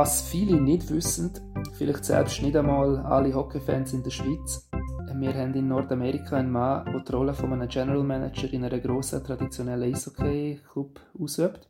Was 0.00 0.22
viele 0.22 0.60
nicht 0.60 0.92
wissen, 0.92 1.32
vielleicht 1.72 2.04
selbst 2.04 2.40
nicht 2.40 2.54
einmal 2.54 2.98
alle 2.98 3.34
Hockeyfans 3.34 3.94
in 3.94 4.04
der 4.04 4.12
Schweiz, 4.12 4.70
wir 5.12 5.34
haben 5.34 5.54
in 5.54 5.66
Nordamerika 5.66 6.36
einen 6.36 6.52
Mann, 6.52 6.84
der 6.84 7.00
die 7.00 7.10
Rolle 7.10 7.34
von 7.34 7.52
einem 7.52 7.68
General 7.68 8.04
Manager 8.04 8.48
in 8.52 8.64
einem 8.64 8.80
grossen 8.80 9.24
traditionellen 9.24 9.92
Eishockey-Club 9.92 11.00
ausübt. 11.18 11.68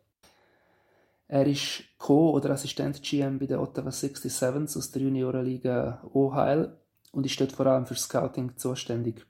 Er 1.26 1.46
ist 1.46 1.84
Co- 1.96 2.32
oder 2.32 2.50
Assistent-GM 2.50 3.38
bei 3.38 3.46
den 3.46 3.60
Ottawa 3.60 3.88
67s 3.88 4.76
aus 4.76 4.90
der 4.90 5.00
Juniorenliga 5.00 6.02
OHL 6.12 6.76
und 7.12 7.24
ist 7.24 7.40
dort 7.40 7.52
vor 7.52 7.64
allem 7.64 7.86
für 7.86 7.94
Scouting 7.94 8.58
zuständig. 8.58 9.24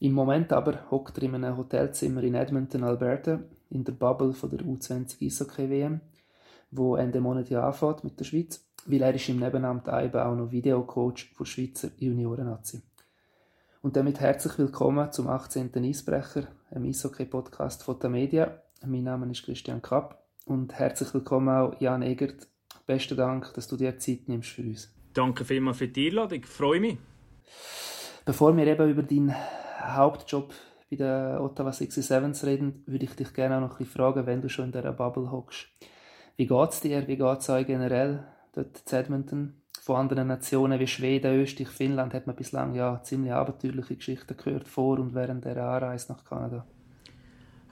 Im 0.00 0.10
Moment 0.10 0.52
aber 0.52 0.90
hockt 0.90 1.18
er 1.18 1.22
in 1.22 1.36
einem 1.36 1.56
Hotelzimmer 1.56 2.24
in 2.24 2.34
Edmonton, 2.34 2.82
Alberta, 2.82 3.38
in 3.70 3.84
der 3.84 3.92
Bubble 3.92 4.32
von 4.32 4.50
der 4.50 4.66
U20 4.66 5.24
Eishockey 5.24 5.70
WM, 5.70 6.00
wo 6.70 6.96
Ende 6.96 7.20
Monat 7.20 7.48
ja 7.48 7.66
anfängt 7.66 8.04
mit 8.04 8.20
der 8.20 8.24
Schweiz, 8.24 8.66
weil 8.86 9.02
er 9.02 9.14
ist 9.14 9.28
im 9.28 9.38
Nebenamt 9.38 9.88
auch 9.88 10.34
noch 10.34 10.50
Videocoach 10.50 11.32
für 11.34 11.46
Schweizer 11.46 11.90
Junioren-Nazi. 11.96 12.82
Und 13.80 13.96
damit 13.96 14.20
herzlich 14.20 14.58
willkommen 14.58 15.10
zum 15.12 15.28
18. 15.28 15.70
Eisbrecher, 15.76 16.48
einem 16.70 16.84
Eishockey-Podcast 16.84 17.82
von 17.84 17.98
der 17.98 18.10
Media. 18.10 18.62
Mein 18.84 19.04
Name 19.04 19.30
ist 19.30 19.44
Christian 19.44 19.80
Kapp 19.80 20.22
und 20.44 20.74
herzlich 20.74 21.14
willkommen 21.14 21.48
auch 21.48 21.80
Jan 21.80 22.02
Egert. 22.02 22.48
Besten 22.86 23.16
Dank, 23.16 23.54
dass 23.54 23.68
du 23.68 23.76
dir 23.76 23.98
Zeit 23.98 24.28
nimmst 24.28 24.50
für 24.50 24.62
uns. 24.62 24.92
Danke 25.14 25.44
vielmals 25.44 25.78
für 25.78 25.88
die 25.88 26.08
Einladung, 26.08 26.40
ich 26.40 26.46
freue 26.46 26.80
mich. 26.80 26.98
Bevor 28.24 28.54
wir 28.56 28.66
eben 28.66 28.90
über 28.90 29.02
deinen 29.02 29.34
Hauptjob 29.80 30.52
bei 30.90 30.96
den 30.96 31.38
Ottawa 31.38 31.70
67s 31.70 32.44
reden, 32.44 32.82
würde 32.86 33.04
ich 33.04 33.14
dich 33.14 33.32
gerne 33.32 33.56
auch 33.56 33.60
noch 33.60 33.72
ein 33.72 33.78
bisschen 33.78 33.92
fragen, 33.92 34.26
wenn 34.26 34.42
du 34.42 34.48
schon 34.48 34.66
in 34.66 34.72
dieser 34.72 34.92
Bubble 34.92 35.30
hockst. 35.30 35.68
Wie 36.38 36.46
geht 36.46 36.70
es 36.70 36.80
dir, 36.80 37.08
wie 37.08 37.16
geht 37.16 37.40
es 37.40 37.50
euch 37.50 37.66
generell 37.66 38.22
dort 38.52 38.80
in 38.92 38.96
Edmonton? 38.96 39.54
Von 39.82 39.96
anderen 39.96 40.28
Nationen 40.28 40.78
wie 40.78 40.86
Schweden, 40.86 41.34
Österreich, 41.34 41.68
Finnland 41.68 42.14
hat 42.14 42.28
man 42.28 42.36
bislang 42.36 42.76
ja 42.76 43.02
ziemlich 43.02 43.32
abenteuerliche 43.32 43.96
Geschichten 43.96 44.36
gehört 44.36 44.68
vor 44.68 45.00
und 45.00 45.16
während 45.16 45.44
der 45.44 45.56
Anreise 45.56 46.12
nach 46.12 46.24
Kanada. 46.24 46.64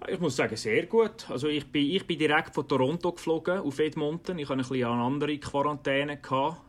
Ich 0.09 0.19
muss 0.19 0.35
sagen, 0.35 0.57
sehr 0.57 0.87
gut. 0.87 1.31
Also 1.31 1.47
ich 1.47 1.71
bin, 1.71 1.89
ich 1.89 2.05
bin 2.09 2.19
direkt 2.19 2.57
von 2.57 2.67
Toronto 2.67 3.13
geflogen 3.13 3.61
auf 3.61 3.79
Edmonton. 3.79 4.37
Ich 4.41 4.49
hatte 4.49 4.75
ein 4.75 4.85
eine 4.85 5.01
andere 5.01 5.39
Quarantäne 5.39 6.19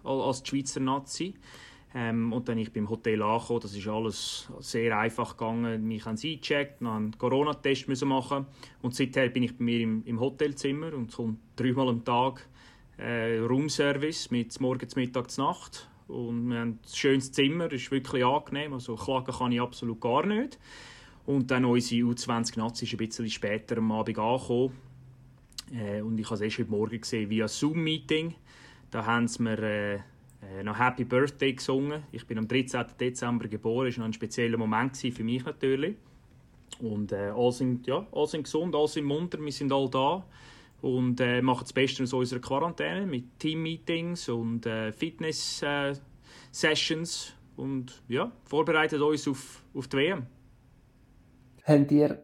als 0.03 0.43
die 0.43 0.49
Schweizer 0.49 0.79
Nazi. 0.79 1.33
Ähm, 1.95 2.33
und 2.33 2.49
dann 2.49 2.57
ich 2.57 2.73
beim 2.73 2.89
Hotel 2.89 3.21
angekommen. 3.21 3.61
Das 3.61 3.75
ist 3.75 3.87
alles 3.87 4.49
sehr 4.59 4.97
einfach 4.97 5.37
gegangen. 5.37 5.87
Mich 5.87 6.05
haben 6.05 6.17
sie 6.17 6.33
eingecheckt, 6.33 6.81
noch 6.81 6.95
einen 6.95 7.17
Corona-Test 7.17 7.87
machen 8.05 8.45
und 8.81 8.93
seither 8.93 9.29
bin 9.29 9.43
ich 9.43 9.57
bei 9.57 9.63
mir 9.63 9.79
im, 9.81 10.03
im 10.05 10.19
Hotelzimmer 10.19 10.93
und 10.93 11.15
kommt 11.15 11.39
dreimal 11.55 11.87
am 11.87 12.03
Tag 12.03 12.47
äh, 12.97 13.37
Roomservice 13.37 14.31
mit 14.31 14.59
morgens, 14.59 14.95
mittags, 14.95 15.37
Nacht. 15.37 15.89
Und 16.07 16.49
wir 16.49 16.59
haben 16.59 16.69
ein 16.71 16.79
schönes 16.93 17.31
Zimmer, 17.31 17.71
ist 17.71 17.91
wirklich 17.91 18.25
angenehm. 18.25 18.73
Also 18.73 18.95
klagen 18.95 19.33
kann 19.33 19.51
ich 19.51 19.61
absolut 19.61 19.99
gar 20.01 20.25
nicht. 20.25 20.57
Und 21.25 21.51
dann 21.51 21.65
unsere 21.65 22.09
U20-Nazi 22.09 22.85
ist 22.85 22.93
ein 22.93 22.97
bisschen 22.97 23.29
später 23.29 23.77
am 23.77 23.91
Abend 23.91 24.17
angekommen. 24.17 24.71
Äh, 25.73 26.01
und 26.01 26.17
ich 26.17 26.25
habe 26.25 26.35
es 26.35 26.41
erst 26.41 26.59
heute 26.59 26.71
Morgen 26.71 27.01
gesehen 27.01 27.29
via 27.29 27.47
Zoom-Meeting. 27.47 28.35
Da 28.91 29.05
haben 29.05 29.27
sie 29.27 29.43
mir 29.43 29.59
äh, 29.59 29.99
äh, 30.55 30.63
noch 30.63 30.79
Happy 30.79 31.03
Birthday 31.03 31.53
gesungen. 31.53 32.03
Ich 32.11 32.27
bin 32.27 32.37
am 32.37 32.47
13. 32.47 32.85
Dezember 32.99 33.47
geboren. 33.47 33.91
War 33.91 33.99
noch 33.99 34.05
ein 34.05 34.13
spezieller 34.13 34.57
Moment 34.57 34.97
für 34.97 35.23
mich 35.23 35.45
natürlich. 35.45 35.95
Und 36.79 37.11
äh, 37.11 37.31
alle, 37.35 37.51
sind, 37.51 37.87
ja, 37.87 38.05
alle 38.11 38.27
sind 38.27 38.43
gesund, 38.43 38.75
alle 38.75 38.87
sind 38.87 39.05
munter, 39.05 39.39
wir 39.39 39.51
sind 39.51 39.71
alle 39.71 39.89
da 39.89 40.23
und 40.81 41.19
äh, 41.19 41.41
machen 41.41 41.63
das 41.63 41.73
Beste 41.73 42.03
aus 42.03 42.13
unserer 42.13 42.39
Quarantäne 42.39 43.07
mit 43.07 43.39
Team-Meetings 43.39 44.29
und 44.29 44.65
äh, 44.65 44.91
Fitness-Sessions 44.91 47.29
äh, 47.29 47.61
und 47.61 48.03
ja, 48.07 48.31
vorbereitet 48.43 49.01
uns 49.01 49.27
auf, 49.27 49.63
auf 49.73 49.87
die 49.87 49.97
WM. 49.97 50.27
Habt 51.63 51.91
ihr 51.91 52.23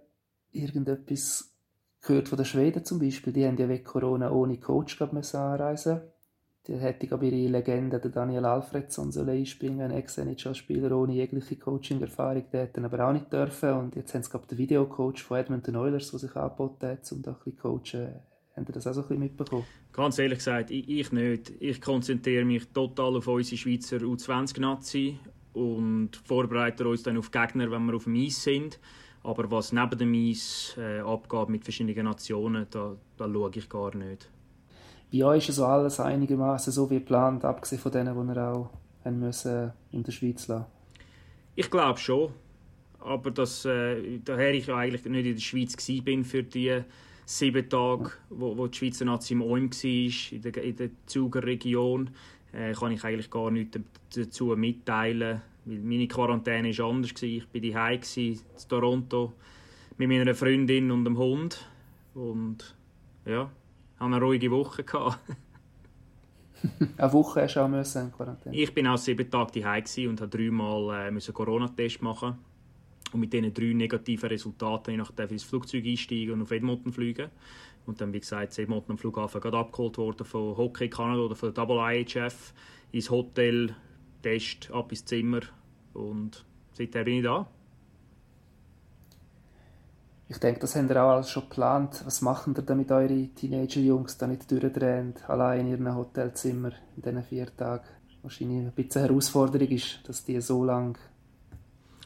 irgendetwas 0.52 1.58
gehört 2.02 2.30
von 2.30 2.38
den 2.38 2.46
Schweden 2.46 2.86
zum 2.86 3.00
Beispiel? 3.00 3.34
Die 3.34 3.46
haben 3.46 3.58
ja 3.58 3.68
wegen 3.68 3.84
Corona 3.84 4.32
ohne 4.32 4.60
Coach 4.60 5.02
anreisen. 5.02 6.02
Die 6.68 6.78
hätte 6.78 7.12
aber 7.14 7.24
ihre 7.24 7.52
Legende, 7.52 8.00
der 8.00 8.12
Daniel 8.12 8.46
Alfredson, 8.46 9.12
sollen 9.12 9.30
einspringen, 9.30 9.82
ein 9.82 9.92
Ex-NHL-Spieler 9.92 10.98
ohne 10.98 11.14
jegliche 11.14 11.58
Coaching-Erfahrung, 11.58 12.46
der 12.54 12.62
hätte 12.62 12.82
aber 12.82 13.06
auch 13.06 13.12
nicht 13.12 13.34
dürfen. 13.34 13.74
Und 13.74 13.96
jetzt 13.98 14.14
haben 14.14 14.24
sie, 14.24 14.30
glaube 14.30 14.48
den 14.48 14.58
Videocoach 14.58 15.24
von 15.24 15.38
Edmonton 15.38 15.76
Oilers, 15.76 16.12
der 16.12 16.20
sich 16.20 16.36
angeboten 16.38 16.88
hat, 16.88 17.12
um 17.12 17.22
da 17.22 17.32
ein 17.32 17.38
bisschen 17.44 17.58
coachen 17.58 18.10
Habt 18.56 18.70
ihr 18.70 18.74
das 18.74 18.86
auch 18.86 18.94
so 18.94 19.02
ein 19.02 19.08
bisschen 19.08 19.24
mitbekommen? 19.24 19.66
Ganz 19.92 20.20
ehrlich 20.20 20.38
gesagt, 20.38 20.70
ich, 20.70 20.88
ich 20.88 21.12
nicht. 21.12 21.52
Ich 21.60 21.82
konzentriere 21.82 22.46
mich 22.46 22.68
total 22.68 23.18
auf 23.18 23.28
unsere 23.28 23.58
Schweizer 23.58 23.98
U20-Nazi 23.98 25.18
und 25.54 26.16
vorbereite 26.26 26.88
uns 26.88 27.04
dann 27.04 27.18
auf 27.18 27.32
Gegner, 27.32 27.72
wenn 27.72 27.86
wir 27.86 27.96
auf 27.96 28.04
dem 28.04 28.16
Eis 28.16 28.44
sind. 28.44 28.80
Aber 29.24 29.50
was 29.50 29.72
neben 29.72 29.98
dem 29.98 30.14
Eis 30.14 30.76
äh, 30.78 31.00
abgeht 31.00 31.50
mit 31.50 31.64
verschiedenen 31.64 32.06
Nationen, 32.06 32.68
da, 32.70 32.96
da 33.18 33.28
schaue 33.28 33.52
ich 33.56 33.70
gar 33.70 33.96
nicht. 33.96 34.30
Bei 35.14 35.26
euch 35.26 35.48
ist 35.48 35.60
also 35.60 35.68
alles 35.68 36.00
einigermaßen 36.00 36.74
so 36.74 36.90
wie 36.90 36.96
geplant, 36.96 37.46
abgesehen 37.46 37.80
von 37.80 37.92
denen, 37.92 38.16
die 38.16 38.34
ihr 38.34 38.52
auch 38.52 38.70
müssen 39.06 39.72
in 39.92 40.02
der 40.02 40.12
Schweiz 40.12 40.48
lassen 40.48 40.66
Ich 41.56 41.70
glaube 41.70 42.00
schon. 42.00 42.32
Aber 43.00 43.30
dass, 43.30 43.66
äh, 43.66 44.20
daher 44.26 44.54
ich 44.54 44.68
ja 44.68 44.78
eigentlich 44.78 45.06
nicht 45.06 45.26
in 45.26 45.36
der 45.36 45.42
Schweiz 45.42 45.76
war 45.78 46.24
für 46.24 46.42
die 46.42 46.82
sieben 47.26 47.70
Tage, 47.70 48.12
wo, 48.30 48.58
wo 48.58 48.66
die 48.66 48.78
Schweizer 48.78 49.06
Nazi 49.06 49.34
im 49.34 49.44
Ulm 49.44 49.72
war, 49.72 50.32
in 50.32 50.42
der, 50.42 50.64
in 50.64 50.76
der 50.78 50.90
Zuger 51.06 51.44
Region, 51.44 52.10
äh, 52.52 52.74
kann 52.74 52.92
ich 52.92 53.04
eigentlich 53.04 53.30
gar 53.30 53.52
nichts 53.52 53.78
dazu 54.16 54.56
mitteilen, 54.56 55.42
weil 55.66 55.80
meine 55.80 56.08
Quarantäne 56.08 56.76
war 56.76 56.90
anders. 56.90 57.12
Ich 57.22 57.46
war 57.54 57.62
daheim 57.62 58.00
in 58.16 58.40
Toronto 58.68 59.34
mit 59.98 60.10
meiner 60.10 60.34
Freundin 60.34 60.90
und 60.90 61.06
dem 61.06 61.18
Hund 61.20 61.70
und 62.16 62.76
ja, 63.26 63.52
hatte 64.00 64.06
eine 64.06 64.22
ruhige 64.22 64.52
Woche. 64.52 64.84
eine 66.98 67.14
Woche 67.14 67.42
hast 67.42 67.56
du 67.56 67.62
auch 67.62 67.68
in 67.68 68.12
Quarantäne? 68.12 68.56
Ich 68.56 68.74
bin 68.74 68.88
auch 68.88 68.98
sieben 68.98 69.30
Tage 69.30 69.60
daheim 69.60 69.84
und 70.08 70.20
musste 70.20 70.28
dreimal 70.28 71.08
äh, 71.08 71.12
Corona-Test 71.34 72.02
machen 72.02 72.38
und 73.14 73.20
mit 73.20 73.34
diesen 73.34 73.54
drei 73.54 73.74
negativen 73.74 74.30
Resultaten 74.30 74.92
ich 74.92 75.32
ins 75.32 75.44
Flugzeug 75.44 75.86
einsteigen 75.86 76.34
und 76.34 76.42
auf 76.42 76.52
Edmonton 76.52 76.92
fliegen. 76.92 77.30
Und 77.86 78.00
dann, 78.00 78.14
wie 78.14 78.20
gesagt, 78.20 78.58
Edmonton 78.58 78.94
am 78.94 78.98
Flughafen 78.98 79.42
gerade 79.42 79.58
abgeholt 79.58 79.98
worden 79.98 80.26
von 80.26 80.56
Hockey 80.56 80.90
Canada 80.90 81.22
oder 81.22 81.36
von 81.36 81.54
der 81.54 81.94
IHF 81.94 82.54
ins 82.92 83.10
Hotel, 83.10 83.76
Test, 84.22 84.72
ab 84.72 84.92
ins 84.92 85.04
Zimmer 85.04 85.42
und 85.94 86.46
seitdem 86.72 87.04
bin 87.04 87.16
ich 87.16 87.24
da. 87.24 87.46
Ich 90.30 90.38
denke, 90.38 90.62
das 90.62 90.76
haben 90.76 90.90
ihr 90.90 91.04
auch 91.04 91.12
alles 91.12 91.30
schon 91.30 91.44
geplant. 91.44 92.02
Was 92.06 92.22
machen 92.22 92.56
ihr 92.58 92.64
damit 92.64 92.92
eure 92.92 93.28
Teenager-Jungs 93.28 94.18
da 94.18 94.28
nicht 94.28 94.50
durchdrehen, 94.50 95.14
allein 95.28 95.62
in 95.62 95.68
ihrem 95.68 95.96
Hotelzimmer 95.96 96.72
in 96.96 97.02
diesen 97.04 97.24
vier 97.24 97.56
Tagen? 97.56 97.84
Wahrscheinlich 98.22 98.60
ein 98.60 98.72
bisschen 98.72 99.02
Herausforderung 99.02 99.68
ist, 99.68 100.00
dass 100.08 100.24
die 100.24 100.40
so 100.40 100.64
lange 100.64 100.94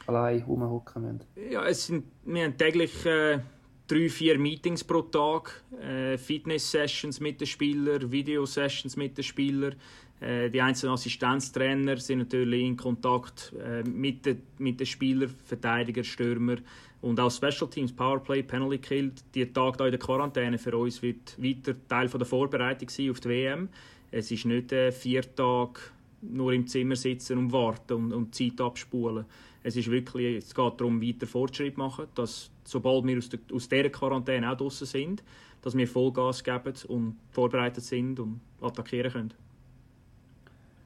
allein 0.06 0.42
rumhocken 0.42 1.02
müssen? 1.02 1.20
Ja, 1.50 1.64
es 1.64 1.86
sind, 1.86 2.04
wir 2.24 2.44
haben 2.44 2.56
täglich 2.56 3.06
äh, 3.06 3.38
drei, 3.88 4.08
vier 4.08 4.38
Meetings 4.38 4.84
pro 4.84 5.02
Tag, 5.02 5.62
äh, 5.80 6.16
Fitness-Sessions 6.16 7.20
mit 7.20 7.40
den 7.40 7.46
Spielern, 7.46 8.12
Video-Sessions 8.12 8.96
mit 8.96 9.16
den 9.16 9.24
Spielern. 9.24 9.74
Äh, 10.20 10.50
die 10.50 10.60
einzelnen 10.60 10.94
Assistenztrainer 10.94 11.96
sind 11.96 12.18
natürlich 12.18 12.64
in 12.64 12.76
Kontakt 12.76 13.54
äh, 13.58 13.82
mit, 13.82 14.26
den, 14.26 14.42
mit 14.58 14.78
den 14.78 14.86
Spielern, 14.86 15.34
Verteidiger, 15.44 16.04
Stürmer 16.04 16.56
und 17.00 17.18
auch 17.18 17.30
Special 17.30 17.70
Teams, 17.70 17.92
Powerplay, 17.92 18.42
Penalty 18.42 18.78
Kill. 18.78 19.12
Die 19.34 19.46
Tag 19.46 19.80
in 19.80 19.90
der 19.90 19.98
Quarantäne 19.98 20.58
für 20.58 20.76
uns 20.76 21.00
wird 21.02 21.36
weiter 21.38 21.74
Teil 21.88 22.08
der 22.08 22.26
Vorbereitung 22.26 22.88
sein 22.88 23.10
auf 23.10 23.20
die 23.20 23.28
WM. 23.28 23.68
Es 24.10 24.30
ist 24.30 24.44
nicht 24.44 24.72
äh, 24.72 24.92
vier 24.92 25.22
Tage 25.34 25.80
nur 26.20 26.52
im 26.52 26.66
Zimmer 26.66 26.96
sitzen 26.96 27.38
und 27.38 27.52
warten 27.52 27.92
und, 27.94 28.12
und 28.12 28.34
Zeit 28.34 28.60
abspulen. 28.60 29.24
Es, 29.68 29.76
ist 29.76 29.90
wirklich, 29.90 30.38
es 30.38 30.54
geht 30.54 30.80
darum, 30.80 31.02
weiter 31.02 31.26
Fortschritt 31.26 31.74
zu 31.74 31.80
machen, 31.80 32.06
dass 32.14 32.50
sobald 32.64 33.06
wir 33.06 33.18
aus, 33.18 33.28
der, 33.28 33.40
aus 33.52 33.68
dieser 33.68 33.90
Quarantäne 33.90 34.50
auch 34.50 34.56
draußen 34.56 34.86
sind, 34.86 35.22
dass 35.60 35.76
wir 35.76 35.86
Vollgas 35.86 36.42
geben 36.42 36.72
und 36.88 37.16
vorbereitet 37.30 37.84
sind 37.84 38.18
und 38.18 38.40
attackieren 38.62 39.12
können. 39.12 39.34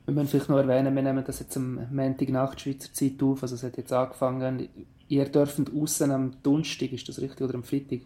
Wir 0.05 0.14
müssen 0.14 0.29
vielleicht 0.29 0.49
noch 0.49 0.58
erwähnen, 0.58 0.94
wir 0.96 1.02
nehmen 1.02 1.23
das 1.25 1.38
jetzt 1.38 1.56
am 1.56 1.79
Montag 1.93 2.29
nach 2.31 2.58
Schweizer 2.58 2.93
Zeit 2.93 3.23
auf, 3.23 3.43
also 3.43 3.55
es 3.55 3.62
hat 3.62 3.76
jetzt 3.76 3.93
angefangen. 3.93 4.69
Ihr 5.06 5.26
dürft 5.26 5.61
außen 5.73 6.11
am 6.11 6.32
Donnerstag, 6.43 6.93
ist 6.93 7.08
das 7.08 7.20
richtig, 7.20 7.40
oder 7.40 7.55
am 7.55 7.62
Freitag? 7.62 8.00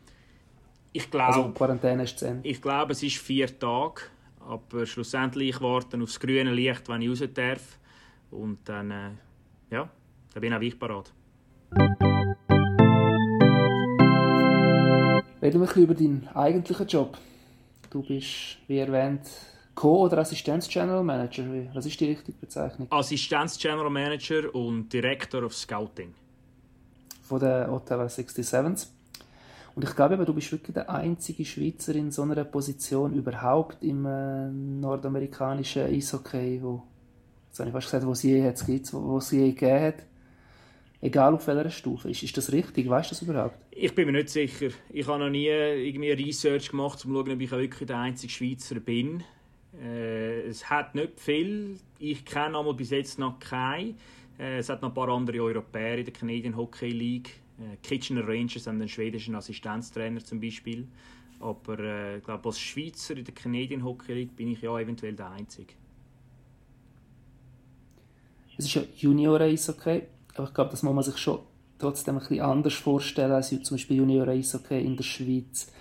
Ich 0.93 1.11
glaube, 1.11 1.27
also 1.37 1.49
Quarantäne 1.53 2.03
ist 2.03 2.19
zu 2.19 2.27
Ende. 2.27 2.47
Ich 2.47 2.61
glaube, 2.61 2.93
es 2.93 3.03
ist 3.03 3.17
vier 3.17 3.59
Tage, 3.59 4.03
aber 4.41 4.85
schlussendlich 4.85 5.59
warten 5.63 6.03
aufs 6.03 6.21
grüne 6.21 6.53
Licht, 6.53 6.87
wenn 6.91 7.01
ich 7.01 7.09
raus 7.09 7.23
darf. 7.33 7.79
Und 8.31 8.59
dann, 8.65 8.91
äh, 8.91 9.11
ja, 9.71 9.89
da 10.37 10.41
bin 10.41 10.53
auch 10.53 10.61
ich 10.61 10.79
parat. 10.79 11.15
Reden 15.41 15.61
wir 15.61 15.61
ein 15.61 15.61
bisschen 15.61 15.83
über 15.83 15.95
deinen 15.95 16.29
eigentlichen 16.35 16.87
Job. 16.87 17.17
Du 17.89 18.03
bist, 18.03 18.59
wie 18.67 18.77
erwähnt, 18.77 19.23
Co- 19.75 20.03
oder 20.03 20.19
Assistenz-General 20.19 21.03
Manager? 21.03 21.45
Was 21.73 21.87
ist 21.87 21.99
die 21.99 22.05
richtige 22.05 22.37
Bezeichnung? 22.37 22.87
Assistenz-General 22.91 23.89
Manager 23.89 24.55
und 24.55 24.93
Director 24.93 25.43
of 25.43 25.55
Scouting. 25.55 26.13
Von 27.23 27.41
der 27.41 27.73
Ottawa 27.73 28.07
67 28.07 28.91
und 29.75 29.85
ich 29.85 29.97
glaube, 29.97 30.23
du 30.23 30.35
bist 30.35 30.53
wirklich 30.53 30.75
der 30.75 30.91
einzige 30.91 31.47
Schweizer 31.47 31.95
in 31.95 32.11
so 32.11 32.23
einer 32.23 32.45
Position 32.45 33.15
überhaupt 33.15 33.83
im 33.83 34.05
äh, 34.05 34.51
nordamerikanischen 34.51 35.85
Eishockey, 35.85 36.61
wo, 36.63 36.83
jetzt 37.49 37.59
habe 37.59 37.71
ich 37.71 37.73
fast 37.75 37.87
gesagt, 37.87 38.07
wo 38.07 38.13
es 38.13 38.23
je 38.23 38.43
jetzt 38.43 38.67
gibt, 38.67 38.93
wo, 38.93 39.03
wo 39.03 39.19
es 39.19 39.31
je 39.31 39.53
gegeben 39.53 39.83
hat. 39.83 39.97
Egal 41.01 41.35
auf 41.35 41.47
welcher 41.47 41.71
Stufe. 41.71 42.11
Ist, 42.11 42.23
ist 42.23 42.37
das 42.37 42.53
richtig? 42.53 42.89
Weißt 42.89 43.11
du 43.11 43.15
das 43.15 43.23
überhaupt? 43.23 43.59
Ich 43.71 43.95
bin 43.95 44.07
mir 44.07 44.13
nicht 44.13 44.31
sicher. 44.31 44.71
Ich 44.91 45.07
habe 45.07 45.19
noch 45.19 45.31
nie 45.31 45.47
irgendwie 45.47 46.11
Research 46.13 46.71
gemacht, 46.71 47.05
um 47.05 47.13
zu 47.13 47.15
schauen, 47.15 47.33
ob 47.33 47.41
ich 47.41 47.51
wirklich 47.51 47.87
der 47.87 47.99
einzige 47.99 48.33
Schweizer 48.33 48.81
bin. 48.81 49.23
Äh, 49.83 50.43
es 50.47 50.71
hat 50.71 50.95
nicht 50.95 51.21
viel. 51.21 51.79
Ich 51.99 52.25
kenne 52.25 52.57
aber 52.57 52.75
bis 52.75 52.91
jetzt 52.91 53.19
noch 53.19 53.39
keinen. 53.39 53.97
Äh, 54.39 54.59
es 54.59 54.69
hat 54.69 54.83
noch 54.83 54.89
ein 54.89 54.95
paar 54.95 55.09
andere 55.09 55.41
Europäer 55.41 55.99
in 55.99 56.05
der 56.05 56.15
Canadian 56.15 56.57
Hockey 56.57 56.91
League. 56.91 57.31
Äh, 57.59 57.77
Kitchener 57.83 58.27
Rangers 58.27 58.67
haben 58.67 58.81
einen 58.81 58.89
schwedischen 58.89 59.35
Assistenztrainer 59.35 60.25
zum 60.25 60.41
Beispiel. 60.41 60.89
Aber 61.41 61.79
äh, 61.79 62.19
ich 62.19 62.25
glaube, 62.25 62.49
als 62.49 62.59
Schweizer 62.59 63.17
in 63.17 63.25
der 63.25 63.35
Canadian 63.35 63.85
Hockey 63.85 64.15
League 64.15 64.37
bin 64.37 64.51
ich 64.51 64.63
ja 64.63 64.79
eventuell 64.79 65.15
der 65.15 65.31
Einzige. 65.31 65.75
Es 68.59 68.65
ist 68.65 68.75
ja 68.75 68.83
Junior-Eishockey, 68.97 70.03
aber 70.39 70.49
ich 70.49 70.55
glaube, 70.55 70.71
das 70.71 70.83
muss 70.83 70.95
man 70.95 71.05
sich 71.05 71.17
schon 71.19 71.41
trotzdem 71.79 72.17
ein 72.17 72.21
bisschen 72.21 72.41
anders 72.41 72.75
vorstellen 72.75 73.33
als 73.33 73.51
zum 73.51 73.77
Beispiel 73.77 73.99
Junior-Eishockey 73.99 74.81
in 74.81 74.97
der 74.97 75.05
Schweiz. 75.05 75.73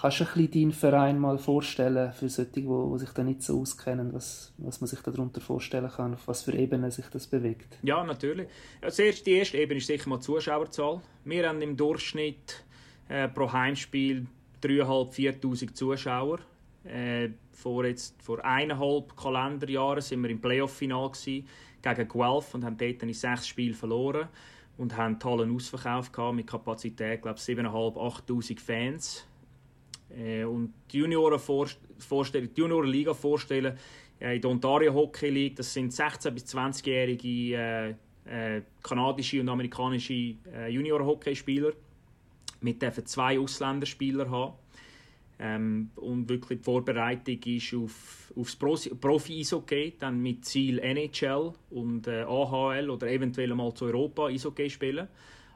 Kannst 0.00 0.20
du 0.20 0.24
ein 0.24 0.30
bisschen 0.34 0.50
deinen 0.52 0.72
Verein 0.72 1.18
mal 1.18 1.36
vorstellen, 1.36 2.12
für 2.14 2.30
solche, 2.30 2.52
die, 2.52 2.62
die 2.62 2.98
sich 2.98 3.10
da 3.10 3.22
nicht 3.22 3.42
so 3.42 3.60
auskennen, 3.60 4.14
was, 4.14 4.54
was 4.56 4.80
man 4.80 4.88
sich 4.88 5.00
darunter 5.00 5.42
vorstellen 5.42 5.90
kann, 5.90 6.14
auf 6.14 6.26
was 6.26 6.42
für 6.42 6.54
Ebenen 6.54 6.90
sich 6.90 7.04
das 7.12 7.26
bewegt? 7.26 7.76
Ja, 7.82 8.02
natürlich. 8.02 8.48
Als 8.80 8.98
erste, 8.98 9.24
die 9.24 9.32
erste 9.32 9.58
Ebene 9.58 9.76
ist 9.76 9.88
sicher 9.88 10.08
mal 10.08 10.16
die 10.16 10.22
Zuschauerzahl. 10.22 11.02
Wir 11.24 11.46
haben 11.46 11.60
im 11.60 11.76
Durchschnitt 11.76 12.64
äh, 13.10 13.28
pro 13.28 13.52
Heimspiel 13.52 14.26
3'500, 14.62 15.38
4'000 15.42 15.74
Zuschauer. 15.74 16.38
Äh, 16.84 17.30
vor, 17.52 17.84
jetzt, 17.84 18.22
vor 18.22 18.42
eineinhalb 18.42 19.14
Kalenderjahren 19.14 20.00
sind 20.00 20.22
wir 20.22 20.30
im 20.30 20.40
Playoff-Final 20.40 21.10
gegen 21.82 22.08
Guelph 22.08 22.54
und 22.54 22.64
haben 22.64 22.76
dort 22.76 23.02
in 23.02 23.12
sechs 23.12 23.48
Spiele 23.48 23.74
verloren 23.74 24.28
und 24.78 24.96
haben 24.96 25.18
tollen 25.18 25.54
Ausverkauf 25.54 26.10
gehabt 26.10 26.34
mit 26.34 26.46
Kapazität, 26.46 27.22
glaube 27.22 27.38
7'500, 27.38 28.26
8'000 28.26 28.60
Fans. 28.60 29.26
Äh, 30.16 30.44
und 30.44 30.72
die 30.90 30.98
Junioren 30.98 31.38
vorstellen, 31.38 32.50
die 32.54 32.60
Juniorenliga 32.60 33.14
vorstellen, 33.14 33.76
äh, 34.20 34.36
in 34.36 34.42
der 34.42 34.50
Ontario 34.50 34.94
Hockey 34.94 35.30
League, 35.30 35.56
das 35.56 35.72
sind 35.72 35.92
16- 35.92 36.30
bis 36.30 36.44
20-jährige 36.44 37.56
äh, 37.56 37.94
äh, 38.24 38.62
kanadische 38.82 39.40
und 39.40 39.48
amerikanische 39.48 40.34
äh, 40.52 40.68
Junior-Hockeyspieler. 40.68 41.72
mit 42.60 42.80
dürfen 42.82 43.06
zwei 43.06 43.38
Ausländerspieler 43.38 44.30
haben. 44.30 44.54
Ähm, 45.42 45.90
und 45.96 46.28
wirklich 46.28 46.58
die 46.58 46.64
Vorbereitung 46.64 47.38
ist 47.44 47.72
auf, 47.72 48.30
aufs 48.36 48.56
Profi-Eishockey, 48.56 49.94
dann 49.98 50.20
mit 50.20 50.44
Ziel 50.44 50.78
NHL 50.78 51.54
und 51.70 52.06
äh, 52.08 52.24
AHL 52.24 52.90
oder 52.90 53.10
eventuell 53.10 53.54
mal 53.54 53.72
zu 53.72 53.86
Europa 53.86 54.26
Eishockey 54.26 54.68
spielen. 54.68 55.08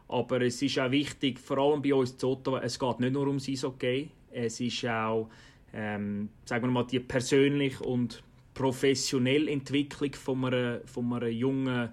Aber 0.08 0.40
es 0.40 0.62
ist 0.62 0.78
auch 0.78 0.90
wichtig, 0.90 1.38
vor 1.38 1.58
allem 1.58 1.82
bei 1.82 1.94
uns 1.94 2.16
zu 2.16 2.30
Ottawa, 2.30 2.60
es 2.60 2.78
geht 2.78 3.00
nicht 3.00 3.12
nur 3.12 3.26
ums 3.26 3.46
Eishockey, 3.46 4.08
es 4.30 4.58
ist 4.58 4.86
auch, 4.86 5.28
ähm, 5.74 6.30
sagen 6.46 6.64
wir 6.64 6.70
mal, 6.70 6.86
die 6.86 7.00
persönliche 7.00 7.84
und 7.84 8.22
professionelle 8.54 9.50
Entwicklung 9.50 10.14
von 10.14 10.46
einem, 10.46 10.80
von 10.86 11.12
einem 11.12 11.30
jungen 11.30 11.90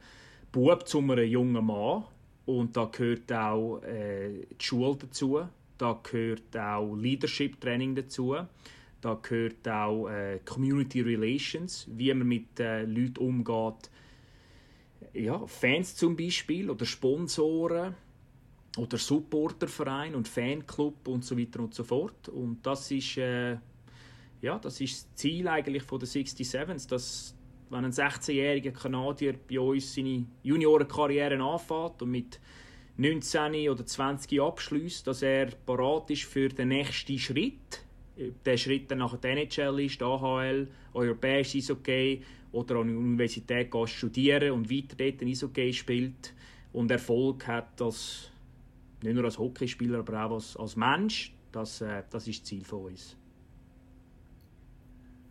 Bub 0.54 0.88
zu 0.88 1.00
einem 1.00 1.26
jungen 1.26 1.66
Mann. 1.66 2.06
Und 2.46 2.78
da 2.78 2.86
gehört 2.86 3.32
auch 3.34 3.82
äh, 3.84 4.46
die 4.60 4.66
Schule 4.66 4.96
dazu, 4.98 5.42
da 5.82 6.00
gehört 6.04 6.56
auch 6.56 6.96
Leadership 6.96 7.60
Training 7.60 7.96
dazu, 7.96 8.36
da 9.02 9.16
gehört 9.16 9.68
auch 9.68 10.08
äh, 10.10 10.40
Community 10.46 11.02
Relations, 11.02 11.88
wie 11.90 12.14
man 12.14 12.28
mit 12.28 12.60
äh, 12.60 12.84
Leuten 12.84 13.18
umgeht. 13.18 13.90
Ja, 15.14 15.46
Fans 15.48 15.96
zum 15.96 16.16
Beispiel 16.16 16.70
oder 16.70 16.86
Sponsoren 16.86 17.96
oder 18.78 18.98
Supporterverein 18.98 20.14
und 20.14 20.28
Fanclub 20.28 21.08
und 21.08 21.26
so 21.26 21.36
weiter 21.38 21.62
und 21.62 21.74
so 21.74 21.84
fort. 21.84 22.30
Und 22.30 22.64
das 22.64 22.92
ist, 22.92 23.18
äh, 23.18 23.58
ja, 24.42 24.60
das 24.60 24.80
ist 24.80 25.08
das 25.08 25.16
Ziel 25.16 25.48
eigentlich 25.48 25.82
von 25.82 25.98
der 25.98 26.08
67 26.08 26.88
dass 26.88 27.36
wenn 27.72 27.86
ein 27.86 27.92
16-jähriger 27.92 28.72
Kanadier 28.72 29.34
bei 29.50 29.60
uns 29.60 29.96
seine 29.96 30.26
Juniorenkarriere 30.44 31.42
anfängt 31.42 32.02
und 32.02 32.12
mit 32.12 32.40
19 33.02 33.68
oder 33.68 33.84
20 33.84 34.40
abschließt, 34.40 35.08
dass 35.08 35.24
er 35.24 35.48
parat 35.48 36.12
ist 36.12 36.26
für 36.26 36.50
den 36.50 36.68
nächsten 36.68 37.18
Schritt. 37.18 37.84
Der 38.46 38.58
Schritt 38.58 38.92
dann 38.92 39.00
nach 39.00 39.18
der 39.18 39.32
NHL 39.32 39.80
ist, 39.80 40.04
AHL, 40.04 40.68
europäisch 40.94 41.56
Eishockey 41.56 42.22
oder 42.52 42.76
an 42.76 42.90
der 42.90 42.98
Universität 42.98 43.72
geht 43.72 43.90
studieren 43.90 44.52
und 44.52 44.70
weiter 44.70 44.96
dort 44.96 45.24
Eishockey 45.24 45.74
spielt 45.74 46.36
und 46.74 46.92
Erfolg 46.92 47.48
hat 47.48 47.82
als 47.82 48.30
nicht 49.02 49.16
nur 49.16 49.26
als 49.26 49.40
Hockeyspieler, 49.40 50.00
aber 50.00 50.26
auch 50.26 50.36
als, 50.36 50.56
als 50.56 50.76
Mensch. 50.76 51.34
Das, 51.52 51.82
äh, 51.82 52.04
das 52.08 52.28
ist 52.28 52.42
das 52.42 52.50
Ziel 52.50 52.64
von 52.64 52.86
uns. 52.86 53.18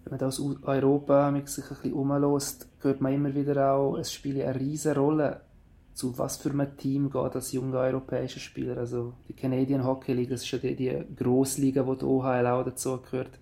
Wenn 0.02 0.11
man 0.11 0.19
da 0.19 0.26
aus 0.26 0.40
Europa 0.40 1.40
sich 1.46 1.64
ein 1.64 1.69
bisschen 1.69 1.93
umlässt, 1.93 2.69
hört 2.81 3.00
man 3.00 3.14
immer 3.14 3.32
wieder 3.32 3.72
auch, 3.72 3.96
es 3.96 4.12
spielt 4.12 4.43
eine 4.43 4.58
riesige 4.58 4.96
Rolle, 4.96 5.43
zu 5.94 6.16
was 6.19 6.37
für 6.37 6.50
einem 6.50 6.76
Team 6.76 7.10
geht 7.10 7.34
als 7.34 7.52
junger 7.52 7.78
europäischer 7.78 8.40
Spieler. 8.40 8.78
Also 8.78 9.14
die 9.28 9.34
Canadian 9.34 9.84
Hockey 9.84 10.12
League, 10.12 10.31
das 10.31 10.42
ist 10.42 10.50
ja 10.50 10.58
die, 10.58 10.76
die 10.76 11.04
Grossliga, 11.16 11.87
wo 11.87 11.94
die 11.94 12.04
OHL 12.04 12.46
auch 12.46 12.64
dazu 12.64 13.00
gehört, 13.00 13.38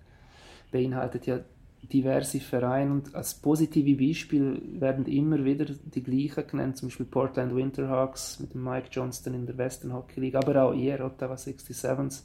beinhaltet 0.71 1.25
ja 1.25 1.39
diverse 1.81 2.39
Vereine 2.39 2.91
und 2.91 3.15
als 3.15 3.33
positive 3.33 3.95
Beispiel 3.95 4.61
werden 4.79 5.05
immer 5.05 5.43
wieder 5.43 5.65
die 5.65 6.03
gleichen 6.03 6.47
genannt, 6.47 6.77
zum 6.77 6.89
Beispiel 6.89 7.05
Portland 7.05 7.55
Winterhawks 7.55 8.39
mit 8.39 8.53
Mike 8.53 8.89
Johnston 8.91 9.33
in 9.33 9.45
der 9.45 9.57
Western 9.57 9.93
Hockey 9.93 10.19
League, 10.19 10.35
aber 10.35 10.63
auch 10.63 10.73
ihr, 10.73 11.03
Ottawa 11.03 11.35
67s. 11.35 12.23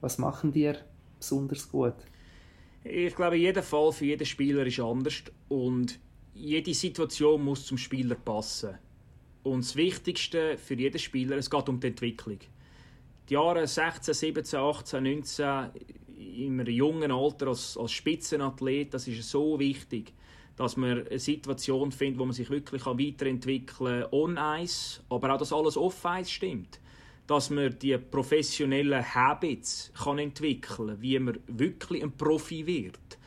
Was 0.00 0.18
machen 0.18 0.52
die 0.52 0.72
besonders 1.18 1.68
gut? 1.68 1.94
Ich 2.84 3.14
glaube, 3.14 3.36
jeder 3.36 3.62
Fall 3.62 3.92
für 3.92 4.04
jeden 4.04 4.26
Spieler 4.26 4.66
ist 4.66 4.80
anders 4.80 5.22
und 5.48 5.98
jede 6.34 6.74
Situation 6.74 7.42
muss 7.42 7.66
zum 7.66 7.78
Spieler 7.78 8.14
passen. 8.14 8.78
Und 9.44 9.62
das 9.62 9.76
Wichtigste 9.76 10.56
für 10.56 10.74
jeden 10.74 10.98
Spieler, 10.98 11.36
es 11.36 11.50
geht 11.50 11.68
um 11.68 11.78
die 11.78 11.88
Entwicklung. 11.88 12.38
Die 13.28 13.34
Jahre 13.34 13.66
16, 13.66 14.14
17, 14.14 14.58
18, 14.58 15.02
19 15.02 15.70
in 16.16 16.60
einem 16.60 16.74
jungen 16.74 17.12
Alter 17.12 17.48
als, 17.48 17.76
als 17.76 17.92
Spitzenathlet, 17.92 18.94
das 18.94 19.06
ist 19.06 19.28
so 19.28 19.58
wichtig, 19.58 20.14
dass 20.56 20.78
man 20.78 21.06
eine 21.06 21.18
Situation 21.18 21.92
findet, 21.92 22.18
wo 22.18 22.24
man 22.24 22.32
sich 22.32 22.48
wirklich 22.48 22.86
weiterentwickeln 22.86 24.02
kann, 24.02 24.12
on-ice, 24.12 25.02
aber 25.10 25.34
auch, 25.34 25.38
dass 25.38 25.52
alles 25.52 25.76
off-ice 25.76 26.30
stimmt. 26.30 26.80
Dass 27.26 27.50
man 27.50 27.78
die 27.78 27.96
professionellen 27.98 29.14
Habits 29.14 29.92
kann 29.94 30.18
entwickeln 30.18 30.88
kann, 30.88 31.02
wie 31.02 31.18
man 31.18 31.38
wirklich 31.48 32.02
ein 32.02 32.12
Profi 32.12 32.66
wird. 32.66 33.18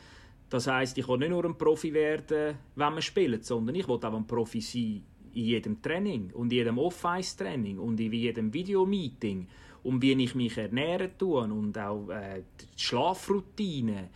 Das 0.50 0.66
heißt, 0.66 0.98
ich 0.98 1.06
will 1.06 1.18
nicht 1.18 1.30
nur 1.30 1.44
ein 1.44 1.58
Profi 1.58 1.92
werden, 1.92 2.56
wenn 2.74 2.92
man 2.92 3.02
spielt, 3.02 3.44
sondern 3.44 3.74
ich 3.74 3.86
will 3.86 3.96
auch 3.96 4.14
ein 4.14 4.26
Profi 4.26 4.60
sein 4.60 5.04
in 5.34 5.44
jedem 5.44 5.82
Training 5.82 6.30
und 6.32 6.52
in 6.52 6.58
jedem 6.58 6.78
Off-Ice-Training 6.78 7.78
und 7.78 7.98
in 8.00 8.12
jedem 8.12 8.52
Videomeeting 8.52 9.46
und 9.82 10.02
wie 10.02 10.12
ich 10.12 10.34
mich 10.34 10.56
ernähren 10.56 11.10
tue 11.18 11.42
und 11.42 11.78
auch 11.78 12.08
äh, 12.10 12.42
die 12.60 12.82
Schlafroutine. 12.82 14.10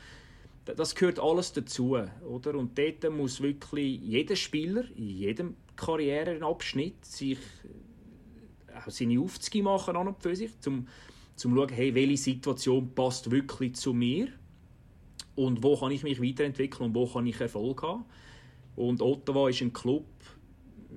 Das 0.64 0.94
gehört 0.94 1.18
alles 1.18 1.52
dazu, 1.52 1.96
oder? 2.28 2.54
Und 2.54 2.78
dort 2.78 3.10
muss 3.12 3.40
wirklich 3.40 4.00
jeder 4.00 4.36
Spieler 4.36 4.84
in 4.96 5.08
jedem 5.08 5.56
Karrierenabschnitt 5.76 7.04
sich 7.04 7.38
äh, 7.38 8.78
auch 8.78 8.90
seine 8.90 9.20
Aufzüge 9.20 9.62
machen 9.62 9.96
an 9.96 10.08
und 10.08 10.22
für 10.22 10.36
sich, 10.36 10.58
zum 10.60 10.86
zum 11.36 11.56
schauen, 11.56 11.70
hey, 11.70 11.94
welche 11.94 12.16
Situation 12.16 12.94
passt 12.94 13.30
wirklich 13.30 13.74
zu 13.74 13.92
mir 13.92 14.28
und 15.34 15.62
wo 15.62 15.76
kann 15.76 15.92
ich 15.92 16.02
mich 16.02 16.22
weiterentwickeln 16.22 16.90
und 16.90 16.94
wo 16.94 17.06
kann 17.06 17.26
ich 17.26 17.40
Erfolg 17.40 17.82
haben. 17.82 18.04
Und 18.76 19.02
Ottawa 19.02 19.48
ist 19.48 19.60
ein 19.60 19.72
Club, 19.72 20.06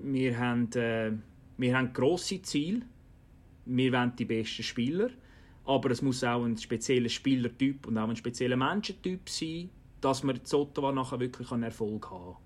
wir 0.04 0.38
haben, 0.40 0.72
äh, 0.74 1.12
wir 1.58 1.78
haben 1.78 1.94
grosse 1.94 2.42
Ziele, 2.42 2.82
wir 3.66 3.92
wollen 3.94 4.16
die 4.18 4.26
besten 4.26 4.64
Spieler, 4.64 5.10
aber 5.66 5.92
es 5.92 6.02
muss 6.02 6.24
auch 6.24 6.44
ein 6.44 6.58
spezieller 6.58 7.10
Spielertyp 7.10 7.88
und 7.88 7.98
auch 7.98 8.10
ein 8.10 8.16
spezieller 8.16 8.56
Menschentyp 8.56 9.30
sein, 9.30 9.70
dass 10.02 10.24
man 10.24 10.36
in 10.36 10.42
Ottawa 10.54 10.92
nachher 10.92 11.20
wirklich 11.20 11.52
einen 11.52 11.64
Erfolg 11.64 12.10
haben 12.12 12.34
kann. 12.34 12.42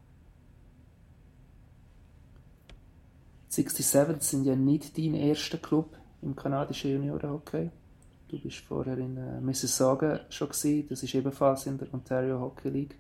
67 3.50 4.22
sind 4.22 4.46
ja 4.46 4.56
nicht 4.56 4.98
dein 4.98 5.16
erster 5.16 5.58
Club 5.58 5.98
im 6.22 6.36
kanadischen 6.36 6.92
Juniorenhockey. 6.92 7.72
Du 8.28 8.40
bist 8.40 8.60
vorher 8.60 8.98
in 9.00 9.18
äh, 9.18 9.42
Mississauga 9.42 10.22
schon 10.30 10.50
gewesen. 10.50 10.88
Das 10.88 11.02
ist 11.02 11.16
ebenfalls 11.16 11.66
in 11.66 11.80
der 11.80 11.92
Ontario 11.92 12.40
Hockey 12.40 12.70
League. 12.70 12.96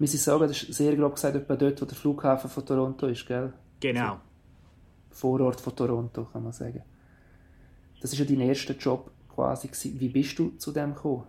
Mississauga, 0.00 0.46
das 0.46 0.62
ist 0.62 0.74
sehr 0.74 0.96
grob 0.96 1.14
gesagt 1.14 1.36
etwa 1.36 1.56
dort, 1.56 1.80
wo 1.80 1.84
der 1.84 1.96
Flughafen 1.96 2.48
von 2.48 2.64
Toronto 2.64 3.06
ist, 3.06 3.26
gell? 3.26 3.52
Genau. 3.80 4.18
Vorort 5.10 5.60
von 5.60 5.76
Toronto, 5.76 6.24
kann 6.24 6.42
man 6.42 6.52
sagen. 6.52 6.82
Das 8.00 8.12
ist 8.12 8.18
ja 8.18 8.24
dein 8.24 8.40
erster 8.40 8.74
Job 8.74 9.10
quasi. 9.28 9.68
Gewesen. 9.68 10.00
Wie 10.00 10.08
bist 10.08 10.38
du 10.38 10.50
zu 10.56 10.72
dem 10.72 10.94
gekommen? 10.94 11.24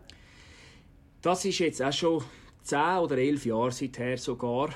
Das 1.21 1.43
ist 1.43 1.59
jetzt 1.59 1.81
auch 1.81 1.91
schon 1.91 2.23
zehn 2.63 2.97
oder 2.99 3.17
elf 3.17 3.45
Jahre 3.45 3.73
seither 3.73 4.17
sogar. 4.17 4.69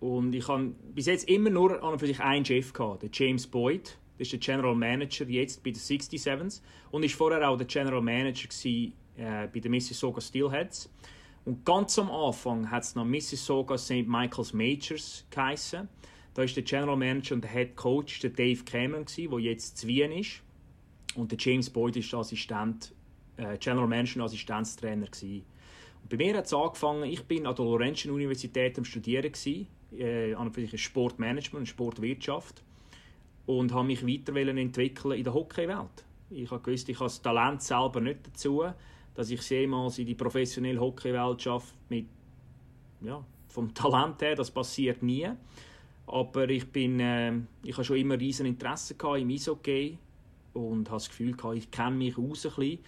Und 0.00 0.34
ich 0.34 0.46
habe 0.46 0.74
bis 0.94 1.06
jetzt 1.06 1.26
immer 1.28 1.48
nur 1.48 1.82
an 1.82 1.94
und 1.94 1.98
für 1.98 2.06
sich 2.06 2.20
einen 2.20 2.44
Chef 2.44 2.74
gehabt, 2.74 3.02
den 3.02 3.10
James 3.12 3.46
Boyd. 3.46 3.96
Das 4.18 4.26
ist 4.26 4.32
der 4.32 4.40
General 4.40 4.74
Manager 4.74 5.24
jetzt 5.24 5.64
bei 5.64 5.70
den 5.70 5.80
67s 5.80 6.60
und 6.90 7.02
ist 7.02 7.14
vorher 7.14 7.48
auch 7.48 7.56
der 7.56 7.66
General 7.66 8.02
Manager 8.02 8.46
gewesen, 8.46 8.92
äh, 9.16 9.48
bei 9.52 9.60
den 9.60 9.70
Mississauga 9.70 10.20
Steelheads. 10.20 10.90
Und 11.44 11.64
ganz 11.64 11.98
am 11.98 12.10
Anfang 12.10 12.70
hat 12.70 12.84
es 12.84 12.94
noch 12.94 13.04
Mississauga 13.04 13.76
St. 13.76 14.06
Michael's 14.06 14.52
Majors 14.52 15.26
geheißen. 15.30 15.88
Da 16.32 16.42
ist 16.42 16.56
der 16.56 16.64
General 16.64 16.96
Manager 16.96 17.34
und 17.34 17.44
der 17.44 17.50
Head 17.50 17.76
Coach 17.76 18.20
der 18.20 18.30
Dave 18.30 18.64
Cameron 18.64 19.04
der 19.06 19.38
jetzt 19.40 19.78
zu 19.78 19.86
Wien 19.86 20.12
ist. 20.12 20.42
Und 21.14 21.30
der 21.30 21.38
James 21.38 21.70
Boyd 21.70 21.96
ist 21.96 22.10
der 22.10 22.20
Assistent, 22.20 22.92
äh, 23.36 23.58
General 23.58 23.86
Manager 23.86 24.16
und 24.16 24.22
Assistenztrainer 24.22 25.06
gewesen. 25.06 25.44
Und 26.02 26.08
bei 26.08 26.16
mir 26.16 26.36
hat 26.36 26.46
es 26.46 26.54
angefangen. 26.54 27.04
Ich 27.04 27.22
bin 27.24 27.46
an 27.46 27.54
der 27.54 27.64
Laurentian 27.64 28.14
Universität 28.14 28.76
am 28.78 28.84
Studieren 28.84 29.30
gewesen, 29.30 29.68
äh, 29.92 30.34
an 30.34 30.50
Sportmanagement 30.74 31.60
und 31.60 31.66
Sportwirtschaft 31.66 32.64
und 33.46 33.72
habe 33.72 33.86
mich 33.86 34.04
weiter 34.06 34.34
entwickeln 34.34 35.12
in 35.12 35.24
der 35.24 35.34
Hockeywelt. 35.34 36.04
Ich 36.30 36.50
gewusst, 36.62 36.88
ich 36.88 36.96
habe 36.96 37.06
das 37.06 37.22
Talent 37.22 37.62
selber 37.62 38.00
nicht 38.00 38.26
dazu, 38.26 38.64
dass 39.14 39.30
ich 39.30 39.48
jemals 39.48 39.98
in 39.98 40.06
die 40.06 40.14
professionelle 40.14 40.80
Hockeywelt 40.80 41.42
schaffe 41.42 41.74
mit 41.88 42.06
ja, 43.00 43.24
vom 43.48 43.72
Talent 43.72 44.20
her, 44.22 44.34
das 44.34 44.50
passiert 44.50 45.02
nie. 45.02 45.28
Aber 46.06 46.48
ich 46.50 46.70
bin, 46.70 47.00
äh, 47.00 47.32
ich 47.62 47.74
habe 47.74 47.84
schon 47.84 47.96
immer 47.96 48.18
riesen 48.18 48.46
Interesse 48.46 48.94
im 49.16 49.30
Eishockey 49.30 49.98
und 50.52 50.88
habe 50.88 50.96
das 50.96 51.08
Gefühl 51.08 51.36
gehabt, 51.36 51.56
ich 51.56 51.70
kenne 51.70 51.96
mich 51.96 52.18
aus 52.18 52.44
ein 52.44 52.52
bisschen 52.54 52.78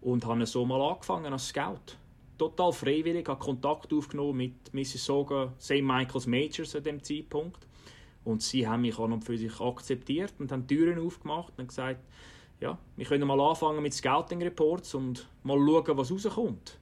und 0.00 0.24
habe 0.24 0.46
so 0.46 0.64
mal 0.64 0.80
angefangen 0.80 1.32
als 1.32 1.48
Scout. 1.48 1.96
Total 2.38 2.72
freiwillig, 2.72 3.28
habe 3.28 3.42
Kontakt 3.42 3.92
aufgenommen 3.92 4.36
mit 4.36 4.74
Mississauga 4.74 5.52
St. 5.58 5.82
Michael's 5.82 6.26
Majors 6.26 6.76
an 6.76 6.82
dem 6.82 7.02
Zeitpunkt 7.02 7.66
und 8.24 8.42
sie 8.42 8.66
haben 8.66 8.82
mich 8.82 8.98
an 8.98 9.22
für 9.22 9.38
sich 9.38 9.58
akzeptiert 9.60 10.34
und 10.38 10.52
haben 10.52 10.66
Türen 10.66 10.98
aufgemacht 10.98 11.54
und 11.56 11.68
gesagt, 11.68 12.00
ja, 12.60 12.78
wir 12.96 13.06
können 13.06 13.26
mal 13.26 13.40
anfangen 13.40 13.82
mit 13.82 13.94
Scouting 13.94 14.42
Reports 14.42 14.94
und 14.94 15.28
mal 15.42 15.58
schauen, 15.58 15.96
was 15.96 16.10
rauskommt. 16.10 16.78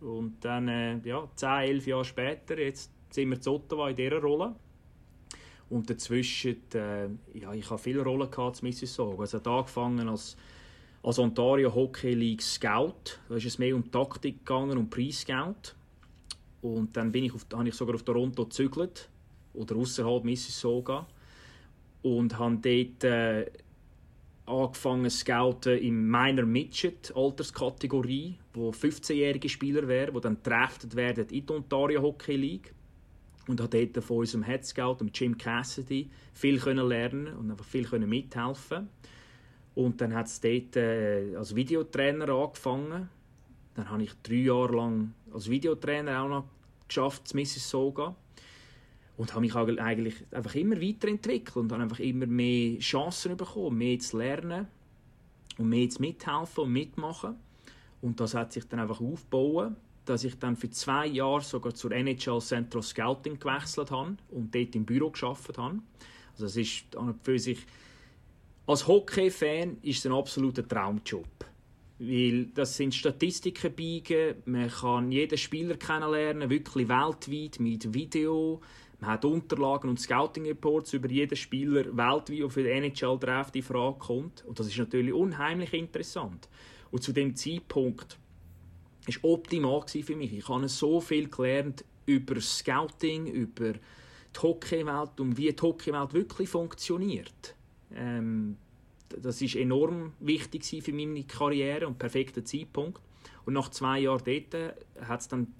Und 0.00 0.44
dann, 0.44 0.68
äh, 0.68 0.98
ja, 1.04 1.28
10, 1.34 1.48
11 1.48 1.86
Jahre 1.86 2.04
später, 2.04 2.58
jetzt 2.58 2.92
sind 3.10 3.30
wir 3.30 3.40
zu 3.40 3.54
Ottawa 3.54 3.88
in 3.88 3.96
dieser 3.96 4.20
Rolle. 4.20 4.54
Und 5.70 5.90
dazwischen, 5.90 6.56
äh, 6.74 7.08
ja, 7.34 7.52
ich 7.52 7.68
habe 7.68 7.78
viele 7.78 8.02
Rollen 8.02 8.30
gehabt, 8.30 8.62
Mississauga. 8.62 9.24
Es 9.24 9.34
hat 9.34 9.46
angefangen 9.46 10.08
als, 10.08 10.36
als 11.02 11.18
Ontario 11.18 11.74
Hockey 11.74 12.14
League 12.14 12.42
Scout. 12.42 13.18
Da 13.28 13.36
ist 13.36 13.46
es 13.46 13.58
mehr 13.58 13.74
um 13.74 13.90
Taktik 13.90 14.46
gegangen, 14.46 14.78
um 14.78 14.88
Pre-Scout. 14.88 15.74
Und 16.62 16.96
dann 16.96 17.12
bin 17.12 17.24
ich 17.24 17.34
auf, 17.34 17.46
habe 17.52 17.68
ich 17.68 17.74
sogar 17.74 17.94
auf 17.94 18.02
Toronto 18.02 18.44
gezügelt 18.44 19.08
oder 19.54 19.76
außerhalb 19.76 20.24
Mississauga 20.24 21.06
und 22.02 22.38
habe 22.38 22.56
dort 22.56 23.04
äh, 23.04 23.46
angefangen 24.48 25.10
zu 25.10 25.18
scouten 25.18 25.78
im 25.78 26.10
Minor 26.10 26.46
Midget 26.46 27.12
Alterskategorie, 27.14 28.38
wo 28.54 28.70
15-jährige 28.70 29.48
Spieler 29.48 29.86
wären, 29.86 30.14
die 30.14 30.20
dann 30.20 30.42
draftet 30.42 30.96
werden 30.96 31.26
in 31.28 31.46
die 31.46 31.52
Ontario 31.52 32.02
Hockey 32.02 32.36
League 32.36 32.74
und 33.48 33.60
habe 33.60 33.86
dort 33.86 34.04
von 34.04 34.18
unserem 34.18 34.44
Head 34.44 34.64
Scout, 34.64 34.98
Jim 35.12 35.36
Cassidy, 35.36 36.10
viel 36.34 36.58
können 36.58 36.86
lernen 36.86 37.34
und 37.34 37.50
einfach 37.50 37.64
viel 37.64 37.84
können 37.84 38.08
mithelfen. 38.08 38.88
Und 39.74 40.00
dann 40.00 40.14
hat 40.14 40.26
es 40.26 40.40
dort 40.40 40.76
äh, 40.76 41.34
als 41.36 41.54
Videotrainer 41.54 42.28
angefangen. 42.28 43.08
Dann 43.74 43.90
habe 43.90 44.02
ich 44.02 44.12
drei 44.22 44.34
Jahre 44.34 44.76
lang 44.76 45.14
als 45.32 45.48
Videotrainer 45.48 46.22
auch 46.22 46.28
noch 46.28 46.44
geschafft, 46.88 47.32
in 47.32 47.36
Mississauga. 47.36 48.14
Und 49.18 49.34
habe 49.34 49.42
mich 49.42 49.54
eigentlich 49.54 50.24
einfach 50.30 50.54
immer 50.54 50.80
weiterentwickelt 50.80 51.56
und 51.56 51.72
habe 51.72 51.82
einfach 51.82 51.98
immer 51.98 52.26
mehr 52.26 52.78
Chancen 52.78 53.36
bekommen, 53.36 53.76
mehr 53.76 53.98
zu 53.98 54.16
lernen 54.16 54.68
und 55.58 55.68
mehr 55.68 55.90
zu 55.90 56.00
mithelfen 56.00 56.64
und 56.64 56.72
mitmachen. 56.72 57.34
Und 58.00 58.20
das 58.20 58.32
hat 58.34 58.52
sich 58.52 58.64
dann 58.68 58.80
einfach 58.80 59.00
aufgebaut 59.00 59.72
dass 60.08 60.24
ich 60.24 60.38
dann 60.38 60.56
für 60.56 60.70
zwei 60.70 61.06
Jahre 61.06 61.42
sogar 61.42 61.74
zur 61.74 61.92
NHL 61.92 62.40
Central 62.40 62.82
Scouting 62.82 63.38
gewechselt 63.38 63.90
habe 63.90 64.16
und 64.30 64.54
dort 64.54 64.74
im 64.74 64.84
Büro 64.84 65.10
geschafft 65.10 65.58
habe. 65.58 65.80
Also 66.32 66.46
es 66.46 66.56
ist 66.56 66.84
für 67.22 67.38
sich 67.38 67.58
als 68.66 68.86
Hockey-Fan 68.86 69.78
ist 69.82 69.98
es 69.98 70.06
ein 70.06 70.12
absoluter 70.12 70.66
Traumjob. 70.66 71.26
Weil 71.98 72.46
das 72.54 72.76
sind 72.76 72.94
Statistiken 72.94 73.72
biegen, 73.72 74.36
man 74.44 74.70
kann 74.70 75.10
jeden 75.10 75.36
Spieler 75.36 75.76
kennenlernen, 75.76 76.48
wirklich 76.48 76.88
weltweit 76.88 77.58
mit 77.58 77.92
Video. 77.92 78.60
Man 79.00 79.10
hat 79.10 79.24
Unterlagen 79.24 79.90
und 79.90 80.00
Scouting-Reports 80.00 80.92
über 80.92 81.08
jeden 81.08 81.36
Spieler 81.36 81.84
weltweit, 81.96 82.28
der 82.28 82.50
für 82.50 82.62
den 82.62 82.84
NHL-Draft 82.84 83.54
in 83.56 83.62
Frage 83.62 83.98
kommt. 83.98 84.44
Und 84.44 84.58
das 84.58 84.68
ist 84.68 84.78
natürlich 84.78 85.12
unheimlich 85.12 85.72
interessant. 85.72 86.48
Und 86.90 87.02
zu 87.02 87.12
dem 87.12 87.34
Zeitpunkt 87.34 88.16
ist 89.06 89.22
optimal 89.22 89.82
für 89.86 90.16
mich. 90.16 90.32
Ich 90.32 90.48
habe 90.48 90.68
so 90.68 91.00
viel 91.00 91.28
gelernt 91.28 91.84
über 92.06 92.40
Scouting, 92.40 93.26
über 93.26 93.72
die 93.72 94.38
Hockeywelt 94.40 95.20
und 95.20 95.36
wie 95.36 95.52
die 95.52 95.62
Hockeywelt 95.62 96.12
wirklich 96.12 96.48
funktioniert. 96.48 97.54
Ähm, 97.94 98.56
das 99.08 99.40
ist 99.42 99.56
enorm 99.56 100.12
wichtig 100.20 100.64
für 100.82 100.92
meine 100.92 101.24
Karriere 101.24 101.86
und 101.86 101.98
perfekter 101.98 102.44
Zeitpunkt. 102.44 103.00
Und 103.44 103.54
nach 103.54 103.70
zwei 103.70 104.00
Jahren 104.00 104.22
dort 104.24 104.74
hat 105.00 105.20
es 105.20 105.28
dann 105.28 105.54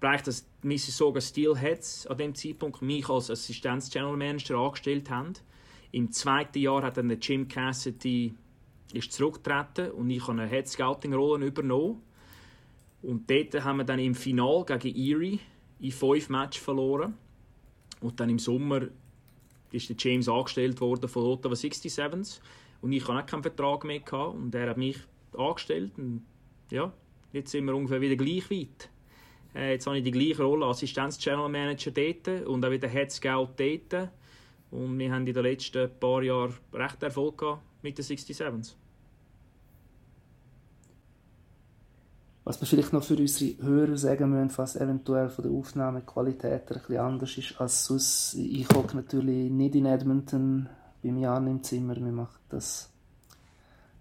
bereicht, 0.00 0.26
dass 0.26 0.46
Mississauga 0.62 1.20
Steelheads 1.20 2.06
an 2.06 2.18
dem 2.18 2.34
Zeitpunkt 2.34 2.82
mich 2.82 3.08
als 3.08 3.30
Assistenz-General 3.30 4.16
Manager 4.16 4.56
angestellt 4.56 5.10
haben. 5.10 5.34
Im 5.92 6.10
zweiten 6.12 6.58
Jahr 6.58 6.82
hat 6.82 6.96
dann 6.96 7.10
Jim 7.20 7.48
Cassidy 7.48 8.34
ist 8.92 9.12
zurückgetreten 9.12 9.92
und 9.92 10.10
ich 10.10 10.26
habe 10.26 10.40
eine 10.40 10.50
Head 10.50 10.68
Scouting 10.68 11.14
Rolle 11.14 11.46
übernommen 11.46 12.02
und 13.02 13.30
dort 13.30 13.64
haben 13.64 13.78
wir 13.78 13.84
dann 13.84 13.98
im 13.98 14.14
Final 14.14 14.64
gegen 14.64 14.96
Erie 14.96 15.38
in 15.80 15.90
fünf 15.90 16.28
Matches 16.28 16.62
verloren. 16.62 17.14
Und 18.00 18.18
dann 18.20 18.30
im 18.30 18.38
Sommer 18.38 18.82
ist 19.72 19.88
der 19.88 19.96
James 19.98 20.28
angestellt 20.28 20.80
worden 20.80 21.08
von 21.08 21.24
Ottawa 21.24 21.54
67s. 21.54 22.40
Und 22.80 22.92
ich 22.92 23.06
hatte 23.06 23.22
auch 23.22 23.26
keinen 23.26 23.42
Vertrag 23.42 23.84
mehr. 23.84 24.00
Gehabt. 24.00 24.34
Und 24.34 24.54
er 24.54 24.70
hat 24.70 24.76
mich 24.76 24.98
angestellt. 25.36 25.92
Und 25.96 26.24
ja, 26.70 26.92
jetzt 27.32 27.50
sind 27.50 27.64
wir 27.64 27.74
ungefähr 27.74 28.00
wieder 28.00 28.16
gleich 28.16 28.50
weit. 28.50 28.88
Äh, 29.54 29.72
jetzt 29.72 29.86
habe 29.86 29.98
ich 29.98 30.04
die 30.04 30.10
gleiche 30.10 30.42
Rolle, 30.42 30.66
Assistenz-General 30.66 31.48
Manager 31.48 31.90
dort 31.90 32.46
und 32.46 32.64
auch 32.64 32.70
wieder 32.70 32.88
Head 32.88 33.10
Scout 33.10 33.50
dort. 33.56 34.10
Und 34.70 34.98
wir 34.98 35.12
haben 35.12 35.26
in 35.26 35.34
den 35.34 35.42
letzten 35.42 35.90
paar 35.98 36.22
Jahren 36.22 36.54
recht 36.72 37.02
Erfolg 37.02 37.38
gehabt 37.38 37.62
mit 37.82 37.98
den 37.98 38.04
67s. 38.04 38.74
Was 42.50 42.60
wir 42.60 42.66
vielleicht 42.66 42.92
noch 42.92 43.04
für 43.04 43.14
unsere 43.14 43.62
Hörer 43.62 43.96
sagen 43.96 44.30
müssen, 44.30 44.58
was 44.58 44.74
eventuell 44.74 45.28
von 45.28 45.44
der 45.44 45.52
Aufnahmequalität 45.52 46.62
ein 46.72 46.80
bisschen 46.80 46.98
anders 46.98 47.38
ist 47.38 47.60
als 47.60 47.84
sonst. 47.84 48.34
Ich 48.34 48.68
hocke 48.74 48.96
natürlich 48.96 49.52
nicht 49.52 49.76
in 49.76 49.86
Edmonton 49.86 50.68
bei 51.00 51.12
mir 51.12 51.30
an 51.30 51.46
im 51.46 51.62
Zimmer. 51.62 51.94
Wir 51.94 52.10
machen 52.10 52.40
das 52.48 52.90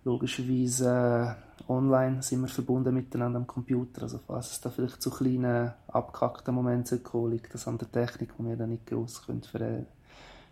logischerweise 0.03 1.37
äh, 1.59 1.71
online, 1.71 2.23
sind 2.23 2.41
wir 2.41 2.47
verbunden 2.47 2.95
miteinander 2.95 3.37
am 3.37 3.45
Computer. 3.45 4.01
Also 4.01 4.19
falls 4.25 4.49
es 4.49 4.61
da 4.61 4.71
vielleicht 4.71 4.99
zu 4.99 5.11
kleinen 5.11 5.71
abgehackten 5.87 6.55
Momenten 6.55 7.03
kommen, 7.03 7.33
liegt 7.33 7.53
das 7.53 7.67
an 7.67 7.77
der 7.77 7.91
Technik, 7.91 8.33
die 8.35 8.45
wir 8.45 8.57
dann 8.57 8.71
nicht 8.71 8.87
groß 8.87 9.27
können 9.27 9.43
ver 9.43 9.85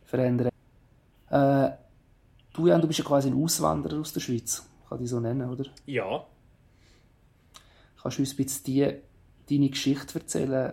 verändern 0.06 0.50
äh, 1.32 1.72
Du, 2.54 2.68
Jan, 2.68 2.80
du 2.80 2.88
bist 2.88 3.00
ja 3.00 3.06
quasi 3.06 3.32
ein 3.32 3.44
Auswanderer 3.44 4.00
aus 4.00 4.14
der 4.14 4.20
Schweiz. 4.20 4.70
Kann 4.88 5.02
ich 5.02 5.10
so 5.10 5.20
nennen, 5.20 5.50
oder? 5.50 5.66
Ja, 5.88 6.28
Kannst 8.08 8.20
du 8.20 8.22
uns 8.22 8.32
ein 8.32 8.38
bisschen 8.38 8.64
die, 8.64 8.94
deine 9.50 9.70
Geschichte 9.70 10.18
erzählen? 10.18 10.72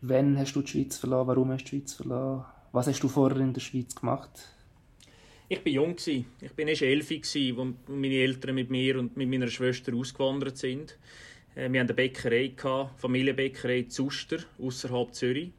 Wann 0.00 0.38
hast 0.38 0.54
du 0.54 0.62
die 0.62 0.70
Schweiz 0.70 0.96
verlassen? 0.96 1.28
Warum 1.28 1.52
hast 1.52 1.64
du 1.64 1.64
die 1.64 1.76
Schweiz 1.80 1.92
verlassen? 1.92 2.46
Was 2.72 2.86
hast 2.86 3.00
du 3.00 3.08
vorher 3.08 3.40
in 3.40 3.52
der 3.52 3.60
Schweiz 3.60 3.94
gemacht? 3.94 4.30
Ich 5.50 5.58
war 5.58 5.70
jung. 5.70 5.96
Ich 5.98 6.24
war 6.40 6.66
erst 6.66 6.80
elf, 6.80 7.10
als 7.10 7.36
meine 7.88 8.14
Eltern 8.14 8.54
mit 8.54 8.70
mir 8.70 8.98
und 8.98 9.18
mit 9.18 9.28
meiner 9.28 9.48
Schwester 9.48 9.92
ausgewandert 9.94 10.56
sind. 10.56 10.96
Äh, 11.54 11.70
wir 11.70 11.80
hatten 11.80 11.90
eine 11.90 11.94
Bäckerei, 11.94 12.54
Familienbäckerei 12.96 13.82
Zuster, 13.90 14.38
außerhalb 14.58 15.14
Zürich. 15.14 15.50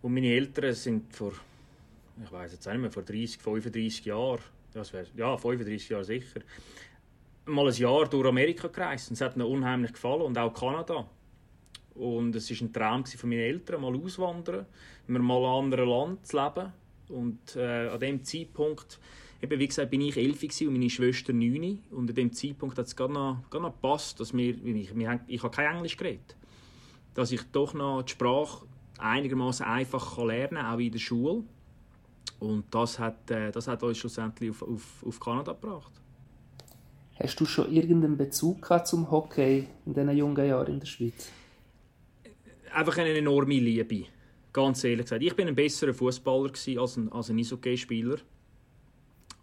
Und 0.00 0.14
meine 0.14 0.28
Eltern 0.28 0.72
sind 0.72 1.14
vor, 1.14 1.34
ich 2.24 2.32
weiß 2.32 2.52
jetzt 2.52 2.66
nicht 2.66 2.78
mehr, 2.78 2.90
vor 2.90 3.02
30, 3.02 3.36
35 3.36 4.06
Jahren, 4.06 4.40
ja, 5.14 5.36
35 5.36 5.90
Jahre 5.90 6.04
sicher, 6.04 6.40
mal 7.50 7.68
ein 7.68 7.74
Jahr 7.74 8.08
durch 8.08 8.26
Amerika 8.26 8.68
gereist 8.68 9.10
und 9.10 9.14
es 9.14 9.20
hat 9.20 9.36
mir 9.36 9.46
unheimlich 9.46 9.92
gefallen 9.92 10.22
und 10.22 10.38
auch 10.38 10.52
Kanada. 10.52 11.06
Und 11.94 12.34
es 12.34 12.50
war 12.50 12.66
ein 12.66 12.72
Traum 12.72 13.04
von 13.04 13.28
meinen 13.28 13.40
Eltern, 13.40 13.82
mal 13.82 13.94
auswandern, 13.94 14.66
mal 15.06 15.16
in 15.20 15.30
einem 15.30 15.30
anderen 15.30 15.88
Land 15.88 16.26
zu 16.26 16.36
leben. 16.36 16.72
Und 17.08 17.56
äh, 17.56 17.88
an 17.88 18.00
dem 18.00 18.24
Zeitpunkt, 18.24 18.98
eben, 19.42 19.58
wie 19.58 19.68
gesagt, 19.68 19.90
bin 19.90 20.00
ich 20.00 20.16
elf 20.16 20.42
und 20.42 20.72
meine 20.72 20.88
Schwester 20.88 21.32
neun. 21.32 21.80
Und 21.90 22.08
an 22.08 22.14
dem 22.14 22.32
Zeitpunkt 22.32 22.78
hat 22.78 22.86
es 22.86 22.96
gar 22.96 23.08
noch, 23.08 23.38
noch 23.52 23.62
gepasst, 23.62 24.20
dass 24.20 24.32
wir, 24.34 24.54
ich, 24.64 24.96
wir, 24.96 25.20
ich 25.26 25.42
habe 25.42 25.54
kein 25.54 25.76
Englisch 25.76 25.96
geredet, 25.96 26.36
dass 27.14 27.32
ich 27.32 27.42
doch 27.52 27.74
noch 27.74 28.02
die 28.02 28.12
Sprache 28.12 28.66
einigermaßen 28.98 29.66
einfach 29.66 30.16
lernen 30.18 30.56
kann, 30.56 30.74
auch 30.74 30.78
in 30.78 30.92
der 30.92 30.98
Schule. 30.98 31.42
Und 32.38 32.64
das 32.70 32.98
hat, 32.98 33.30
äh, 33.30 33.50
das 33.50 33.66
hat 33.68 33.82
uns 33.82 33.98
schlussendlich 33.98 34.50
auf, 34.50 34.62
auf, 34.62 35.04
auf 35.06 35.20
Kanada 35.20 35.52
gebracht. 35.52 35.92
Hast 37.22 37.38
du 37.38 37.44
schon 37.44 37.70
irgendeinen 37.70 38.16
Bezug 38.16 38.66
zum 38.86 39.10
Hockey 39.10 39.66
in 39.84 39.92
diesen 39.92 40.16
jungen 40.16 40.48
Jahren 40.48 40.72
in 40.72 40.80
der 40.80 40.86
Schweiz? 40.86 41.30
Einfach 42.72 42.96
eine 42.96 43.12
enorme 43.12 43.58
Liebe, 43.58 44.06
ganz 44.54 44.84
ehrlich 44.84 45.04
gesagt. 45.04 45.22
Ich 45.22 45.36
bin 45.36 45.46
ein 45.46 45.54
besserer 45.54 45.92
Fußballer 45.92 46.50
als 46.78 46.96
ein, 46.96 47.12
als 47.12 47.28
ein 47.28 47.38
Eishockey-Spieler. 47.38 48.16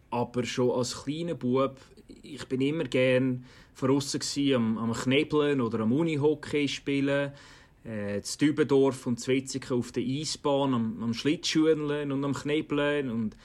Aber 0.09 0.43
schon 0.43 0.71
als 0.71 1.03
kleiner 1.03 1.35
Bub, 1.35 1.77
ich 2.23 2.47
bin 2.47 2.61
immer 2.61 2.85
gern 2.85 3.45
draussen 3.79 4.21
am, 4.55 4.77
am 4.79 4.93
Knebeln 4.93 5.61
oder 5.61 5.81
am 5.81 5.91
Unihockey 5.91 6.67
spielen 6.67 7.31
äh, 7.83 8.21
zu 8.21 8.39
Dübendorf 8.39 9.05
und 9.05 9.19
Zwetzigen 9.19 9.77
auf 9.77 9.91
der 9.91 10.03
Eisbahn, 10.03 10.73
am, 10.73 11.03
am 11.03 11.13
Schlittschuhen 11.13 12.11
und 12.11 12.25
am 12.25 12.33
Knebeln 12.33 13.11
und 13.11 13.35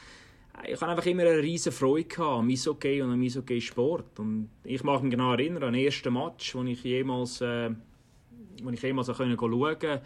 ich 0.64 0.80
hatte 0.80 0.88
einfach 0.88 1.06
immer 1.06 1.22
eine 1.22 1.42
riesige 1.42 1.74
Freude 1.74 2.18
am 2.18 2.48
Eishockey 2.48 3.02
und 3.02 3.12
am 3.12 3.22
Eishockey-Sport. 3.22 4.18
Und 4.18 4.50
ich 4.64 4.82
mag 4.84 5.02
mich 5.02 5.10
genau 5.10 5.32
erinnern 5.32 5.64
an 5.64 5.72
den 5.72 5.84
ersten 5.84 6.12
Match, 6.12 6.52
den 6.52 6.68
ich 6.68 6.84
jemals, 6.84 7.40
äh, 7.40 7.70
wo 8.62 8.70
ich 8.70 8.82
jemals 8.82 9.08
schauen 9.08 9.36
konnte. 9.36 10.02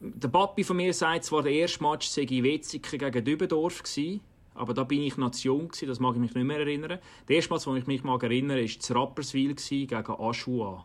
Der 0.00 0.28
Papi 0.28 0.64
von 0.64 0.76
mir 0.76 0.92
sagt 0.92 1.24
zwar, 1.24 1.42
der 1.42 1.52
erste 1.52 1.82
Match 1.82 2.08
sei 2.08 2.26
Wetzigen 2.28 2.98
gegen 2.98 3.24
Dübendorf 3.24 3.82
gewesen, 3.82 4.20
aber 4.54 4.74
da 4.74 4.84
bin 4.84 5.02
ich 5.02 5.16
jung, 5.44 5.68
gewesen, 5.68 5.88
das 5.88 6.00
mag 6.00 6.14
ich 6.14 6.20
mich 6.20 6.34
nicht 6.34 6.44
mehr 6.44 6.60
erinnern. 6.60 6.98
Der 7.28 7.36
erste 7.36 7.52
Match, 7.52 7.64
den 7.64 7.76
ich 7.76 7.86
mich 7.86 8.02
mag 8.04 8.22
erinnern, 8.22 8.58
war 8.58 8.66
zu 8.66 8.94
Rapperswil 8.94 9.54
gegen 9.54 9.94
Aschua. 9.94 10.84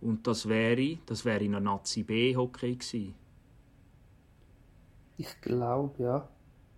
Und 0.00 0.26
das 0.26 0.48
wäre, 0.48 0.98
das 1.06 1.24
wäre 1.24 1.44
in 1.44 1.54
einer 1.54 1.64
Nazi 1.64 2.02
B 2.02 2.36
Hockey 2.36 2.76
gewesen. 2.76 3.14
Ich 5.16 5.40
glaube, 5.40 6.02
ja. 6.02 6.28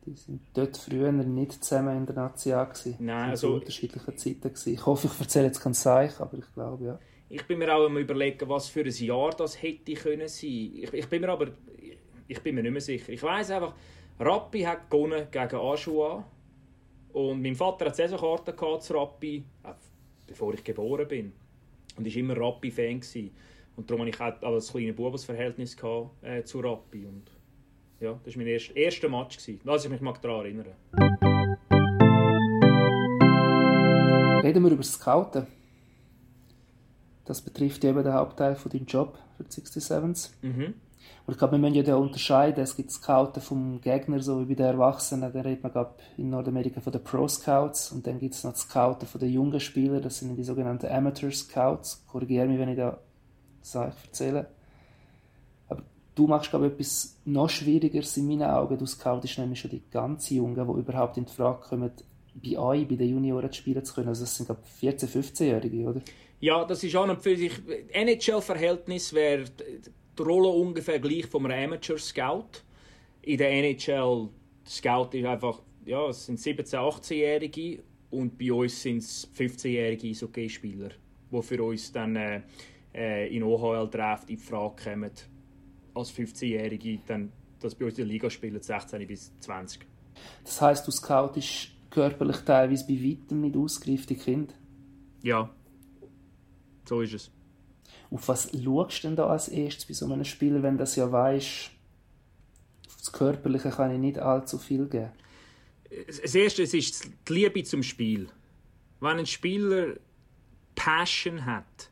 Die 0.07 0.15
sind 0.15 0.41
dort 0.55 0.77
früher 0.77 1.11
nicht 1.11 1.65
zusammen 1.65 1.97
in 1.97 2.07
der 2.07 2.15
Nazi 2.15 2.53
A 2.53 2.65
gewesen. 2.65 2.97
Nein, 3.01 3.31
also... 3.31 3.55
unterschiedlichen 3.55 4.17
Zeiten 4.17 4.41
gewesen. 4.41 4.73
Ich 4.73 4.87
hoffe, 4.87 5.09
ich 5.13 5.21
erzähle 5.21 5.47
jetzt 5.47 5.61
kein 5.61 5.75
Seich, 5.75 6.21
aber 6.21 6.39
ich 6.39 6.53
glaube, 6.55 6.85
ja. 6.85 6.99
Ich 7.29 7.45
bin 7.45 7.59
mir 7.59 7.75
auch 7.75 7.85
am 7.85 7.99
überlegen, 7.99 8.49
was 8.49 8.69
für 8.69 8.83
ein 8.83 8.91
Jahr 8.91 9.31
das 9.31 9.61
hätte 9.61 9.95
können 9.95 10.29
sein. 10.29 10.71
Ich, 10.75 10.93
ich 10.93 11.09
bin 11.09 11.23
mir 11.23 11.31
aber... 11.31 11.49
Ich 12.29 12.41
bin 12.41 12.55
mir 12.55 12.63
nicht 12.63 12.73
mehr 12.73 12.81
sicher. 12.81 13.13
Ich 13.13 13.23
weiß 13.23 13.51
einfach, 13.53 13.75
Rappi 14.19 14.63
hat 14.63 14.91
gewonnen 14.91 15.27
gegen 15.31 15.57
Aschua. 15.57 16.25
Und 17.13 17.43
mein 17.43 17.55
Vater 17.55 17.87
hat 17.87 17.97
Saisonkarte 17.97 18.55
zu 18.81 18.95
Rappi, 18.95 19.45
äh, 19.65 19.73
bevor 20.27 20.55
ich 20.55 20.65
geboren 20.65 21.07
bin. 21.09 21.33
Und 21.97 22.05
war 22.05 22.17
immer 22.17 22.37
Rappi-Fan. 22.37 23.01
Und 23.77 23.91
darum 23.91 24.07
hatte 24.07 24.11
ich 24.11 24.21
auch 24.21 24.53
als 24.55 24.73
kleiner 24.73 24.93
Bub 24.93 25.15
ein 25.15 25.19
Verhältnis 25.19 25.77
gehabt, 25.77 26.11
äh, 26.23 26.43
zu 26.45 26.61
Rappi. 26.61 27.07
Und 27.07 27.31
ja, 28.01 28.19
das 28.25 28.35
war 28.35 28.43
mein 28.43 28.47
erster, 28.49 28.77
erster 28.77 29.09
Match, 29.09 29.39
gewesen, 29.39 29.61
was 29.65 29.85
ich 29.85 29.91
mich 29.91 30.01
mag 30.01 30.21
daran 30.21 30.45
erinnern 30.45 30.75
Reden 34.43 34.63
wir 34.63 34.71
über 34.71 34.83
das 34.83 34.93
Scouten. 34.93 35.47
Das 37.25 37.43
betrifft 37.43 37.83
eben 37.85 38.05
den 38.05 38.13
Hauptteil 38.13 38.55
von 38.55 38.71
deinem 38.71 38.87
Job 38.87 39.19
für 39.37 39.43
die 39.43 39.51
67s. 39.51 40.31
Mhm. 40.43 40.75
Und 41.27 41.33
ich 41.33 41.39
glaube, 41.39 41.53
wir 41.53 41.59
müssen 41.59 41.75
ja 41.75 41.83
da 41.83 41.97
unterscheiden. 41.97 42.63
Es 42.63 42.77
gibt 42.77 42.93
Scouten 42.93 43.43
vom 43.43 43.81
Gegner, 43.81 44.21
so 44.21 44.41
wie 44.41 44.55
bei 44.55 44.55
den 44.55 44.67
Erwachsenen. 44.67 45.33
Da 45.33 45.41
redet 45.41 45.65
man 45.65 45.87
in 46.17 46.31
Nordamerika 46.31 46.81
von 46.81 46.93
den 46.93 47.03
Pro 47.03 47.27
Scouts. 47.27 47.91
Und 47.91 48.07
dann 48.07 48.21
gibt 48.21 48.35
es 48.35 48.45
noch 48.45 48.53
die 48.53 48.61
Scouten 48.61 49.09
von 49.09 49.21
den 49.21 49.33
jungen 49.33 49.59
Spielern. 49.59 50.03
Das 50.03 50.19
sind 50.19 50.37
die 50.37 50.45
sogenannten 50.45 50.87
Amateur 50.87 51.33
Scouts. 51.33 52.07
Korrigiere 52.07 52.47
mich, 52.47 52.59
wenn 52.59 52.69
ich 52.69 52.77
da 52.77 53.01
Sachen 53.63 53.95
erzähle. 54.05 54.47
Du 56.17 56.27
machst, 56.27 56.49
glaube 56.49 56.67
ich, 56.67 56.73
etwas 56.73 57.21
noch 57.27 57.51
Schwierigeres 57.51 58.17
in 58.17 58.27
meinen 58.27 58.45
Augen. 58.45 58.79
Du 58.79 58.87
scoutest 58.87 59.39
nämlich 59.39 59.61
schon 59.61 59.71
die 59.71 59.83
ganz 59.91 60.31
Jungen, 60.31 60.55
die 60.55 60.81
überhaupt 60.81 61.19
in 61.19 61.27
die 61.27 61.33
Frage 61.33 61.61
kommen, 61.61 61.91
bei 62.43 62.59
euch, 62.59 62.89
bei 62.89 62.97
den 62.97 63.11
Junioren 63.11 63.53
spielen 63.53 63.85
zu 63.85 63.95
können. 63.95 64.09
Also 64.09 64.23
das 64.23 64.35
sind, 64.35 64.47
glaube 64.47 64.63
ich, 64.65 64.89
14-, 64.89 65.09
15-Jährige, 65.09 65.89
oder? 65.91 66.01
Ja, 66.41 66.65
das 66.65 66.83
ist 66.83 66.97
und 66.97 67.23
für 67.23 67.37
sich. 67.37 67.53
NHL-Verhältnis 67.93 69.13
wäre 69.13 69.45
die 70.19 70.23
Rolle 70.23 70.49
ungefähr 70.49 70.99
gleich 70.99 71.27
vom 71.27 71.45
Amateur 71.45 71.99
Scout. 71.99 72.63
In 73.21 73.37
der 73.37 73.51
NHL 73.51 74.31
Scout 74.67 75.11
ist 75.13 75.27
einfach, 75.27 75.61
ja, 75.85 76.09
es 76.09 76.25
sind 76.25 76.39
17-, 76.39 76.77
18-Jährige 76.77 77.83
und 78.11 78.39
bei 78.39 78.51
uns 78.51 78.81
sind 78.81 78.99
es 78.99 79.29
15-jährige 79.37 80.09
Eishockey-Spieler, 80.09 80.91
die 81.31 81.43
für 81.43 81.63
uns 81.63 81.93
dann 81.93 82.17
äh, 82.17 82.41
äh 82.95 83.37
in 83.37 83.43
OHL-Draft 83.43 84.31
in 84.31 84.39
Frage 84.39 84.83
kommen, 84.83 85.11
als 85.97 86.13
15-Jährige 86.13 87.01
dann, 87.07 87.33
dass 87.61 87.75
bei 87.75 87.87
uns 87.87 87.95
in 87.95 88.05
der 88.05 88.07
Liga 88.07 88.31
spielen, 88.31 88.61
16 88.61 89.07
bis 89.07 89.33
20. 89.41 89.87
Das 90.45 90.61
heisst, 90.61 90.87
du 90.87 90.91
scoutest 90.91 91.71
körperlich 91.91 92.39
teilweise 92.39 92.87
bei 92.87 92.95
weitem 93.03 93.41
nicht 93.41 93.57
ausgereifte 93.57 94.15
Kinder? 94.15 94.55
Ja, 95.23 95.51
so 96.87 97.01
ist 97.01 97.15
es. 97.15 97.31
Auf 98.11 98.29
was 98.29 98.51
schaust 98.53 99.03
du 99.03 99.09
denn 99.09 99.17
da 99.17 99.27
als 99.27 99.49
erstes 99.49 99.87
bei 99.87 99.95
so 99.95 100.07
einem 100.07 100.25
Spiel, 100.25 100.63
wenn 100.63 100.79
das 100.79 100.97
ja 100.97 101.11
weißt, 101.11 101.71
auf 102.87 102.97
das 102.99 103.13
Körperliche 103.13 103.71
kann 103.71 103.91
ich 103.91 103.99
nicht 103.99 104.19
allzu 104.19 104.59
viel 104.59 104.87
geben? 104.87 105.11
Das 106.07 106.35
Erste 106.35 106.63
ist 106.63 106.73
die 107.29 107.33
Liebe 107.33 107.63
zum 107.65 107.83
Spiel. 107.83 108.29
Wenn 109.01 109.19
ein 109.19 109.27
Spieler 109.27 109.95
Passion 110.75 111.47
hat, 111.47 111.91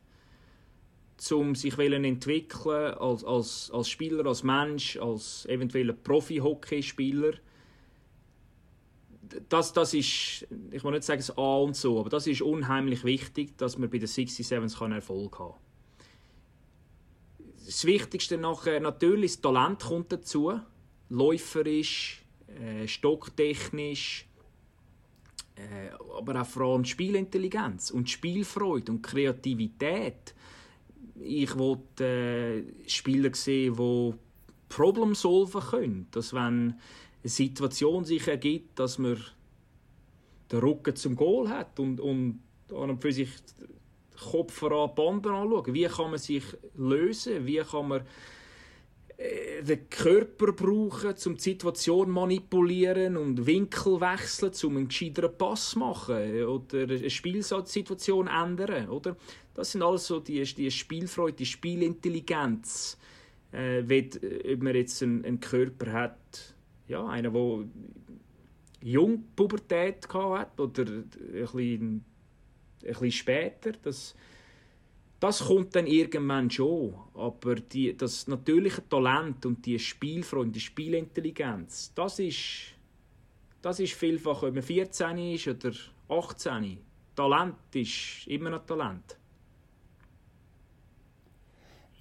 um 1.33 1.55
sich 1.55 1.79
entwickeln 1.79 2.95
als, 2.95 3.25
als, 3.25 3.71
als 3.73 3.89
Spieler, 3.89 4.27
als 4.27 4.43
Mensch, 4.43 4.97
als 4.97 5.47
eventuell 5.47 5.93
Profi-Hockeyspieler, 5.93 7.35
das, 9.49 9.73
das 9.73 9.95
ist, 9.95 10.47
ich 10.71 10.85
will 10.85 10.93
nicht 10.93 11.05
sagen 11.05 11.21
das 11.21 11.37
A 11.37 11.57
und 11.59 11.75
so, 11.75 12.01
aber 12.01 12.11
das 12.11 12.27
ist 12.27 12.43
unheimlich 12.43 13.05
wichtig, 13.05 13.57
dass 13.57 13.79
man 13.79 13.91
bei 13.91 13.99
den 13.99 14.07
67 14.07 14.93
Erfolg 14.93 15.39
haben 15.39 15.51
kann 15.53 15.65
das 17.65 17.85
Wichtigste 17.85 18.37
nachher 18.37 18.81
natürlich 18.81 19.33
das 19.33 19.41
Talent 19.41 19.81
kommt 19.81 20.13
dazu. 20.13 20.61
Läuferisch, 21.09 22.23
äh, 22.49 22.87
stocktechnisch, 22.87 24.27
äh, 25.57 25.91
aber 26.17 26.41
auch 26.41 26.47
vor 26.47 26.75
allem 26.75 26.85
Spielintelligenz 26.85 27.91
und 27.91 28.11
Spielfreude 28.11 28.93
und 28.93 29.03
Kreativität. 29.03 30.35
Ich 31.21 31.57
wollte 31.57 32.05
äh, 32.05 32.89
Spieler 32.89 33.35
sehen, 33.35 33.77
die 33.77 34.15
Problem 34.69 35.15
solven 35.15 35.61
können. 35.61 36.07
Dass 36.11 36.33
wenn 36.33 36.41
eine 36.43 36.77
Situation 37.23 38.05
sich 38.05 38.27
ergibt, 38.27 38.79
dass 38.79 38.99
man 38.99 39.19
den 40.51 40.59
Rücken 40.59 40.97
zum 40.97 41.17
Goal 41.17 41.49
hat 41.49 41.79
und, 41.79 42.01
und 42.01 42.41
an 42.71 42.91
und 42.91 43.01
für 43.01 43.13
sich 43.13 43.31
Kopf 44.31 44.53
voran 44.55 44.95
Bomben 44.95 45.35
anschauen. 45.35 45.75
Wie 45.75 45.85
kann 45.85 46.11
man 46.11 46.19
sich 46.19 46.45
lösen? 46.77 47.47
Wie 47.47 47.59
kann 47.59 47.89
man 47.89 48.03
den 49.19 49.89
Körper 49.91 50.53
brauchen, 50.53 51.15
um 51.27 51.37
die 51.37 51.41
Situation 51.41 52.11
manipulieren 52.11 53.17
und 53.17 53.47
Winkel 53.47 54.01
wechseln, 54.01 54.53
um 54.65 54.77
einen 54.77 54.89
gescheiteren 54.89 55.37
Pass 55.37 55.71
zu 55.71 55.79
machen 55.79 56.45
oder 56.45 56.83
eine 56.83 57.11
Spielsituation 57.11 58.27
ändern, 58.27 58.89
oder? 58.89 59.17
Das 59.55 59.73
sind 59.73 59.83
alles 59.83 60.07
so 60.07 60.21
die, 60.21 60.43
die 60.43 60.71
Spielfreude, 60.71 61.37
die 61.37 61.47
Spielintelligenz, 61.47 62.99
äh, 63.53 63.83
wie, 63.87 64.11
ob 64.53 64.63
man 64.63 64.75
jetzt 64.75 65.03
einen, 65.03 65.25
einen 65.25 65.41
Körper 65.41 65.93
hat, 65.93 66.55
ja, 66.89 67.07
einer, 67.07 67.31
der 67.31 67.65
Jungpubertät 68.83 70.09
hat 70.13 70.59
oder 70.59 70.83
ein 70.83 71.09
bisschen 71.31 72.05
ein 72.85 72.93
bisschen 72.93 73.13
später. 73.13 73.73
Das, 73.83 74.15
das 75.25 75.47
kommt 75.47 75.75
dann 75.75 75.87
irgendwann 75.87 76.51
schon. 76.51 76.95
Aber 77.15 77.55
die, 77.55 77.97
das 77.97 78.29
natürliche 78.29 78.87
Talent 78.87 79.47
und 79.47 79.65
die 79.65 79.79
Spielfreude, 79.79 80.51
die 80.51 80.61
Spielintelligenz, 80.61 81.95
das 81.95 82.19
ist, 82.19 82.75
das 83.63 83.81
ist 83.81 83.95
vielfach, 83.95 84.43
ob 84.43 84.53
man 84.53 84.63
14 84.63 85.17
ist 85.17 85.49
oder 85.49 85.73
18. 86.11 86.77
Talent 87.17 87.55
ist 87.73 88.27
immer 88.27 88.51
noch 88.51 88.67
Talent. 88.67 89.17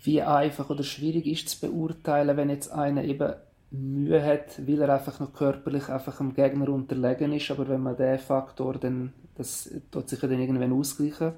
Wie 0.04 0.22
einfach 0.22 0.70
oder 0.70 0.84
schwierig 0.84 1.26
ist 1.26 1.48
es 1.48 1.60
zu 1.60 1.70
beurteilen, 1.70 2.36
wenn 2.36 2.50
jetzt 2.50 2.74
einer 2.74 3.06
eben 3.06 3.36
Mühe 3.72 4.22
hat, 4.22 4.68
weil 4.68 4.82
er 4.82 4.96
einfach 4.96 5.22
noch 5.22 5.32
körperlich 5.32 5.88
einfach 5.88 6.18
dem 6.18 6.34
Gegner 6.34 6.68
unterlegen 6.68 7.32
ist, 7.32 7.50
aber 7.52 7.70
wenn 7.70 7.84
man 7.84 7.96
den 7.96 8.20
Faktor 8.20 8.74
dann, 8.74 9.14
das 9.36 9.74
tut 9.92 10.10
sich 10.10 10.20
dann 10.20 10.42
irgendwann 10.42 10.74
ausgleichen? 10.74 11.32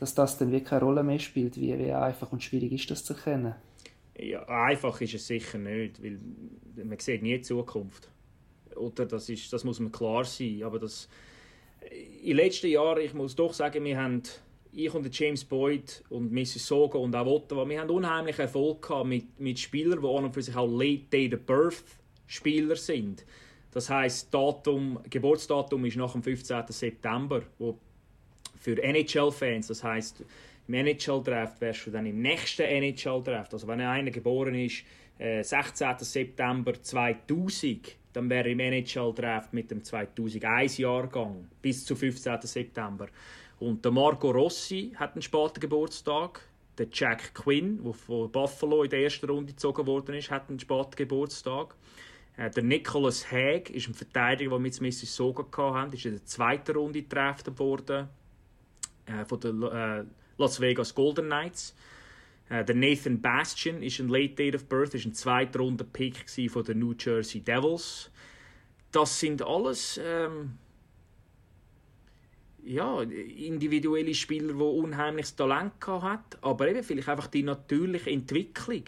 Dass 0.00 0.14
das 0.14 0.38
dann 0.38 0.50
wirklich 0.50 0.68
keine 0.68 0.84
Rolle 0.84 1.02
mehr 1.02 1.18
spielt? 1.18 1.60
Wie, 1.60 1.78
wie 1.78 1.92
einfach 1.92 2.32
und 2.32 2.42
schwierig 2.42 2.72
ist 2.72 2.90
das 2.90 3.04
zu 3.04 3.14
erkennen? 3.14 3.54
Ja, 4.18 4.44
einfach 4.44 5.00
ist 5.00 5.14
es 5.14 5.26
sicher 5.26 5.58
nicht, 5.58 6.02
weil 6.02 6.18
man 6.84 6.98
sieht 6.98 7.22
nie 7.22 7.36
die 7.36 7.42
Zukunft. 7.42 8.08
Oder 8.76 9.06
das, 9.06 9.28
ist, 9.28 9.52
das 9.52 9.64
muss 9.64 9.80
man 9.80 9.92
klar 9.92 10.24
sein. 10.24 10.62
Aber 10.62 10.78
das, 10.78 11.08
in 11.90 12.28
den 12.28 12.36
letzten 12.36 12.68
Jahren, 12.68 13.00
ich 13.02 13.14
muss 13.14 13.34
doch 13.34 13.52
sagen, 13.52 13.84
wir 13.84 13.98
haben, 13.98 14.22
ich 14.72 14.92
und 14.92 15.16
James 15.16 15.44
Boyd 15.44 16.02
und. 16.10 16.32
Soga 16.46 16.98
und 16.98 17.14
auch 17.14 17.26
Ottawa, 17.26 17.68
wir 17.68 17.80
haben 17.80 17.90
unheimlich 17.90 18.38
Erfolg 18.38 18.82
gehabt 18.82 19.08
mit, 19.08 19.38
mit 19.40 19.58
Spielern, 19.58 20.00
die 20.00 20.08
an 20.08 20.24
und 20.24 20.34
für 20.34 20.42
sich 20.42 20.56
auch 20.56 20.66
Late 20.66 21.04
Date 21.10 21.46
Birth 21.46 21.84
Spieler 22.26 22.76
sind. 22.76 23.24
Das 23.72 23.90
heißt, 23.90 24.32
Datum, 24.32 25.00
Geburtsdatum 25.10 25.84
ist 25.84 25.96
nach 25.96 26.12
dem 26.12 26.22
15. 26.22 26.64
September, 26.68 27.42
wo 27.58 27.78
für 28.64 28.82
NHL-Fans, 28.82 29.66
das 29.66 29.84
heißt 29.84 30.24
im 30.66 30.74
NHL-Draft 30.74 31.60
wärst 31.60 31.86
du 31.86 31.90
dann 31.90 32.06
im 32.06 32.22
nächsten 32.22 32.62
NHL-Draft. 32.62 33.52
Also 33.52 33.68
wenn 33.68 33.82
einer 33.82 34.10
geboren 34.10 34.54
ist, 34.54 34.84
äh, 35.18 35.42
16. 35.42 35.96
September 35.98 36.72
2000, 36.80 37.96
dann 38.14 38.30
wäre 38.30 38.48
im 38.48 38.60
NHL-Draft 38.60 39.52
mit 39.52 39.70
dem 39.70 39.82
2001-Jahrgang 39.82 41.46
bis 41.60 41.84
zum 41.84 41.98
15. 41.98 42.38
September. 42.46 43.08
Und 43.58 43.84
der 43.84 43.92
Marco 43.92 44.30
Rossi 44.30 44.92
hat 44.96 45.12
einen 45.12 45.20
späten 45.20 45.60
Geburtstag. 45.60 46.40
Der 46.78 46.86
Jack 46.90 47.34
Quinn, 47.34 47.84
der 47.84 47.92
von 47.92 48.32
Buffalo 48.32 48.84
in 48.84 48.90
der 48.90 49.00
ersten 49.00 49.28
Runde 49.28 49.52
gezogen 49.52 49.86
worden 49.86 50.14
ist, 50.14 50.30
hat 50.30 50.48
einen 50.48 50.58
späten 50.58 50.96
Geburtstag. 50.96 51.74
Äh, 52.38 52.48
der 52.48 52.62
Nicholas 52.62 53.30
Haig 53.30 53.68
ist 53.68 53.88
ein 53.88 53.94
Verteidiger, 53.94 54.48
den 54.48 54.52
wir 54.52 54.58
mit 54.60 54.80
Mississauga 54.80 55.44
hatten, 55.74 55.92
ist 55.92 56.06
in 56.06 56.12
der 56.12 56.24
zweiten 56.24 56.74
Runde 56.74 57.02
gedraftet 57.02 57.58
worden 57.58 58.08
äh, 59.06 59.24
von 59.24 59.40
den 59.40 59.62
äh, 59.62 60.04
Las 60.38 60.60
Vegas 60.60 60.94
Golden 60.94 61.26
Knights. 61.26 61.74
Äh, 62.48 62.64
der 62.64 62.74
Nathan 62.74 63.20
Bastian 63.20 63.82
ist 63.82 63.98
ein 64.00 64.08
Late 64.08 64.34
Date 64.34 64.54
of 64.56 64.66
Birth, 64.66 64.94
ist 64.94 65.06
ein 65.06 65.14
zweiter 65.14 65.60
Runde 65.60 65.84
Pick 65.84 66.28
von 66.50 66.64
den 66.64 66.80
New 66.80 66.94
Jersey 66.98 67.40
Devils. 67.40 68.10
Das 68.92 69.18
sind 69.18 69.42
alles 69.42 70.00
ähm, 70.02 70.58
ja, 72.64 73.02
individuelle 73.02 74.14
Spieler, 74.14 74.54
die 74.54 74.60
unheimliches 74.60 75.36
Talent 75.36 75.72
hatten, 75.86 76.38
aber 76.42 76.68
eben 76.68 76.82
vielleicht 76.82 77.08
einfach 77.08 77.26
die 77.26 77.42
natürliche 77.42 78.10
Entwicklung 78.10 78.84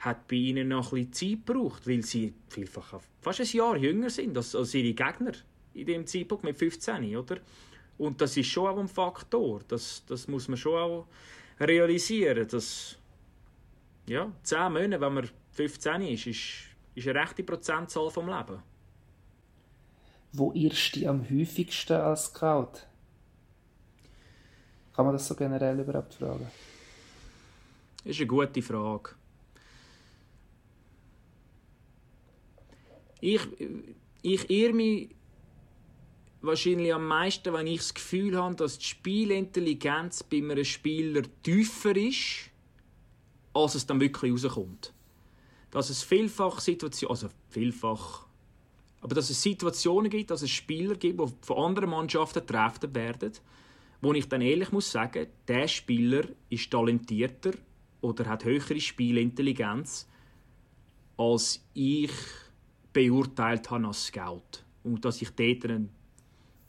hat 0.00 0.26
bei 0.26 0.36
ihnen 0.36 0.68
noch 0.68 0.92
ein 0.92 1.06
bisschen 1.06 1.12
Zeit 1.38 1.46
gebraucht, 1.46 1.86
weil 1.86 2.02
sie 2.02 2.34
vielfach 2.48 3.00
fast 3.20 3.40
ein 3.40 3.46
Jahr 3.46 3.76
jünger 3.76 4.10
sind 4.10 4.36
als, 4.36 4.54
als 4.54 4.74
ihre 4.74 4.94
Gegner 4.94 5.32
in 5.74 5.86
dem 5.86 6.06
Zeitpunkt 6.06 6.44
mit 6.44 6.56
15, 6.56 7.16
oder? 7.16 7.38
Und 7.98 8.20
das 8.20 8.36
ist 8.36 8.46
schon 8.48 8.68
auch 8.68 8.78
ein 8.78 8.88
Faktor. 8.88 9.60
Das, 9.68 10.04
das 10.06 10.26
muss 10.28 10.48
man 10.48 10.56
schon 10.56 10.78
auch 10.78 11.06
realisieren. 11.60 12.46
Dass, 12.48 12.96
ja, 14.06 14.30
10 14.42 14.72
Monate, 14.72 15.00
wenn 15.00 15.14
man 15.14 15.30
15 15.52 16.02
ist, 16.02 16.26
ist, 16.26 16.42
ist 16.94 17.08
eine 17.08 17.20
rechte 17.20 17.42
Prozentzahl 17.42 18.10
vom 18.10 18.28
Leben. 18.28 18.62
Wo 20.32 20.52
irrst 20.52 20.96
du 20.96 21.06
am 21.08 21.28
häufigsten 21.28 21.92
als 21.92 22.24
Scout? 22.24 22.86
Kann 24.94 25.06
man 25.06 25.14
das 25.14 25.26
so 25.26 25.34
generell 25.34 25.78
überhaupt 25.78 26.14
fragen? 26.14 26.50
Das 27.98 28.12
ist 28.12 28.20
eine 28.20 28.26
gute 28.26 28.62
Frage. 28.62 29.10
Ich, 33.20 33.40
ich 34.22 34.50
irre 34.50 34.72
mich 34.72 35.14
wahrscheinlich 36.42 36.92
am 36.92 37.06
meisten, 37.06 37.52
wenn 37.52 37.66
ich 37.66 37.78
das 37.78 37.94
Gefühl 37.94 38.36
habe, 38.36 38.54
dass 38.56 38.78
die 38.78 38.84
Spielintelligenz 38.84 40.22
bei 40.22 40.38
einem 40.38 40.64
Spieler 40.64 41.22
tiefer 41.42 41.96
ist, 41.96 42.50
als 43.54 43.74
es 43.74 43.86
dann 43.86 44.00
wirklich 44.00 44.32
rauskommt. 44.32 44.92
Dass 45.70 45.90
es 45.90 46.02
vielfach 46.02 46.60
Situationen, 46.60 47.10
also 47.10 47.28
vielfach, 47.48 48.26
aber 49.00 49.14
dass 49.14 49.30
es 49.30 49.42
Situationen 49.42 50.10
gibt, 50.10 50.30
dass 50.30 50.42
es 50.42 50.50
Spieler 50.50 50.94
gibt, 50.96 51.20
die 51.20 51.32
von 51.40 51.56
anderen 51.56 51.90
Mannschaften 51.90 52.46
getroffen 52.46 52.94
werden, 52.94 53.32
wo 54.00 54.12
ich 54.12 54.28
dann 54.28 54.42
ehrlich 54.42 54.72
muss 54.72 54.90
sagen, 54.90 55.28
der 55.46 55.68
Spieler 55.68 56.24
ist 56.50 56.70
talentierter 56.70 57.52
oder 58.00 58.26
hat 58.26 58.44
höhere 58.44 58.80
Spielintelligenz, 58.80 60.08
als 61.16 61.64
ich 61.72 62.10
beurteilt 62.92 63.70
habe 63.70 63.86
als 63.86 64.06
Scout. 64.06 64.64
Und 64.82 65.04
dass 65.04 65.22
ich 65.22 65.30
dort 65.30 65.64
einen, 65.64 65.90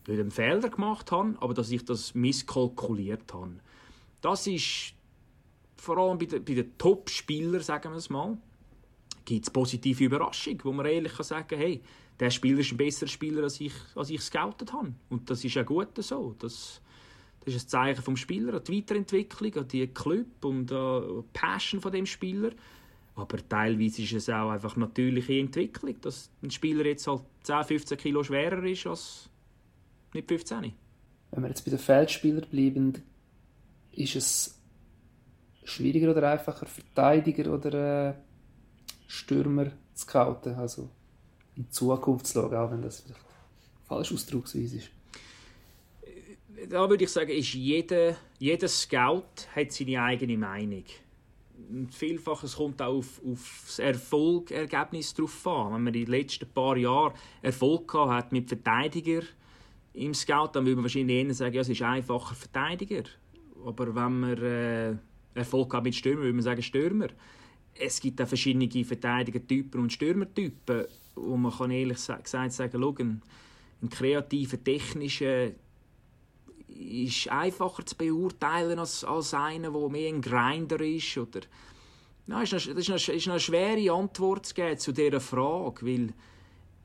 nicht 0.07 0.19
einen 0.19 0.31
Fehler 0.31 0.69
gemacht 0.69 1.11
habe, 1.11 1.35
aber 1.39 1.53
dass 1.53 1.71
ich 1.71 1.85
das 1.85 2.13
misskalkuliert 2.13 3.33
habe. 3.33 3.59
Das 4.21 4.47
ist 4.47 4.93
vor 5.77 5.97
allem 5.97 6.17
bei 6.17 6.25
den, 6.25 6.45
den 6.45 6.77
Top-Spielern, 6.77 7.61
sagen 7.61 7.91
wir 7.91 7.97
es 7.97 8.09
mal, 8.09 8.37
gibt 9.25 9.45
es 9.45 9.51
positive 9.51 10.03
Überraschung, 10.05 10.59
wo 10.63 10.71
man 10.71 10.85
ehrlich 10.85 11.13
kann 11.13 11.25
sagen 11.25 11.57
hey, 11.57 11.81
der 12.19 12.29
Spieler 12.29 12.59
ist 12.59 12.71
ein 12.71 12.77
besserer 12.77 13.09
Spieler, 13.09 13.43
als 13.43 13.59
ich, 13.59 13.73
als 13.95 14.09
ich 14.09 14.21
scoutet 14.21 14.71
habe. 14.71 14.93
Und 15.09 15.29
das 15.29 15.43
ist 15.43 15.55
ja 15.55 15.63
gut 15.63 15.89
so. 15.97 16.35
Das, 16.39 16.81
das 17.43 17.55
ist 17.55 17.65
ein 17.65 17.69
Zeichen 17.69 18.03
vom 18.03 18.15
Spieler, 18.15 18.53
an 18.53 18.63
die 18.63 18.77
Weiterentwicklung, 18.77 19.55
an 19.55 19.67
die 19.67 19.87
Club 19.87 20.45
und 20.45 20.71
an 20.71 21.23
die 21.23 21.23
Passion 21.33 21.81
von 21.81 21.91
dem 21.91 22.05
Spieler. 22.05 22.51
Aber 23.15 23.37
teilweise 23.47 24.03
ist 24.03 24.13
es 24.13 24.29
auch 24.29 24.49
einfach 24.49 24.75
natürliche 24.75 25.33
Entwicklung, 25.33 25.99
dass 26.01 26.31
ein 26.41 26.51
Spieler 26.51 26.85
jetzt 26.85 27.07
halt 27.07 27.21
10, 27.43 27.63
15 27.63 27.97
Kilo 27.97 28.23
schwerer 28.23 28.63
ist 28.63 28.87
als 28.87 29.29
nicht 30.13 30.27
15. 30.27 30.73
Wenn 31.31 31.43
wir 31.43 31.49
jetzt 31.49 31.65
bei 31.65 31.71
den 31.71 31.79
Feldspielern 31.79 32.47
bleiben, 32.49 32.93
ist 33.91 34.15
es 34.15 34.59
schwieriger 35.63 36.11
oder 36.11 36.31
einfacher, 36.31 36.65
Verteidiger 36.65 37.53
oder 37.53 38.09
äh, 38.09 38.13
Stürmer 39.07 39.71
zu 39.93 40.05
scouten, 40.05 40.55
also 40.55 40.89
in 41.55 41.69
Zukunft 41.71 42.27
zu 42.27 42.33
schauen, 42.33 42.55
auch 42.55 42.71
wenn 42.71 42.81
das 42.81 43.01
vielleicht 43.01 43.21
falsch 43.85 44.11
Ausdrucksweise 44.11 44.77
ist? 44.77 44.89
Da 46.69 46.89
würde 46.89 47.03
ich 47.03 47.11
sagen, 47.11 47.31
ist 47.31 47.53
jeder, 47.53 48.15
jeder 48.39 48.67
Scout 48.67 49.47
hat 49.55 49.71
seine 49.71 50.01
eigene 50.01 50.37
Meinung 50.37 50.85
vielfach 51.91 52.43
es 52.43 52.55
kommt 52.55 52.81
auch 52.81 52.97
auf, 52.97 53.21
auf 53.25 53.63
das 53.65 53.79
Erfolgergebnis 53.79 55.13
drauf 55.13 55.47
an. 55.47 55.73
Wenn 55.73 55.83
man 55.83 55.93
in 55.93 56.05
den 56.05 56.11
letzten 56.11 56.49
paar 56.49 56.77
Jahren 56.77 57.13
Erfolg 57.41 57.93
hat 57.93 58.31
mit 58.31 58.49
Verteidiger 58.49 59.21
im 59.93 60.13
Scout, 60.13 60.49
dann 60.53 60.65
würde 60.65 60.75
man 60.75 60.85
wahrscheinlich 60.85 61.25
eher 61.25 61.33
sagen, 61.33 61.55
ja, 61.55 61.61
es 61.61 61.69
ist 61.69 61.81
einfacher 61.81 62.35
Verteidiger. 62.35 63.03
Aber 63.65 63.95
wenn 63.95 64.19
man 64.19 64.37
äh, 64.43 64.95
Erfolg 65.35 65.73
hat 65.73 65.83
mit 65.83 65.95
Stürmer, 65.95 66.21
würde 66.21 66.33
man 66.33 66.43
sagen 66.43 66.61
Stürmer. 66.61 67.07
Es 67.75 67.99
gibt 67.99 68.21
auch 68.21 68.27
verschiedene 68.27 68.85
Verteidigertypen 68.85 69.81
und 69.81 69.93
Stürmertypen, 69.93 70.85
wo 71.15 71.37
man 71.37 71.51
kann 71.51 71.71
ehrlich 71.71 71.97
gesagt 71.97 72.53
sagen, 72.53 72.79
schau, 72.79 72.95
ein, 72.99 73.21
ein 73.81 73.89
kreativer, 73.89 74.63
technischer 74.63 75.51
ist 76.67 77.29
einfacher 77.29 77.85
zu 77.85 77.95
beurteilen 77.95 78.79
als, 78.79 79.03
als 79.03 79.33
einer, 79.33 79.71
der 79.71 79.89
mehr 79.89 80.09
ein 80.09 80.21
Grinder 80.21 80.81
ist. 80.81 81.17
Oder 81.17 81.41
Nein, 82.25 82.43
ist 82.43 82.53
eine, 82.53 82.79
ist 82.79 82.89
eine, 82.89 83.17
ist 83.17 83.27
eine 83.27 83.39
schwere 83.39 83.91
Antwort 83.91 84.45
zu 84.45 84.53
geben 84.53 84.77
zu 84.77 84.91
dieser 84.91 85.19
Frage, 85.19 85.85
weil 85.85 86.13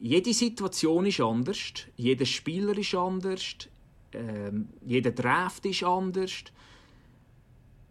jede 0.00 0.32
Situation 0.32 1.06
ist 1.06 1.20
anders, 1.20 1.58
jeder 1.96 2.26
Spieler 2.26 2.76
ist 2.76 2.94
anders, 2.94 3.56
ähm, 4.12 4.68
jeder 4.87 5.11
Draft 5.11 5.66
ist 5.66 5.82
anders. 5.82 6.44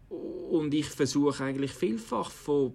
Und 0.08 0.72
ich 0.72 0.86
versuche 0.86 1.44
eigentlich 1.44 1.72
vielfach 1.72 2.30
von, 2.30 2.72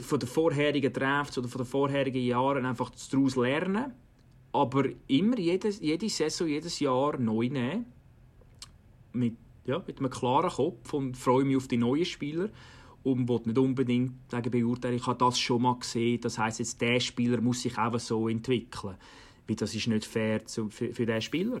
von 0.00 0.18
den 0.18 0.28
vorherigen 0.28 0.92
Drafts 0.92 1.36
oder 1.36 1.48
von 1.48 1.62
den 1.62 1.66
vorherigen 1.66 2.24
Jahren 2.24 2.64
einfach 2.64 2.90
daraus 3.10 3.36
lernen 3.36 3.92
aber 4.54 4.84
immer 5.08 5.36
jede, 5.36 5.68
jede 5.68 6.08
Saison, 6.08 6.46
jedes 6.46 6.78
Jahr 6.78 7.18
neu 7.18 7.48
nehmen. 7.48 7.86
Mit, 9.12 9.34
ja, 9.66 9.82
mit 9.84 9.98
einem 9.98 10.10
klaren 10.10 10.50
Kopf 10.50 10.94
und 10.94 11.16
freue 11.16 11.44
mich 11.44 11.56
auf 11.56 11.66
die 11.66 11.76
neuen 11.76 12.04
Spieler. 12.04 12.48
Und 13.04 13.28
will 13.28 13.40
nicht 13.44 13.58
unbedingt 13.58 14.30
sagen, 14.30 14.50
beurteilen, 14.50 14.96
ich 14.96 15.06
habe 15.06 15.18
das 15.18 15.38
schon 15.38 15.62
mal 15.62 15.78
gesehen. 15.78 16.20
Das 16.22 16.38
heißt 16.38 16.58
jetzt, 16.58 16.80
der 16.80 16.98
Spieler 17.00 17.40
muss 17.40 17.62
sich 17.62 17.78
auch 17.78 17.98
so 18.00 18.28
entwickeln. 18.28 18.96
Weil 19.46 19.56
das 19.56 19.74
ist 19.74 19.86
nicht 19.86 20.06
fair 20.06 20.44
zu, 20.46 20.70
für, 20.70 20.92
für 20.92 21.04
diesen 21.04 21.20
Spieler. 21.20 21.60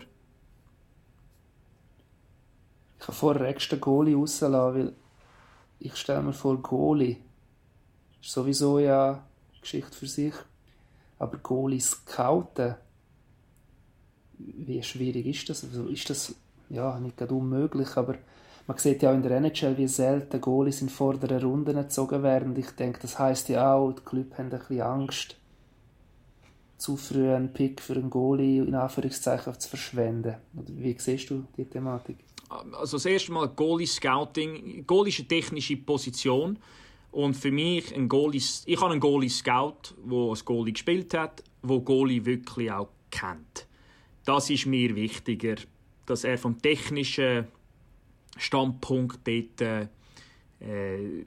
Ich 2.98 3.06
habe 3.06 3.12
vorher 3.12 3.48
extra 3.48 3.76
Goalie 3.76 4.14
rauslassen, 4.14 4.74
weil 4.74 4.92
ich 5.78 5.94
stelle 5.96 6.22
mir 6.22 6.32
vor, 6.32 6.56
Goalie 6.62 7.18
ist 8.22 8.32
sowieso 8.32 8.78
ja 8.78 9.10
eine 9.10 9.60
Geschichte 9.60 9.92
für 9.92 10.06
sich. 10.06 10.34
Aber 11.18 11.36
Goalie 11.36 11.80
scouten, 11.80 12.76
wie 14.38 14.82
schwierig 14.82 15.26
ist 15.26 15.50
das? 15.50 15.64
Also 15.64 15.88
ist 15.88 16.08
das 16.08 16.34
ja 16.70 16.98
nicht 16.98 17.18
gerade 17.18 17.34
unmöglich, 17.34 17.96
aber 17.96 18.16
man 18.66 18.78
sieht 18.78 19.02
ja 19.02 19.10
auch 19.10 19.14
in 19.14 19.22
der 19.22 19.32
NHL, 19.32 19.76
wie 19.76 19.88
selten 19.88 20.40
Goalies 20.40 20.80
in 20.80 20.88
vorderen 20.88 21.42
Runden 21.42 21.76
gezogen 21.76 22.22
werden. 22.22 22.56
Ich 22.56 22.70
denke, 22.70 23.00
das 23.00 23.18
heißt 23.18 23.48
ja 23.50 23.74
auch, 23.74 23.92
die 23.92 24.02
Club 24.02 24.38
haben 24.38 24.50
ein 24.50 24.58
bisschen 24.58 24.80
Angst, 24.80 25.36
zu 26.78 26.96
früh 26.96 27.30
einen 27.30 27.52
Pick 27.52 27.80
für 27.80 27.94
einen 27.94 28.10
Goalie 28.10 28.62
in 28.62 28.74
Anführungszeichen 28.74 29.58
zu 29.58 29.68
verschwenden. 29.68 30.36
Wie 30.52 30.96
siehst 30.98 31.30
du 31.30 31.44
die 31.56 31.64
Thematik? 31.66 32.18
Also 32.72 32.96
das 32.96 33.06
erste 33.06 33.32
Mal 33.32 33.48
Goalie 33.48 33.86
Scouting. 33.86 34.86
Goalie 34.86 35.10
ist 35.10 35.20
eine 35.20 35.28
technische 35.28 35.76
Position. 35.76 36.58
Und 37.10 37.34
für 37.34 37.52
mich, 37.52 37.94
ein 37.94 38.08
Goalie, 38.08 38.42
ich 38.66 38.80
habe 38.80 38.92
einen 38.92 39.00
Goalie 39.00 39.30
Scout, 39.30 39.94
der 40.04 40.30
als 40.30 40.44
Goalie 40.44 40.72
gespielt 40.72 41.14
hat, 41.14 41.44
wo 41.62 41.80
Goalie 41.80 42.24
wirklich 42.24 42.72
auch 42.72 42.88
kennt. 43.10 43.66
Das 44.24 44.50
ist 44.50 44.66
mir 44.66 44.96
wichtiger, 44.96 45.54
dass 46.06 46.24
er 46.24 46.38
vom 46.38 46.60
technischen 46.60 47.46
Standpunkt 48.36 49.20
dort 49.26 49.60
äh, 49.60 51.24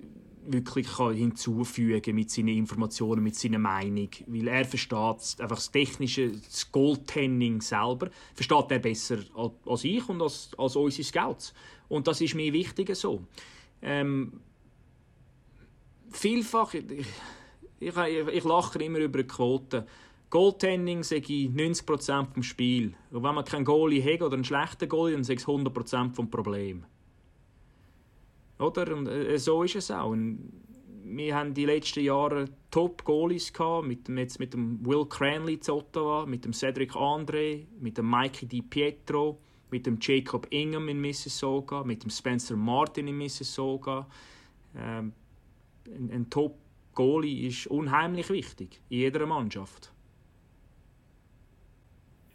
wirklich 0.48 0.88
kann 0.88 1.14
hinzufügen 1.14 2.16
mit 2.16 2.32
seinen 2.32 2.50
Informationen, 2.50 3.24
mit 3.24 3.36
seiner 3.36 3.60
Meinung, 3.60 4.10
weil 4.28 4.48
er 4.48 4.66
versteht 4.66 5.40
einfach 5.40 5.58
das 5.58 5.72
technische, 5.72 6.32
das 6.32 6.72
Goaltending 6.72 7.62
selber, 7.62 8.10
versteht 8.34 8.72
er 8.72 8.80
besser 8.80 9.20
als 9.66 9.84
ich 9.84 10.08
und 10.08 10.22
als, 10.22 10.52
als 10.58 10.76
unsere 10.76 11.04
Scouts. 11.04 11.54
Und 11.90 12.08
das 12.08 12.22
ist 12.22 12.36
mir 12.36 12.52
wichtiger 12.54 12.96
so. 12.96 13.24
Ähm, 13.82 14.40
vielfach, 16.10 16.74
ich, 16.74 16.86
ich, 17.80 17.94
ich 18.34 18.44
lache 18.44 18.80
immer 18.80 19.00
über 19.00 19.24
die 19.24 19.28
Quote. 19.28 19.86
Goaltending 20.30 21.04
sage 21.04 21.34
ich 21.34 21.50
90% 21.50 22.34
vom 22.34 22.44
Spiel. 22.44 22.94
Und 23.12 23.24
wenn 23.24 23.36
man 23.36 23.46
keinen 23.46 23.66
Goalie 23.66 24.04
hat 24.04 24.22
oder 24.22 24.34
einen 24.34 24.44
schlechten 24.44 24.90
Goalie, 24.90 25.16
dann 25.16 25.24
sage 25.24 25.40
ich 25.40 25.46
100% 25.46 26.14
vom 26.14 26.30
Problem. 26.30 26.86
Oder? 28.60 28.96
Und 28.96 29.08
äh, 29.08 29.38
so 29.38 29.64
ist 29.64 29.76
es 29.76 29.92
auch. 29.92 30.10
Und 30.10 30.52
wir 31.04 31.36
haben 31.36 31.54
die 31.54 31.66
letzten 31.66 32.02
Jahre 32.02 32.46
Top-Goalies 32.72 33.54
gehabt, 33.54 33.88
mit, 33.88 34.10
jetzt 34.10 34.40
mit 34.40 34.54
dem 34.54 34.86
Will 34.86 35.06
Cranley 35.06 35.60
zu 35.60 35.76
Ottawa, 35.76 36.26
mit 36.26 36.44
dem 36.44 36.54
Cedric 36.54 36.96
Andre, 36.96 37.66
mit 37.80 37.98
dem 37.98 38.10
Mikey 38.10 38.46
Di 38.46 38.62
Pietro, 38.62 39.40
mit 39.72 39.86
dem 39.86 39.98
Jacob 40.02 40.48
Ingham 40.50 40.90
in 40.90 41.00
Mississauga, 41.00 41.84
mit 41.84 42.04
dem 42.04 42.10
Spencer 42.10 42.56
Martin 42.56 43.08
in 43.08 43.18
Mississauga. 43.18 44.08
Ähm, 44.76 45.14
ein, 45.86 46.12
ein 46.12 46.30
Top-Goalie 46.30 47.48
ist 47.48 47.68
unheimlich 47.68 48.30
wichtig 48.30 48.82
in 48.90 49.00
jeder 49.00 49.26
Mannschaft. 49.26 49.92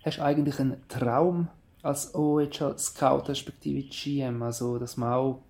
Hast 0.05 0.19
du 0.19 0.23
eigentlich 0.23 0.59
einen 0.59 0.83
Traum 0.89 1.49
als 1.83 2.15
OHL-Scout 2.15 3.29
respektive 3.29 3.83
GM, 3.83 4.43
also 4.43 4.79
dass 4.79 4.97
man 4.97 5.13
auch 5.13 5.43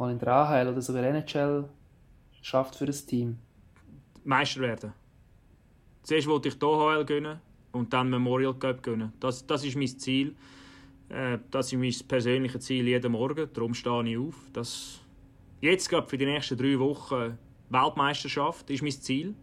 mal 0.00 0.10
in 0.10 0.18
der 0.18 0.28
AHL 0.28 0.68
oder 0.68 0.82
sogar 0.82 1.04
NHL 1.04 1.68
schafft 2.42 2.74
für 2.74 2.86
das 2.86 3.04
Team? 3.04 3.38
Meister 4.24 4.60
werden. 4.60 4.92
Zuerst 6.02 6.26
wollte 6.26 6.48
ich 6.48 6.58
die 6.58 6.64
OHL 6.64 7.04
gewinnen 7.04 7.38
und 7.72 7.92
dann 7.92 8.08
Memorial 8.08 8.54
Cup 8.54 8.82
gewinnen. 8.82 9.12
Das, 9.20 9.46
das 9.46 9.64
ist 9.64 9.76
mein 9.76 9.86
Ziel. 9.86 10.34
Äh, 11.08 11.38
das 11.50 11.72
ist 11.72 11.78
mein 11.78 12.08
persönliches 12.08 12.64
Ziel 12.64 12.86
jeden 12.88 13.12
Morgen. 13.12 13.48
Darum 13.52 13.74
stehe 13.74 14.02
ich 14.04 14.18
auf. 14.18 14.34
Das 14.52 15.00
jetzt 15.60 15.88
gerade 15.88 16.08
für 16.08 16.18
die 16.18 16.26
nächsten 16.26 16.56
drei 16.56 16.78
Wochen 16.78 17.38
Weltmeisterschaft 17.68 18.70
ist 18.70 18.82
mein 18.82 18.92
Ziel. 18.92 19.34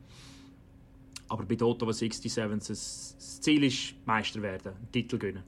Aber 1.30 1.44
bei 1.44 1.62
Ottawa 1.64 1.94
67 1.94 2.34
das 2.68 3.42
Ziel 3.42 3.64
ist 3.64 3.96
Meister 4.06 4.42
werden, 4.42 4.74
Titel 4.92 5.18
gewinnen. 5.18 5.44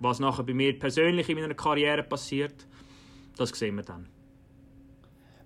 Was 0.00 0.20
nachher 0.20 0.44
bei 0.44 0.54
mir 0.54 0.78
persönlich 0.78 1.28
in 1.28 1.40
meiner 1.40 1.54
Karriere 1.54 2.04
passiert, 2.04 2.66
das 3.36 3.50
sehen 3.50 3.74
wir 3.74 3.82
dann. 3.82 4.06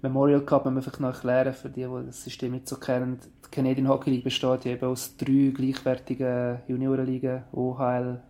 Memorial 0.02 0.40
Cup 0.40 0.64
müssen 0.64 0.74
wir 0.74 0.82
vielleicht 0.82 1.00
noch 1.00 1.14
erklären 1.14 1.54
für 1.54 1.70
die, 1.70 1.84
die 1.84 2.06
das 2.06 2.24
System 2.24 2.52
nicht 2.52 2.68
so 2.68 2.76
kennen. 2.76 3.20
Die 3.46 3.50
Canadian 3.50 3.88
Hockey 3.88 4.10
League 4.10 4.24
besteht 4.24 4.66
eben 4.66 4.84
aus 4.84 5.16
drei 5.16 5.52
gleichwertigen 5.54 6.58
Juniorenligen, 6.66 7.44
OHL, 7.52 8.20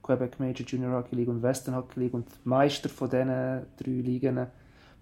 Quebec 0.00 0.38
Major 0.38 0.64
Junior 0.64 0.92
Hockey 0.92 1.16
League 1.16 1.28
und 1.28 1.42
Western 1.42 1.74
Hockey 1.74 1.98
League. 1.98 2.14
Und 2.14 2.28
die 2.28 2.48
Meister 2.48 2.88
von 2.88 3.10
diesen 3.10 3.26
drei 3.28 3.90
Ligen 3.90 4.46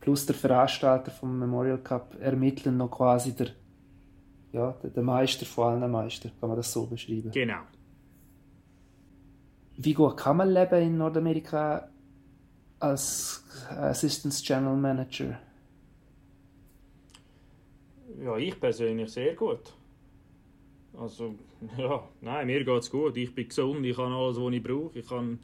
plus 0.01 0.25
der 0.25 0.35
Veranstalter 0.35 1.11
vom 1.11 1.39
Memorial 1.39 1.79
Cup 1.79 2.17
ermitteln 2.19 2.79
noch 2.79 2.91
quasi 2.91 3.35
der, 3.35 3.49
ja, 4.53 4.75
der 4.83 5.03
Meister 5.03 5.45
von 5.45 5.83
allen 5.83 5.91
Meistern, 5.91 6.33
kann 6.41 6.49
man 6.49 6.57
das 6.57 6.73
so 6.73 6.87
beschreiben. 6.87 7.31
Genau. 7.31 7.61
Wie 9.77 9.93
gut 9.93 10.17
kann 10.17 10.39
man 10.39 10.49
leben 10.49 10.81
in 10.81 10.97
Nordamerika 10.97 11.91
als 12.81 13.45
Assistant 13.69 14.43
General 14.43 14.77
Manager? 14.77 15.39
Ja, 18.23 18.37
ich 18.39 18.59
persönlich 18.59 19.11
sehr 19.11 19.35
gut. 19.35 19.73
Also, 20.97 21.35
ja, 21.79 22.09
nein, 22.21 22.47
mir 22.47 22.65
geht 22.65 22.83
es 22.83 22.91
gut. 22.91 23.17
Ich 23.17 23.35
bin 23.35 23.49
gesund, 23.49 23.85
ich 23.85 23.97
habe 23.97 24.15
alles, 24.15 24.41
was 24.41 24.53
ich 24.53 24.63
brauche. 24.63 24.99
Ich 24.99 25.11
habe, 25.11 25.39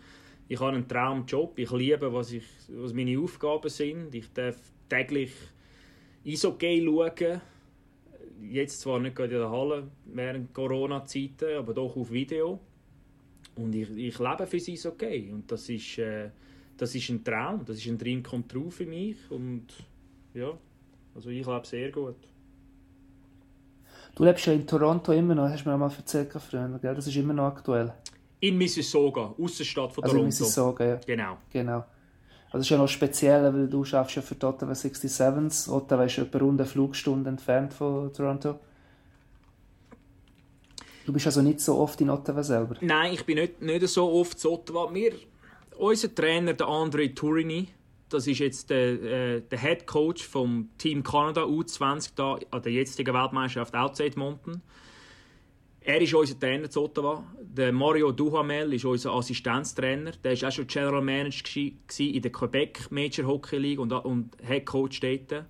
ich 0.48 0.60
habe 0.60 0.76
einen 0.76 0.88
Traumjob. 0.88 1.58
Ich 1.58 1.70
liebe, 1.70 2.12
was, 2.12 2.32
ich, 2.32 2.44
was 2.68 2.94
meine 2.94 3.18
Aufgaben 3.18 3.68
sind. 3.68 4.14
Ich 4.14 4.32
darf 4.32 4.56
täglich 4.88 5.32
Eishockey 6.26 6.82
schauen. 6.84 7.40
Jetzt 8.40 8.80
zwar 8.80 8.98
nicht 8.98 9.18
in 9.18 9.30
der 9.30 9.50
Halle 9.50 9.88
während 10.06 10.52
Corona-Zeiten, 10.52 11.56
aber 11.56 11.74
doch 11.74 11.94
auf 11.96 12.10
Video. 12.10 12.58
Und 13.54 13.74
ich, 13.74 13.90
ich 13.90 14.18
lebe 14.18 14.46
für 14.46 14.56
das 14.56 14.68
Eishockey. 14.68 15.30
Und 15.30 15.52
das 15.52 15.68
ist, 15.68 15.98
äh, 15.98 16.30
das 16.76 16.94
ist 16.94 17.10
ein 17.10 17.22
Traum. 17.22 17.64
Das 17.66 17.76
ist 17.76 17.86
ein 17.86 17.98
Dream 17.98 18.22
come 18.22 18.48
true 18.48 18.70
für 18.70 18.86
mich. 18.86 19.16
Und 19.30 19.66
ja, 20.32 20.56
also 21.14 21.28
ich 21.28 21.46
lebe 21.46 21.66
sehr 21.66 21.90
gut. 21.92 22.16
Du 24.14 24.24
lebst 24.24 24.46
ja 24.46 24.52
in 24.52 24.66
Toronto 24.66 25.12
immer 25.12 25.34
noch, 25.34 25.48
hast 25.48 25.64
du 25.64 25.70
mir 25.70 25.78
mal 25.78 25.90
erzählt 25.90 26.30
früher, 26.32 26.78
gell? 26.80 26.94
Das 26.94 27.06
ist 27.06 27.16
immer 27.16 27.32
noch 27.32 27.46
aktuell. 27.46 27.92
In 28.40 28.58
Mississauga, 28.58 29.34
Außenstadt 29.38 29.92
von 29.92 30.04
also 30.04 30.16
Toronto. 30.16 30.18
In 30.18 30.26
Mississauga, 30.26 30.84
ja. 30.84 31.00
Genau. 31.06 31.38
genau. 31.50 31.84
Also 32.46 32.58
das 32.58 32.66
ist 32.66 32.70
ja 32.70 32.76
noch 32.76 32.88
speziell, 32.88 33.54
weil 33.54 33.68
du 33.68 33.82
schaffst 33.84 34.16
ja 34.16 34.22
für 34.22 34.34
die 34.34 34.44
Ottawa 34.44 34.72
67s. 34.72 35.70
Ottawa 35.70 36.04
ist 36.04 36.18
etwa 36.18 36.38
rund 36.38 36.60
eine 36.60 36.68
Flugstunde 36.68 37.30
entfernt 37.30 37.72
von 37.72 38.12
Toronto. 38.12 38.58
Du 41.06 41.12
bist 41.12 41.26
also 41.26 41.40
nicht 41.40 41.60
so 41.60 41.78
oft 41.78 42.00
in 42.02 42.10
Ottawa 42.10 42.42
selber? 42.42 42.76
Nein, 42.82 43.14
ich 43.14 43.24
bin 43.24 43.38
nicht, 43.38 43.62
nicht 43.62 43.88
so 43.88 44.10
oft 44.10 44.44
in 44.44 44.50
Ottawa. 44.50 44.92
Wir, 44.92 45.12
unser 45.78 46.14
Trainer, 46.14 46.52
der 46.52 46.66
André 46.66 47.14
Tourini, 47.14 47.68
das 48.12 48.26
ist 48.26 48.38
jetzt 48.38 48.70
der, 48.70 49.02
äh, 49.02 49.40
der 49.40 49.58
Head 49.58 49.86
Coach 49.86 50.26
vom 50.26 50.70
Team 50.78 51.02
Kanada 51.02 51.44
U20 51.44 52.12
da 52.14 52.38
an 52.50 52.62
der 52.62 52.72
jetzigen 52.72 53.14
Weltmeisterschaft 53.14 53.74
Outside 53.74 54.18
Mountain. 54.18 54.62
Er 55.80 56.00
ist 56.00 56.14
unser 56.14 56.38
Trainer 56.38 56.70
zu 56.70 56.82
Ottawa. 56.82 57.24
Der 57.40 57.72
Mario 57.72 58.12
Duhamel 58.12 58.72
ist 58.74 58.84
unser 58.84 59.12
Assistenztrainer. 59.14 60.12
Der 60.22 60.40
war 60.40 60.48
auch 60.48 60.52
schon 60.52 60.66
General 60.68 61.02
Manager 61.02 61.72
in 61.98 62.22
der 62.22 62.30
Quebec 62.30 62.90
Major 62.90 63.26
Hockey 63.26 63.58
League 63.58 63.80
und, 63.80 63.92
und 63.92 64.30
Head 64.46 64.66
Coach 64.66 65.00
dort. 65.00 65.46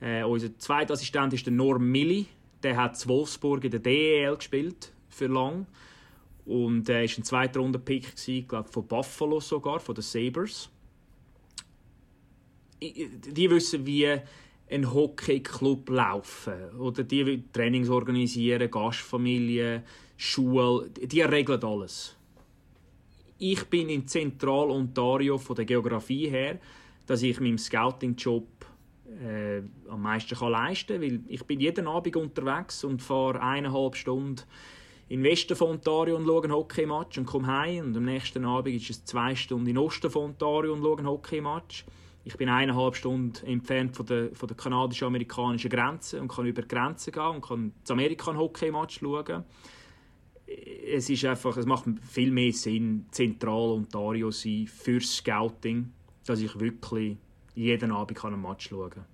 Äh, 0.00 0.22
unser 0.22 0.56
zweiter 0.58 0.92
Assistent 0.92 1.32
ist 1.32 1.46
der 1.46 1.52
Norm 1.52 1.90
Milli. 1.90 2.26
Der 2.62 2.76
hat 2.76 2.96
zu 2.96 3.08
Wolfsburg 3.08 3.64
in 3.64 3.72
der 3.72 3.80
DEL 3.80 4.36
gespielt 4.36 4.92
für 5.08 5.26
lang. 5.26 5.66
Und 6.44 6.88
er 6.88 7.02
äh, 7.02 7.08
war 7.08 7.18
ein 7.18 7.24
zweiter 7.24 7.60
Rundenpick, 7.60 8.14
glaube 8.46 8.68
von 8.70 8.86
Buffalo 8.86 9.40
sogar, 9.40 9.80
von 9.80 9.94
den 9.94 10.02
Sabres 10.02 10.70
die 12.80 13.50
wissen, 13.50 13.86
wie 13.86 14.20
ein 14.70 14.92
Hockeyclub 14.92 15.88
laufen 15.90 16.78
oder 16.78 17.04
die 17.04 17.44
Trainings 17.52 17.88
organisieren, 17.88 18.70
Gastfamilien, 18.70 19.82
Schule, 20.16 20.90
die 20.90 21.22
regeln 21.22 21.62
alles. 21.62 22.16
Ich 23.38 23.64
bin 23.64 23.88
in 23.88 24.06
Zentral-Ontario 24.06 25.38
von 25.38 25.56
der 25.56 25.64
Geografie 25.64 26.28
her, 26.28 26.58
dass 27.06 27.22
ich 27.22 27.40
meinen 27.40 27.58
Scouting-Job 27.58 28.46
äh, 29.22 29.62
am 29.88 30.02
meisten 30.02 30.36
kann 30.36 30.52
leisten 30.52 31.00
kann, 31.00 31.24
ich 31.28 31.44
bin 31.44 31.60
jeden 31.60 31.86
Abend 31.86 32.16
unterwegs 32.16 32.84
und 32.84 33.02
fahre 33.02 33.40
eineinhalb 33.40 33.96
Stunden 33.96 34.42
in 35.08 35.22
den 35.22 35.30
Westen 35.30 35.54
von 35.54 35.72
Ontario 35.72 36.16
und 36.16 36.26
schaue 36.26 36.44
einen 36.44 36.52
Hockeymatch 36.52 37.18
und 37.18 37.26
komme 37.26 37.46
heim 37.46 37.86
und 37.86 37.96
am 37.96 38.04
nächsten 38.04 38.44
Abend 38.44 38.74
ist 38.74 38.90
es 38.90 39.04
zwei 39.04 39.34
Stunden 39.34 39.66
in 39.66 39.74
den 39.74 39.84
Osten 39.84 40.10
von 40.10 40.30
Ontario 40.30 40.72
und 40.72 40.82
schaue 40.82 40.98
einen 40.98 41.08
Hockeymatch. 41.08 41.84
Ich 42.26 42.36
bin 42.38 42.48
eineinhalb 42.48 42.96
Stunden 42.96 43.46
entfernt 43.46 43.94
von 43.94 44.06
der, 44.06 44.34
von 44.34 44.46
der 44.46 44.56
kanadisch-amerikanischen 44.56 45.68
Grenze 45.68 46.20
und 46.20 46.28
kann 46.28 46.46
über 46.46 46.62
die 46.62 46.68
Grenze 46.68 47.12
gehen 47.12 47.22
und 47.22 47.44
kann 47.44 47.72
zu 47.84 47.92
Amerika 47.92 48.30
einen 48.30 48.40
Hockey-Match 48.40 49.00
schauen. 49.00 49.44
Es, 50.46 51.10
ist 51.10 51.24
einfach, 51.26 51.56
es 51.58 51.66
macht 51.66 51.84
viel 52.02 52.30
mehr 52.30 52.52
Sinn, 52.52 53.06
zentral 53.10 53.72
Ontario 53.72 54.30
sein 54.30 54.66
für 54.66 55.00
Scouting, 55.00 55.92
dass 56.24 56.40
ich 56.40 56.58
wirklich 56.58 57.18
jeden 57.54 57.92
Abend 57.92 58.24
einen 58.24 58.40
Match 58.40 58.70
schauen 58.70 58.90
kann. 58.90 59.04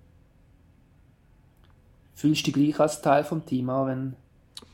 Fühlst 2.13 2.47
du 2.47 2.51
dich 2.51 2.53
gleich 2.53 2.79
als 2.79 3.01
Teil 3.01 3.23
des 3.23 3.45
Teams 3.45 3.69
an, 3.69 3.87
wenn 3.87 4.15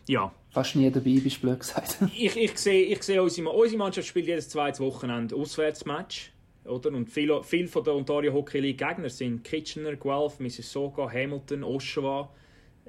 ja. 0.08 0.32
fast 0.52 0.76
nie 0.76 0.91
dabei 0.91 1.19
bist, 1.23 1.41
blöd 1.41 1.60
gesagt? 1.60 1.97
ich, 2.15 2.36
ich 2.38 2.58
sehe, 2.58 2.86
ich 2.86 3.02
sehe 3.02 3.21
unsere, 3.21 3.50
unsere 3.50 3.78
Mannschaft 3.78 4.08
spielt 4.08 4.28
jedes 4.28 4.50
zweite 4.50 4.84
Wochenende 4.84 5.36
Auswärtsmatch 5.36 6.32
oder? 6.67 6.91
Und 6.91 7.10
viele, 7.10 7.43
viele 7.43 7.67
von 7.67 7.84
der 7.84 7.95
Ontario 7.95 8.34
Hockey 8.34 8.60
League 8.60 8.77
Gegner 8.77 9.10
sind 9.10 9.43
Kitchener, 9.43 9.95
Guelph, 9.95 10.39
Mississauga, 10.39 11.12
Hamilton, 11.12 11.63
Oshawa, 11.63 12.30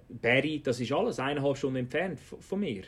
Barry. 0.08 0.60
Das 0.62 0.80
ist 0.80 0.92
alles 0.92 1.18
eineinhalb 1.18 1.56
Stunden 1.56 1.76
entfernt 1.76 2.20
von 2.20 2.60
mir. 2.60 2.84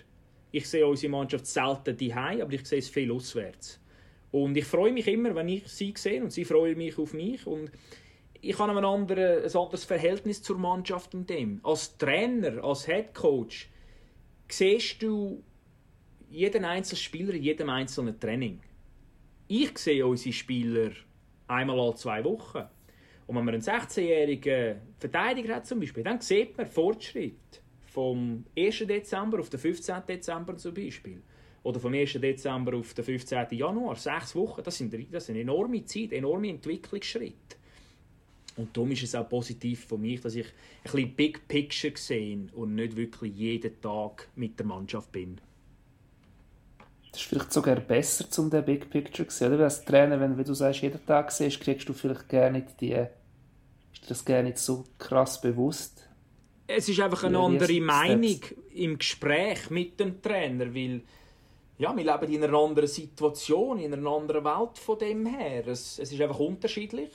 Ich 0.53 0.69
sehe 0.69 0.87
unsere 0.87 1.11
Mannschaft 1.11 1.47
selten 1.47 1.97
die 1.97 2.13
aber 2.13 2.53
ich 2.53 2.67
sehe 2.67 2.81
es 2.81 2.89
viel 2.89 3.13
auswärts. 3.13 3.81
Und 4.33 4.57
ich 4.57 4.65
freue 4.65 4.93
mich 4.93 5.09
immer, 5.09 5.35
wenn 5.35 5.49
ich 5.49 5.67
sie 5.69 5.93
sehe 5.97 6.23
und 6.23 6.33
sie 6.33 6.45
freuen 6.45 6.77
mich 6.77 6.99
auf 6.99 7.15
mich. 7.15 7.47
Und 7.47 7.71
ich 8.41 8.59
habe 8.59 8.77
ein, 8.77 8.85
andere, 8.85 9.43
ein 9.45 9.57
anderes 9.57 9.85
Verhältnis 9.85 10.43
zur 10.43 10.59
Mannschaft 10.59 11.15
in 11.15 11.27
dem. 11.27 11.61
Als 11.63 11.97
Trainer, 11.99 12.63
als 12.65 12.87
Head 12.87 13.15
Coach, 13.15 13.69
siehst 14.49 15.03
du 15.03 15.43
jeden 16.31 16.65
einzelnen 16.65 16.99
Spieler 16.99 17.35
in 17.35 17.43
jedem 17.43 17.69
einzelnen 17.71 18.19
Training. 18.19 18.61
Ich 19.53 19.77
sehe 19.79 20.07
unsere 20.07 20.33
Spieler 20.33 20.93
einmal 21.49 21.81
alle 21.81 21.97
zwei 21.97 22.23
Wochen. 22.23 22.63
Und 23.27 23.35
wenn 23.35 23.45
man 23.45 23.55
einen 23.55 23.63
16-jährigen 23.65 24.77
Verteidiger 24.97 25.57
hat 25.57 25.67
zum 25.67 25.81
Beispiel, 25.81 26.05
dann 26.05 26.21
sieht 26.21 26.57
man 26.57 26.67
Fortschritt. 26.69 27.61
Vom 27.81 28.45
1. 28.57 28.79
Dezember 28.87 29.41
auf 29.41 29.51
den 29.51 29.59
15. 29.59 30.03
Dezember 30.09 30.57
zum 30.57 30.73
Beispiel. 30.73 31.21
Oder 31.65 31.81
vom 31.81 31.93
1. 31.93 32.13
Dezember 32.13 32.77
auf 32.77 32.95
den 32.95 33.05
15. 33.05 33.49
Januar. 33.51 33.97
Sechs 33.97 34.37
Wochen, 34.37 34.63
das 34.63 34.79
sind, 34.79 34.95
das 35.13 35.27
sind 35.27 35.35
enorme 35.35 35.85
Zeit, 35.85 36.13
enorme 36.13 36.51
Entwicklungsschritte. 36.51 37.57
Und 38.55 38.77
darum 38.77 38.93
ist 38.93 39.03
es 39.03 39.17
auch 39.17 39.29
positiv 39.29 39.85
für 39.85 39.99
mich, 39.99 40.21
dass 40.21 40.37
ich 40.37 40.47
ein 40.47 40.53
bisschen 40.85 41.17
Big 41.17 41.49
Picture 41.49 41.97
sehe 41.97 42.47
und 42.53 42.77
nicht 42.77 42.95
wirklich 42.95 43.35
jeden 43.35 43.81
Tag 43.81 44.29
mit 44.37 44.61
der 44.61 44.67
Mannschaft 44.67 45.11
bin. 45.11 45.41
Das 47.13 47.21
ist 47.21 47.29
vielleicht 47.29 47.53
sogar 47.53 47.77
besser, 47.77 48.27
um 48.41 48.51
den 48.51 48.65
Big 48.65 48.89
Picture 48.91 49.29
zu 49.29 49.37
sehen. 49.37 49.55
Oder 49.55 49.65
als 49.65 49.85
Trainer, 49.85 50.21
wenn, 50.21 50.37
wenn 50.37 50.45
du 50.45 50.55
sagst, 50.55 50.83
jeden 50.83 51.05
Tag 51.05 51.33
siehst, 51.33 51.61
kriegst 51.61 51.89
du 51.89 51.93
vielleicht 51.93 52.29
gar 52.29 52.51
nicht 52.51 52.81
die... 52.81 52.93
Ist 52.93 54.05
dir 54.05 54.09
das 54.09 54.25
gar 54.25 54.43
nicht 54.43 54.59
so 54.59 54.85
krass 54.99 55.41
bewusst? 55.41 56.09
Es 56.67 56.89
ist 56.89 57.01
einfach 57.01 57.25
eine 57.25 57.39
andere 57.39 57.81
Meinung 57.81 58.39
im 58.73 58.97
Gespräch 58.97 59.71
mit 59.71 59.99
dem 59.99 60.23
Trainer, 60.23 60.73
weil 60.73 61.03
ja, 61.79 61.97
wir 61.97 62.05
leben 62.05 62.33
in 62.33 62.45
einer 62.45 62.59
anderen 62.59 62.89
Situation, 62.89 63.79
in 63.79 63.93
einer 63.93 64.11
anderen 64.11 64.45
Welt 64.45 64.79
von 64.79 64.99
dem 64.99 65.25
her. 65.25 65.67
Es, 65.67 65.99
es 65.99 66.13
ist 66.13 66.21
einfach 66.21 66.39
unterschiedlich 66.39 67.11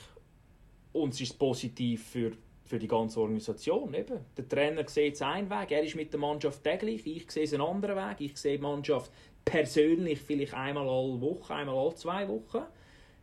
und 0.92 1.14
es 1.14 1.22
ist 1.22 1.38
positiv 1.38 2.04
für, 2.08 2.32
für 2.66 2.80
die 2.80 2.88
ganze 2.88 3.20
Organisation. 3.20 3.94
Eben. 3.94 4.20
Der 4.36 4.50
Trainer 4.50 4.88
sieht 4.88 5.14
es 5.14 5.22
einen 5.22 5.52
Weg, 5.52 5.72
er 5.72 5.84
ist 5.84 5.96
mit 5.96 6.12
der 6.12 6.20
Mannschaft 6.20 6.64
täglich, 6.64 7.06
ich 7.06 7.30
sehe 7.30 7.44
es 7.44 7.54
einen 7.54 7.62
anderen 7.62 7.96
Weg, 7.96 8.22
ich 8.22 8.38
sehe 8.38 8.58
die 8.58 8.64
Mannschaft 8.64 9.12
persönlich 9.46 10.20
vielleicht 10.22 10.54
einmal 10.56 10.90
alle 10.90 11.22
Woche, 11.22 11.54
einmal 11.54 11.78
alle 11.78 11.96
zwei 11.96 12.28
Wochen. 12.28 12.64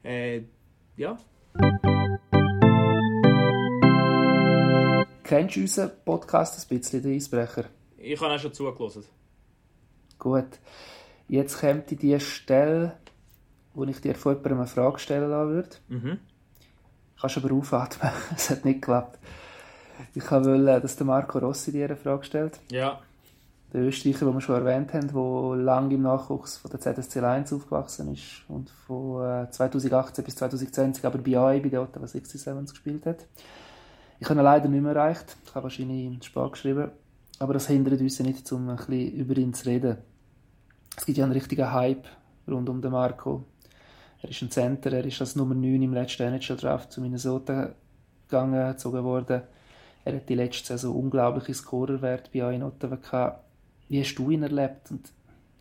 Äh, 0.03 0.43
ja. 0.97 1.19
Kennst 5.25 5.57
du 5.57 5.61
unseren 5.61 5.91
Podcast 6.05 6.65
ein 6.65 6.79
bisschen, 6.79 7.03
den 7.03 7.17
Eisbrecher? 7.17 7.65
Ich 7.99 8.21
habe 8.21 8.35
auch 8.35 8.39
schon 8.39 8.53
zugelassen. 8.53 9.05
Gut. 10.19 10.59
Jetzt 11.29 11.61
kommt 11.61 11.91
die 11.91 12.21
Stelle, 12.21 12.99
wo 13.75 13.85
ich 13.85 14.01
dir 14.01 14.15
vor 14.15 14.33
jemandem 14.33 14.59
eine 14.59 14.67
Frage 14.67 14.99
stellen 14.99 15.31
lassen 15.31 15.51
würde. 15.51 15.69
Mhm. 15.89 16.19
Kannst 17.21 17.39
aber 17.39 17.55
aufatmen. 17.55 18.13
es 18.37 18.51
hat 18.51 18.65
nicht 18.65 18.83
geklappt. 18.83 19.19
Ich 20.15 20.31
wollte, 20.31 20.81
dass 20.81 20.97
der 20.97 21.07
Marco 21.07 21.39
Rossi 21.39 21.73
dir 21.73 21.87
eine 21.87 21.97
Frage 21.97 22.25
stellt. 22.25 22.61
Ja. 22.71 23.01
Der 23.73 23.83
Österreicher, 23.83 24.27
den 24.27 24.35
wir 24.35 24.41
schon 24.43 24.57
erwähnt 24.57 24.93
haben, 24.93 25.09
der 25.09 25.65
lange 25.65 25.95
im 25.95 26.03
Nachwuchs 26.03 26.59
von 26.59 26.71
der 26.71 26.81
ZSC 26.81 27.21
1 27.21 27.55
aufgewachsen 27.55 28.13
ist 28.13 28.45
und 28.49 28.69
von 28.69 29.51
2018 29.51 30.23
äh, 30.23 30.27
bis 30.27 30.37
2020 30.37 31.07
aber 31.07 31.19
bei 31.19 31.39
AI, 31.39 31.61
bei 31.61 31.71
der 31.71 31.83
Ottawa 31.83 32.07
67 32.07 32.69
gespielt 32.71 33.07
hat. 33.07 33.27
Ich 34.21 34.29
habe 34.29 34.39
ihn 34.39 34.45
leider 34.45 34.69
nicht 34.69 34.83
mehr 34.83 34.95
erreicht. 34.95 35.37
Ich 35.45 35.55
habe 35.55 35.65
wahrscheinlich 35.65 36.05
im 36.05 36.21
Spar 36.21 36.51
geschrieben. 36.51 36.91
Aber 37.39 37.55
das 37.55 37.67
hindert 37.67 38.01
uns 38.01 38.21
nicht, 38.21 38.53
um 38.53 38.69
ein 38.69 38.77
bisschen 38.77 39.13
über 39.15 39.37
ihn 39.37 39.55
zu 39.55 39.67
reden. 39.67 39.97
Es 40.97 41.07
gibt 41.07 41.19
ja 41.19 41.25
einen 41.25 41.33
richtigen 41.33 41.73
Hype 41.73 42.05
rund 42.47 42.69
um 42.69 42.83
den 42.83 42.93
Marco. 42.93 43.43
Er 44.21 44.31
ist 44.31 44.43
ein 44.43 44.51
Center, 44.51 44.93
er 44.93 45.05
ist 45.05 45.21
als 45.21 45.35
Nummer 45.35 45.55
9 45.55 45.83
im 45.83 45.95
letzten 45.95 46.23
NHL 46.25 46.57
Draft 46.57 46.93
zu 46.93 47.01
Minnesota 47.01 47.75
gegangen, 48.29 48.69
gezogen 48.69 49.03
worden. 49.03 49.43
Er 50.05 50.15
hat 50.15 50.29
die 50.29 50.35
letzte 50.35 50.67
Saison 50.69 50.95
unglaubliche 50.95 51.55
Scorerwert 51.55 52.31
bei 52.33 52.45
euch 52.45 52.55
in 52.55 52.63
Ottawa 52.63 52.97
gehabt. 52.97 53.52
Wie 53.93 54.01
hast 54.01 54.15
du 54.15 54.31
ihn 54.31 54.43
erlebt? 54.43 54.91
Und 54.91 55.13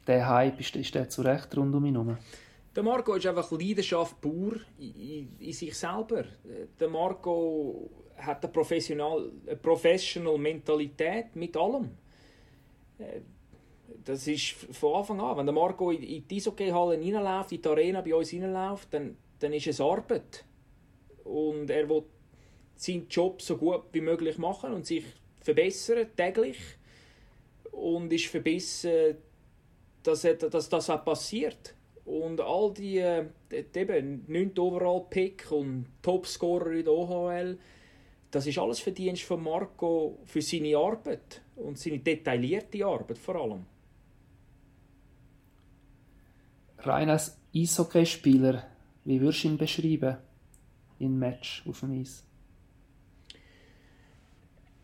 der 0.07 0.27
Hype, 0.27 0.59
ist, 0.59 0.75
ist 0.75 0.95
der 0.95 1.09
zu 1.09 1.21
Recht 1.21 1.55
rund 1.57 1.75
um 1.75 1.85
ihn 1.85 1.95
herum? 1.95 2.17
Der 2.75 2.83
Marco 2.83 3.13
ist 3.15 3.27
einfach 3.27 3.51
Leidenschaft 3.51 4.21
pur 4.21 4.55
in, 4.79 4.95
in, 4.95 5.35
in, 5.39 5.53
sich 5.53 5.77
selber. 5.77 6.23
Der 6.79 6.89
Marco 6.89 7.89
hat 8.15 8.43
eine 8.43 8.53
professional, 8.53 9.31
eine 9.45 9.57
professional 9.57 10.37
Mentalität 10.37 11.35
mit 11.35 11.55
allem 11.57 11.91
das 14.03 14.27
ist 14.27 14.51
von 14.71 14.95
Anfang 14.95 15.21
an, 15.21 15.37
wenn 15.37 15.45
der 15.45 15.53
Marco 15.53 15.91
in 15.91 16.27
die 16.27 16.35
Eishockey-Halle 16.35 16.97
reinläuft, 16.97 17.51
in 17.51 17.61
die 17.61 17.67
Arena 17.67 18.01
bei 18.01 18.15
uns 18.15 18.33
reinläuft, 18.33 18.93
dann, 18.93 19.17
dann 19.39 19.53
ist 19.53 19.67
es 19.67 19.81
Arbeit. 19.81 20.45
Und 21.23 21.69
er 21.69 21.87
will 21.89 22.03
seinen 22.75 23.07
Job 23.09 23.41
so 23.41 23.57
gut 23.57 23.83
wie 23.91 24.01
möglich 24.01 24.37
machen 24.37 24.73
und 24.73 24.85
sich 24.85 25.05
verbessern, 25.39 26.07
täglich. 26.15 26.57
Und 27.71 28.11
ist 28.13 28.27
verbissen, 28.27 29.15
dass, 30.03 30.21
dass 30.21 30.69
das 30.69 30.89
auch 30.89 31.05
passiert. 31.05 31.75
Und 32.05 32.41
all 32.41 32.73
die, 32.73 32.97
äh, 32.97 33.25
eben, 33.73 34.25
9. 34.27 34.57
Overall-Pick 34.57 35.51
und 35.51 35.85
Topscorer 36.01 36.71
in 36.71 36.85
der 36.85 36.93
OHL, 36.93 37.57
das 38.31 38.47
ist 38.47 38.57
alles 38.57 38.79
Verdienst 38.79 39.23
von 39.23 39.43
Marco 39.43 40.17
für 40.25 40.41
seine 40.41 40.77
Arbeit 40.77 41.41
und 41.55 41.77
seine 41.77 41.99
detaillierte 41.99 42.85
Arbeit 42.85 43.17
vor 43.17 43.35
allem. 43.35 43.65
rein 46.85 47.09
als 47.09 47.37
Eishockeyspieler, 47.55 48.65
wie 49.05 49.19
würdest 49.21 49.43
du 49.43 49.49
ihn 49.49 49.57
beschreiben 49.57 50.17
in 50.99 51.17
Match 51.17 51.63
auf 51.67 51.79
dem 51.81 52.01
Eis? 52.01 52.23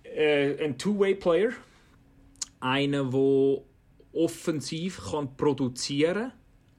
Äh, 0.03 0.63
ein 0.63 0.77
Two-Way-Player, 0.77 1.51
einer, 2.59 3.05
der 3.05 3.61
offensiv 4.13 4.99
kann 5.11 5.35
produzieren 5.37 6.29
kann, 6.29 6.33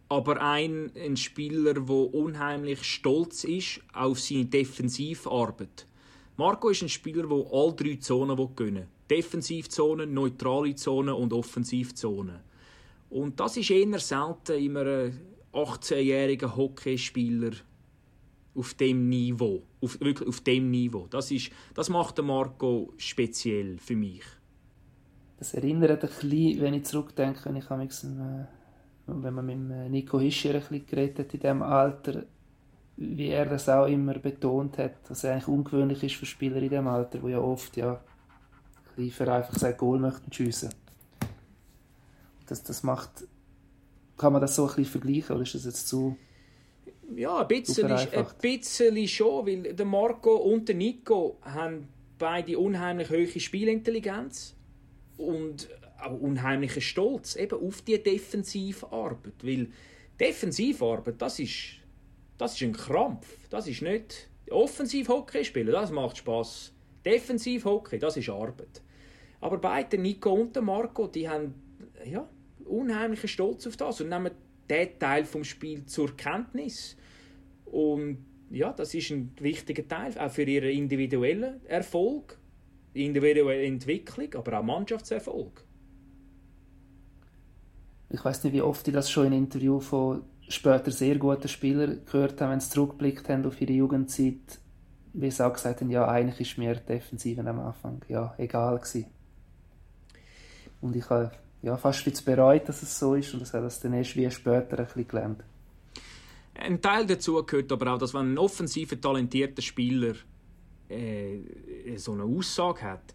aber 0.09 0.41
ein, 0.41 0.91
ein 0.97 1.17
Spieler, 1.17 1.75
der 1.75 2.15
unheimlich 2.15 2.83
stolz 2.83 3.45
ist 3.45 3.81
auf 3.93 4.21
seine 4.21 4.47
Defensivarbeit. 4.47 5.87
Marco 6.37 6.71
ist 6.71 6.83
ein 6.83 6.89
Spieler, 6.89 7.27
der 7.27 7.53
alle 7.53 7.73
drei 7.75 7.97
Zonen 7.97 8.37
gewinnen 8.37 8.77
will. 8.77 8.89
Defensivzone, 9.11 10.07
neutrale 10.07 10.75
Zone 10.75 11.15
und 11.15 11.33
Offensivzone. 11.33 12.45
Und 13.11 13.41
das 13.41 13.57
ist 13.57 13.71
eher 13.71 13.99
selten 13.99 14.59
in 14.59 14.77
einem 14.77 15.21
18-jährigen 15.53 16.55
Hockeyspieler 16.55 17.53
auf 18.55 18.75
dem 18.75 19.09
Niveau. 19.09 19.63
Auf, 19.81 20.01
wirklich 20.01 20.29
auf 20.29 20.41
dem 20.41 20.71
Niveau. 20.71 21.07
Das, 21.09 21.31
ist, 21.31 21.51
das 21.75 21.89
macht 21.89 22.23
Marco 22.23 22.93
speziell 22.97 23.79
für 23.79 23.97
mich. 23.97 24.23
Das 25.39 25.55
erinnert 25.55 26.03
ein 26.03 26.09
bisschen, 26.09 26.61
wenn 26.61 26.75
ich 26.75 26.85
zurückdenke, 26.85 27.45
wenn, 27.45 27.57
ich 27.57 27.71
äh, 27.71 28.47
wenn 29.07 29.35
man 29.35 29.47
mit 29.47 29.71
äh, 29.71 29.89
Nico 29.89 30.19
Hischier 30.19 30.55
ein 30.55 30.61
bisschen 30.61 30.87
geredet 30.87 31.19
hat 31.19 31.35
in 31.35 31.41
diesem 31.41 31.63
Alter, 31.63 32.25
wie 32.97 33.29
er 33.29 33.47
das 33.47 33.69
auch 33.69 33.87
immer 33.87 34.15
betont 34.15 34.79
hat, 34.79 35.09
dass 35.09 35.19
es 35.19 35.25
eigentlich 35.25 35.49
ungewöhnlich 35.49 36.03
ist 36.03 36.17
für 36.17 36.27
Spieler 36.27 36.57
in 36.57 36.71
diesem 36.71 36.89
Alter, 36.89 37.19
die 37.19 37.31
ja 37.31 37.39
oft 37.39 37.77
ja, 37.77 37.93
ein 37.93 38.01
bisschen 38.97 39.13
vereinfacht 39.13 39.61
sagen, 39.61 39.77
Goal 39.77 40.01
möchten 40.01 40.33
schiessen 40.33 40.71
das, 42.51 42.63
das 42.63 42.83
macht. 42.83 43.27
Kann 44.17 44.33
man 44.33 44.43
das 44.43 44.57
so 44.57 44.63
ein 44.63 44.69
bisschen 44.69 44.85
vergleichen 44.87 45.37
oder 45.37 45.43
ist 45.43 45.55
das 45.55 45.65
jetzt 45.65 45.89
zu. 45.89 46.17
Ja, 47.15 47.39
ein 47.39 47.49
bisschen, 47.49 47.91
ein 47.91 48.27
bisschen 48.41 49.09
schon, 49.09 49.47
weil 49.47 49.75
der 49.75 49.87
Marco 49.87 50.37
und 50.37 50.69
der 50.69 50.75
Nico 50.75 51.39
haben 51.43 51.89
beide 52.19 52.59
unheimlich 52.59 53.09
hohe 53.11 53.41
Spielintelligenz 53.41 54.55
und 55.19 55.69
auch 56.01 56.19
unheimlichen 56.19 56.81
Stolz 56.81 57.37
eben 57.37 57.61
auf 57.61 57.83
die 57.83 58.03
Defensivarbeit, 58.03 59.35
weil 59.43 59.69
Defensivarbeit, 60.19 61.21
das 61.21 61.39
ist, 61.39 61.81
das 62.39 62.55
ist 62.55 62.63
ein 62.63 62.73
Krampf, 62.73 63.49
das 63.51 63.67
ist 63.67 63.83
nicht 63.83 64.29
Offensivhockey 64.51 65.45
spielen, 65.45 65.73
das 65.73 65.91
macht 65.91 66.17
Spaß. 66.19 66.73
Defensivhockey, 67.05 67.99
das 67.99 68.17
ist 68.17 68.29
Arbeit. 68.29 68.83
Aber 69.41 69.59
beide 69.59 69.99
Nico 69.99 70.33
und 70.33 70.61
Marco, 70.63 71.07
die 71.07 71.29
haben 71.29 71.55
ja, 72.05 72.29
unheimlichen 72.65 73.29
Stolz 73.29 73.67
auf 73.67 73.77
das 73.77 74.01
und 74.01 74.09
nehmen 74.09 74.33
diesen 74.69 74.99
Teil 74.99 75.25
vom 75.25 75.45
Spiel 75.45 75.85
zur 75.87 76.17
Kenntnis. 76.17 76.97
Und 77.67 78.25
ja, 78.51 78.73
das 78.73 78.95
ist 78.95 79.11
ein 79.11 79.33
wichtiger 79.41 79.87
Teil, 79.87 80.17
auch 80.19 80.31
für 80.31 80.43
ihren 80.43 80.71
individuellen 80.71 81.65
Erfolg, 81.67 82.39
individuelle 82.95 83.65
Entwicklung, 83.65 84.35
aber 84.35 84.59
auch 84.59 84.65
Mannschaftserfolg. 84.65 85.65
Ich 88.11 88.25
weiß 88.25 88.45
nicht, 88.45 88.55
wie 88.55 88.63
oft 88.63 88.87
ich 88.89 88.95
das 88.95 89.11
schon 89.11 89.27
in 89.27 89.33
Interviews 89.35 89.87
von 89.87 90.23
später 90.49 90.91
sehr 90.91 91.17
guten 91.17 91.49
Spielern 91.49 92.01
gehört 92.07 92.41
habe, 92.41 92.53
wenn 92.53 92.61
sie 92.61 92.71
zurückgeblickt 92.71 93.29
haben 93.29 93.45
auf 93.45 93.61
ihre 93.61 93.73
Jugendzeit, 93.73 94.61
wie 95.13 95.31
sie 95.31 95.47
auch 95.47 95.53
gesagt 95.53 95.81
haben, 95.81 95.91
ja, 95.91 96.09
eigentlich 96.09 96.41
ist 96.41 96.59
mir 96.59 96.75
defensiv 96.75 97.39
am 97.39 97.61
Anfang 97.61 98.01
ja, 98.09 98.35
egal 98.39 98.79
gewesen. 98.79 99.07
Und 100.81 100.97
ich 100.97 101.09
habe 101.11 101.33
ja, 101.63 101.77
fast 101.77 102.07
wie 102.07 102.25
bereut, 102.25 102.69
dass 102.69 102.83
es 102.83 102.99
so 102.99 103.15
ist 103.15 103.33
und 103.35 103.41
das 103.41 103.53
hat 103.53 103.65
das 103.65 103.81
dann 103.81 103.93
erst 103.93 104.17
wie 104.17 104.31
später 104.31 104.79
ein 104.79 104.85
bisschen 104.85 105.09
gelernt. 105.09 105.45
Ein 106.55 106.81
Teil 106.81 107.07
dazu 107.07 107.43
gehört 107.45 107.71
aber 107.71 107.95
auch, 107.95 107.99
dass 107.99 108.15
wenn 108.15 108.33
ein 108.33 108.39
offensiver 108.39 109.01
talentierter 109.01 109.63
Spieler 109.63 110.15
äh, 110.89 111.97
so 111.97 112.13
eine 112.13 112.25
Aussage 112.25 112.83
hat, 112.83 113.15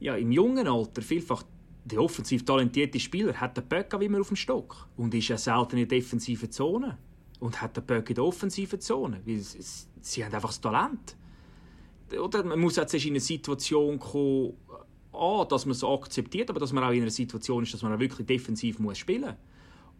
ja, 0.00 0.16
im 0.16 0.30
jungen 0.32 0.66
Alter 0.66 1.02
vielfach 1.02 1.42
der 1.84 2.02
offensiv 2.02 2.44
talentierte 2.44 2.98
Spieler 2.98 3.34
hat 3.34 3.56
den 3.56 3.64
Böck 3.64 3.94
wie 3.98 4.06
immer 4.06 4.20
auf 4.20 4.28
dem 4.28 4.36
Stock 4.36 4.88
und 4.96 5.14
ist 5.14 5.28
ja 5.28 5.38
selten 5.38 5.76
in 5.76 5.88
der 5.88 5.98
defensiven 5.98 6.50
Zone 6.50 6.98
und 7.38 7.62
hat 7.62 7.76
den 7.76 7.84
Böck 7.84 8.08
in 8.10 8.16
der 8.16 8.24
offensiven 8.24 8.80
Zone, 8.80 9.20
weil 9.24 9.38
sie, 9.38 9.86
sie 10.00 10.24
haben 10.24 10.34
einfach 10.34 10.48
das 10.48 10.60
Talent. 10.60 11.16
Oder 12.20 12.44
man 12.44 12.58
muss 12.58 12.76
jetzt 12.76 12.94
in 12.94 13.10
eine 13.10 13.20
Situation 13.20 13.98
kommen, 13.98 14.54
dass 15.48 15.64
man 15.64 15.72
es 15.72 15.84
akzeptiert, 15.84 16.50
aber 16.50 16.60
dass 16.60 16.72
man 16.72 16.82
auch 16.82 16.90
in 16.90 17.02
einer 17.02 17.10
Situation 17.10 17.62
ist, 17.62 17.72
dass 17.72 17.82
man 17.82 17.92
auch 17.94 18.00
wirklich 18.00 18.26
defensiv 18.26 18.78
muss 18.80 18.98
spielen 18.98 19.22
muss. 19.22 19.34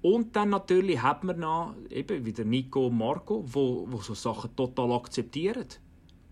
Und 0.02 0.36
dann 0.36 0.50
natürlich 0.50 1.00
hat 1.00 1.24
man 1.24 1.38
noch 1.40 1.74
eben 1.90 2.24
wieder 2.24 2.44
Nico 2.44 2.88
und 2.88 2.98
Marco, 2.98 3.44
wo, 3.46 3.86
wo 3.88 3.98
so 3.98 4.14
Sachen 4.14 4.54
total 4.54 4.92
akzeptieren 4.92 5.66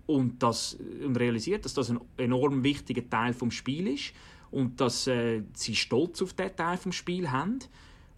und, 0.06 0.42
das, 0.42 0.74
und 0.74 1.16
realisiert, 1.16 1.64
dass 1.64 1.74
das 1.74 1.90
ein 1.90 2.00
enorm 2.16 2.62
wichtiger 2.62 3.08
Teil 3.08 3.32
vom 3.32 3.50
Spiel 3.50 3.88
ist 3.88 4.12
und 4.50 4.80
dass 4.80 5.06
äh, 5.06 5.42
sie 5.54 5.74
stolz 5.74 6.22
auf 6.22 6.34
diesen 6.34 6.56
Teil 6.56 6.76
vom 6.76 6.92
Spiel 6.92 7.30
haben 7.30 7.58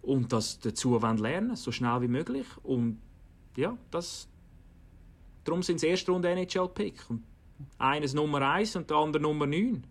und 0.01 0.31
das 0.33 0.59
dazu 0.59 1.01
wollen 1.01 1.17
lernen, 1.17 1.55
so 1.55 1.71
schnell 1.71 2.01
wie 2.01 2.07
möglich. 2.07 2.45
Und 2.63 2.99
ja, 3.55 3.77
das, 3.91 4.27
darum 5.43 5.63
sind 5.63 5.79
sie 5.79 5.87
erste 5.87 6.11
Runde 6.11 6.29
NHL-Pick. 6.29 7.05
Eines 7.79 8.13
Nummer 8.13 8.41
1 8.41 8.75
und 8.75 8.89
der 8.89 8.97
andere 8.97 9.23
Nummer 9.23 9.47
9. 9.47 9.83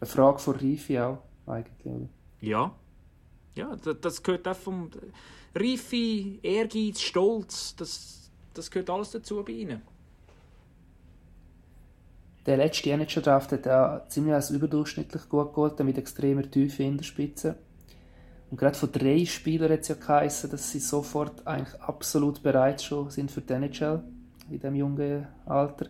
Eine 0.00 0.10
Frage 0.10 0.38
von 0.38 0.56
Reife 0.56 1.06
auch, 1.06 1.22
eigentlich. 1.46 2.08
Ja. 2.40 2.74
Ja, 3.54 3.76
das, 3.76 3.96
das 4.00 4.22
gehört 4.22 4.48
auch 4.48 4.56
vom... 4.56 4.90
Reife, 5.54 6.38
Ehrgeiz, 6.42 7.00
Stolz, 7.00 7.74
das, 7.76 8.30
das 8.54 8.70
gehört 8.70 8.90
alles 8.90 9.10
dazu 9.10 9.42
bei 9.42 9.52
ihnen. 9.52 9.82
Der 12.48 12.56
letzte 12.56 12.90
NHL-Draft 12.92 13.52
hat 13.52 13.68
auch 13.68 14.08
ziemlich 14.08 14.32
als 14.32 14.48
überdurchschnittlich 14.48 15.28
gut 15.28 15.52
gehalten, 15.52 15.84
mit 15.84 15.98
extremer 15.98 16.50
Tiefe 16.50 16.82
in 16.82 16.96
der 16.96 17.04
Spitze. 17.04 17.56
Und 18.50 18.56
gerade 18.56 18.74
von 18.74 18.90
drei 18.90 19.26
Spielern 19.26 19.70
hat 19.70 19.80
es 19.80 19.88
ja 19.88 19.96
geheißen, 19.96 20.48
dass 20.48 20.70
sie 20.70 20.78
sofort 20.78 21.46
eigentlich 21.46 21.78
absolut 21.82 22.42
bereit 22.42 22.80
schon 22.80 23.10
sind 23.10 23.30
für 23.30 23.42
die 23.42 23.52
NHL 23.52 24.02
in 24.48 24.54
diesem 24.54 24.74
jungen 24.76 25.26
Alter. 25.44 25.88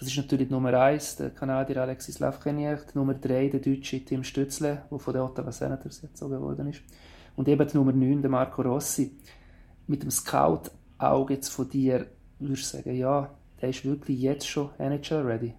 Das 0.00 0.08
ist 0.08 0.16
natürlich 0.16 0.50
Nummer 0.50 0.74
1, 0.74 1.14
der 1.14 1.30
Kanadier 1.30 1.80
Alexis 1.80 2.18
Lafrenière, 2.18 2.80
Nummer 2.94 3.14
3, 3.14 3.46
der 3.46 3.60
deutsche 3.60 4.04
Tim 4.04 4.24
Stützle, 4.24 4.82
der 4.90 4.98
von 4.98 5.14
den 5.14 5.22
Ottawa 5.22 5.52
Senators 5.52 6.02
jetzt 6.02 6.18
so 6.18 6.28
geworden 6.28 6.70
ist. 6.70 6.82
Und 7.36 7.46
eben 7.46 7.68
die 7.68 7.76
Nummer 7.76 7.92
9, 7.92 8.20
der 8.20 8.32
Marco 8.32 8.62
Rossi. 8.62 9.16
Mit 9.86 10.02
dem 10.02 10.10
Scout-Auge 10.10 11.34
jetzt 11.34 11.50
von 11.50 11.68
dir, 11.68 12.06
würdest 12.40 12.74
du 12.74 12.78
sagen, 12.78 12.96
ja, 12.96 13.30
der 13.60 13.68
ist 13.68 13.84
wirklich 13.84 14.18
jetzt 14.18 14.48
schon 14.48 14.70
NHL-ready? 14.76 15.54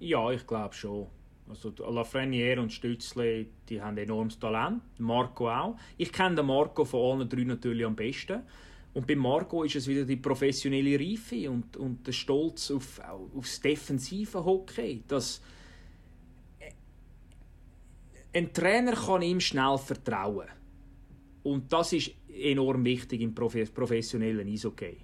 Ja, 0.00 0.30
ich 0.30 0.46
glaube 0.46 0.74
schon. 0.74 1.06
Also 1.48 1.72
Lafreniere 1.90 2.60
und 2.60 2.72
Stützle, 2.72 3.46
die 3.68 3.80
haben 3.80 3.98
enormes 3.98 4.38
Talent. 4.38 4.82
Marco 4.98 5.50
auch. 5.50 5.76
Ich 5.96 6.12
kenne 6.12 6.36
den 6.36 6.46
Marco 6.46 6.84
von 6.84 7.20
allen 7.20 7.28
drei 7.28 7.44
natürlich 7.44 7.84
am 7.84 7.96
besten. 7.96 8.42
Und 8.94 9.06
bei 9.06 9.14
Marco 9.14 9.62
ist 9.62 9.76
es 9.76 9.86
wieder 9.86 10.04
die 10.04 10.16
professionelle 10.16 10.98
Reife 10.98 11.50
und, 11.50 11.76
und 11.76 12.06
der 12.06 12.12
Stolz 12.12 12.70
auf, 12.70 13.00
aufs 13.36 13.60
defensive 13.60 14.44
Hockey. 14.44 15.02
Dass 15.06 15.42
ein 18.32 18.52
Trainer 18.52 18.92
kann 18.92 19.22
ihm 19.22 19.40
schnell 19.40 19.76
vertrauen. 19.78 20.48
Und 21.42 21.72
das 21.72 21.92
ist 21.92 22.12
enorm 22.28 22.84
wichtig 22.84 23.20
im 23.20 23.34
professionellen 23.34 24.48
Eishockey. 24.48 24.98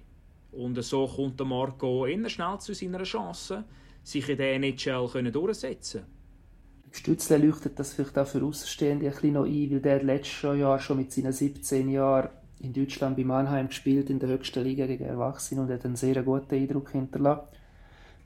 Und 0.51 0.81
so 0.81 1.07
kommt 1.07 1.39
der 1.39 1.45
Marco 1.45 2.05
immer 2.05 2.29
schnell 2.29 2.57
zu 2.59 2.73
seiner 2.73 3.03
Chance, 3.03 3.65
sich 4.07 4.29
in 4.29 4.37
der 4.37 4.55
NHL 4.55 5.31
durchsetzen 5.31 6.01
können. 6.01 6.13
Stützle 6.91 7.37
leuchtet 7.37 7.77
das 7.77 7.93
vielleicht 7.93 8.17
auch 8.17 8.25
für 8.25 8.41
Außenstehende 8.41 9.05
ein 9.05 9.11
bisschen 9.11 9.33
noch 9.33 9.43
ein, 9.43 9.71
weil 9.71 9.81
der 9.81 10.01
letztes 10.01 10.41
Jahr 10.41 10.79
schon 10.79 10.97
mit 10.97 11.11
seinen 11.11 11.33
17 11.33 11.89
Jahren 11.89 12.29
in 12.61 12.71
Deutschland 12.71 13.17
bei 13.17 13.25
Mannheim 13.25 13.67
gespielt, 13.67 14.09
in 14.09 14.19
der 14.19 14.29
höchsten 14.29 14.63
Liga 14.63 14.87
gegen 14.87 15.03
Erwachsene 15.03 15.61
und 15.61 15.69
hat 15.69 15.83
einen 15.85 15.97
sehr 15.97 16.23
guten 16.23 16.55
Eindruck 16.55 16.91
hinterlassen. 16.91 17.49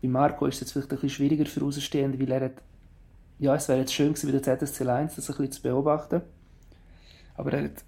Bei 0.03 0.07
Marco 0.07 0.45
ist 0.45 0.55
es 0.55 0.61
jetzt 0.61 0.71
vielleicht 0.73 0.91
ein 0.91 0.97
bisschen 0.97 1.09
schwieriger 1.09 1.45
für 1.47 1.65
Außenstehende, 1.65 2.19
weil 2.19 2.31
er 2.31 2.41
hat, 2.41 2.61
ja, 3.39 3.55
es 3.55 3.67
wäre 3.67 3.79
jetzt 3.79 3.93
schön 3.93 4.13
gewesen, 4.13 4.31
bei 4.31 4.39
der 4.39 4.59
ZSC 4.59 4.87
1 4.87 5.15
das 5.15 5.29
ein 5.29 5.35
bisschen 5.35 5.51
zu 5.51 5.61
beobachten, 5.63 6.21
aber 7.33 7.53
er 7.53 7.63
hat 7.63 7.83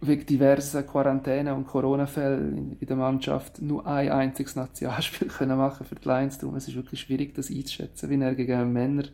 wegen 0.00 0.26
diversen 0.26 0.86
Quarantäne- 0.86 1.54
und 1.54 1.66
Corona-Fällen 1.66 2.76
in 2.78 2.86
der 2.86 2.96
Mannschaft 2.96 3.60
nur 3.60 3.86
ein 3.86 4.10
einziges 4.10 4.54
Nationalspiel 4.54 5.28
können 5.38 5.58
machen 5.58 5.86
für 5.86 5.96
die 5.96 6.06
Lions. 6.06 6.38
Darum 6.38 6.56
ist 6.56 6.68
es 6.68 6.74
wirklich 6.74 7.00
schwierig, 7.00 7.34
das 7.34 7.50
einzuschätzen, 7.50 8.08
wie 8.10 8.20
er 8.20 8.34
gegen 8.34 8.72
Männer 8.72 9.04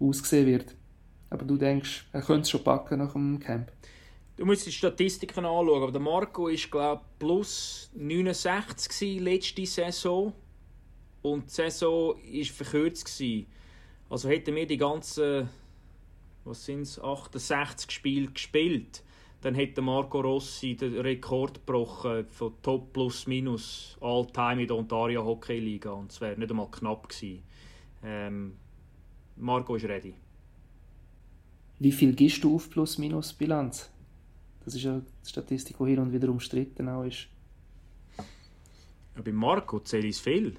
aussehen 0.00 0.46
wird. 0.46 0.74
Aber 1.30 1.44
du 1.44 1.56
denkst, 1.56 2.06
er 2.12 2.20
könnte 2.20 2.42
es 2.42 2.50
schon 2.50 2.64
packen 2.64 2.98
nach 2.98 3.12
dem 3.12 3.38
Camp. 3.38 3.70
Du 4.36 4.44
musst 4.44 4.66
die 4.66 4.72
Statistiken 4.72 5.44
anschauen, 5.44 5.82
aber 5.82 5.92
der 5.92 6.00
Marco 6.00 6.48
ist 6.48 6.70
glaube 6.70 7.02
plus 7.18 7.90
69 7.94 8.88
gewesen, 8.88 9.24
letzte 9.24 9.66
Saison 9.66 10.32
und 11.22 11.44
die 11.44 11.54
Saison 11.54 12.16
war 12.16 12.44
verkürzt. 12.44 13.22
Also 14.10 14.28
hätten 14.28 14.54
wir 14.54 14.66
die 14.66 14.78
ganzen 14.78 15.48
was 16.44 16.64
sind's, 16.64 16.98
68 16.98 17.90
Spiele 17.90 18.28
gespielt, 18.28 19.02
dann 19.42 19.56
hätte 19.56 19.82
Marco 19.82 20.20
Rossi 20.20 20.76
den 20.76 20.98
Rekord 20.98 21.54
gebrochen 21.66 22.26
von 22.30 22.54
Top 22.62 22.92
plus 22.92 23.26
minus 23.26 23.96
all 24.00 24.24
time 24.26 24.62
in 24.62 24.68
der 24.68 24.76
Ontario 24.76 25.24
Hockey 25.24 25.58
Liga 25.58 25.90
und 25.90 26.12
es 26.12 26.20
wäre 26.20 26.38
nicht 26.38 26.50
einmal 26.50 26.70
knapp 26.70 27.08
gewesen. 27.08 27.42
Ähm, 28.04 28.56
Marco 29.36 29.74
ist 29.74 29.84
ready. 29.84 30.14
Wie 31.80 31.90
viel 31.90 32.14
gibst 32.14 32.44
du 32.44 32.54
auf 32.54 32.70
plus 32.70 32.98
minus 32.98 33.32
Bilanz? 33.32 33.90
Das 34.64 34.76
ist 34.76 34.86
eine 34.86 35.04
Statistik, 35.26 35.76
die 35.76 35.86
hin 35.86 35.98
und 35.98 36.12
wieder 36.12 36.28
umstritten 36.28 36.88
auch 36.88 37.02
ist. 37.02 37.26
Ja, 39.16 39.22
bei 39.22 39.32
Marco 39.32 39.80
zähle 39.80 40.06
ich 40.06 40.18
viel. 40.18 40.56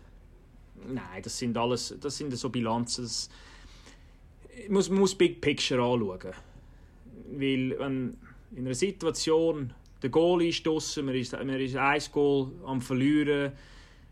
Nein, 0.85 1.21
das 1.23 1.37
sind 1.37 1.57
alles, 1.57 1.95
das 2.01 2.17
sind 2.17 2.35
so 2.35 2.49
Bilanzen. 2.49 3.05
Das, 3.05 3.29
man 4.67 4.73
muss, 4.73 4.89
man 4.89 4.99
muss 4.99 5.15
Big 5.15 5.39
Picture 5.39 5.81
anschauen. 5.81 6.33
Weil 7.31 7.79
wenn 7.79 8.17
in 8.55 8.65
einer 8.65 8.75
Situation 8.75 9.73
der 10.01 10.09
Goal 10.09 10.43
ist 10.43 10.65
draussen, 10.67 11.05
man 11.05 11.15
ist, 11.15 11.31
man 11.31 11.49
ist 11.49 11.75
ein 11.77 12.01
Goal 12.11 12.51
am 12.65 12.81
Verlieren 12.81 13.53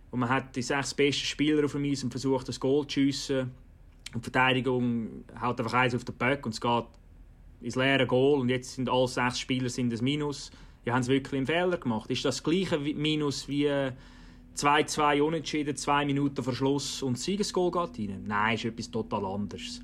und 0.10 0.22
man 0.22 0.30
hat 0.30 0.56
die 0.56 0.62
sechs 0.62 0.94
besten 0.94 1.26
Spieler 1.26 1.66
auf 1.66 1.74
dem 1.74 1.84
Eis 1.84 2.04
und 2.04 2.12
versucht, 2.12 2.48
das 2.48 2.60
Goal 2.60 2.88
zu 2.88 2.94
schiessen. 2.94 3.52
Und 4.14 4.26
die 4.26 4.32
Verteidigung 4.32 5.26
haut 5.42 5.60
einfach 5.60 5.74
eins 5.74 5.94
auf 5.94 6.06
den 6.06 6.16
Böck 6.16 6.46
und 6.46 6.54
es 6.54 6.62
geht 6.62 6.86
ins 7.62 7.76
leere 7.76 8.08
Goal 8.08 8.40
und 8.40 8.50
jetzt 8.50 8.76
sind 8.76 8.90
alle 8.90 9.08
sechs 9.08 9.40
Spieler 9.40 9.70
sind 9.70 9.92
das 9.92 10.02
Minus. 10.02 10.52
Ja, 10.86 10.94
haben 10.94 11.04
sie 11.04 11.12
wirklich 11.12 11.38
einen 11.38 11.46
Fehler 11.46 11.78
gemacht? 11.78 12.10
Ist 12.10 12.26
das 12.26 12.42
gleiche 12.42 12.80
Minus 12.80 13.48
wie 13.48 13.70
2-2 14.56 15.22
Unentschieden, 15.22 15.76
2 15.76 16.06
Minuten 16.06 16.42
Verschluss 16.42 17.04
und 17.04 17.18
das 17.18 17.24
Siegesgoal 17.24 17.72
geht 17.72 18.10
rein? 18.10 18.24
Nein, 18.26 18.56
ist 18.56 18.66
etwas 18.66 18.90
total 18.90 19.26
anderes. 19.26 19.82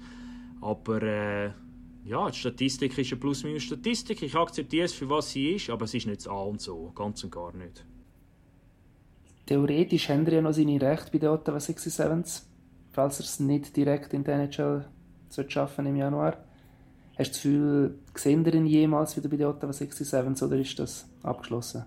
Aber 0.61 1.03
äh, 1.03 1.51
ja, 2.07 2.29
die 2.29 2.37
Statistik 2.37 2.97
ist 2.97 3.11
eine 3.11 3.19
Plus-Minus-Statistik. 3.19 4.21
Ich 4.21 4.35
akzeptiere 4.35 4.85
es 4.85 4.93
für 4.93 5.09
was 5.09 5.31
sie 5.31 5.51
ist, 5.51 5.69
aber 5.69 5.85
es 5.85 5.93
ist 5.93 6.07
nicht 6.07 6.21
das 6.21 6.27
A 6.27 6.41
und 6.41 6.61
so. 6.61 6.91
Ganz 6.95 7.23
und 7.23 7.31
gar 7.31 7.53
nicht. 7.53 7.85
Theoretisch 9.45 10.09
haben 10.09 10.25
ja 10.25 10.41
noch 10.41 10.53
seine 10.53 10.81
Rechte 10.81 11.11
bei 11.11 11.17
den 11.19 11.29
Ottawa 11.29 11.59
67, 11.59 12.45
falls 12.91 13.19
er 13.19 13.25
es 13.25 13.39
nicht 13.39 13.75
direkt 13.75 14.13
in 14.13 14.23
der 14.23 14.35
NHL 14.35 14.85
schaffen 15.47 15.85
im 15.85 15.97
Januar. 15.97 16.37
Hast 17.17 17.29
du 17.29 17.31
das 17.31 17.41
Gefühl, 17.41 17.99
sehen 18.15 18.45
ihr 18.45 18.53
ihn 18.53 18.65
jemals 18.65 19.17
wieder 19.17 19.27
bei 19.27 19.37
den 19.37 19.47
Ottawa 19.47 19.73
67 19.73 20.47
oder 20.47 20.57
ist 20.57 20.79
das 20.79 21.09
abgeschlossen? 21.23 21.85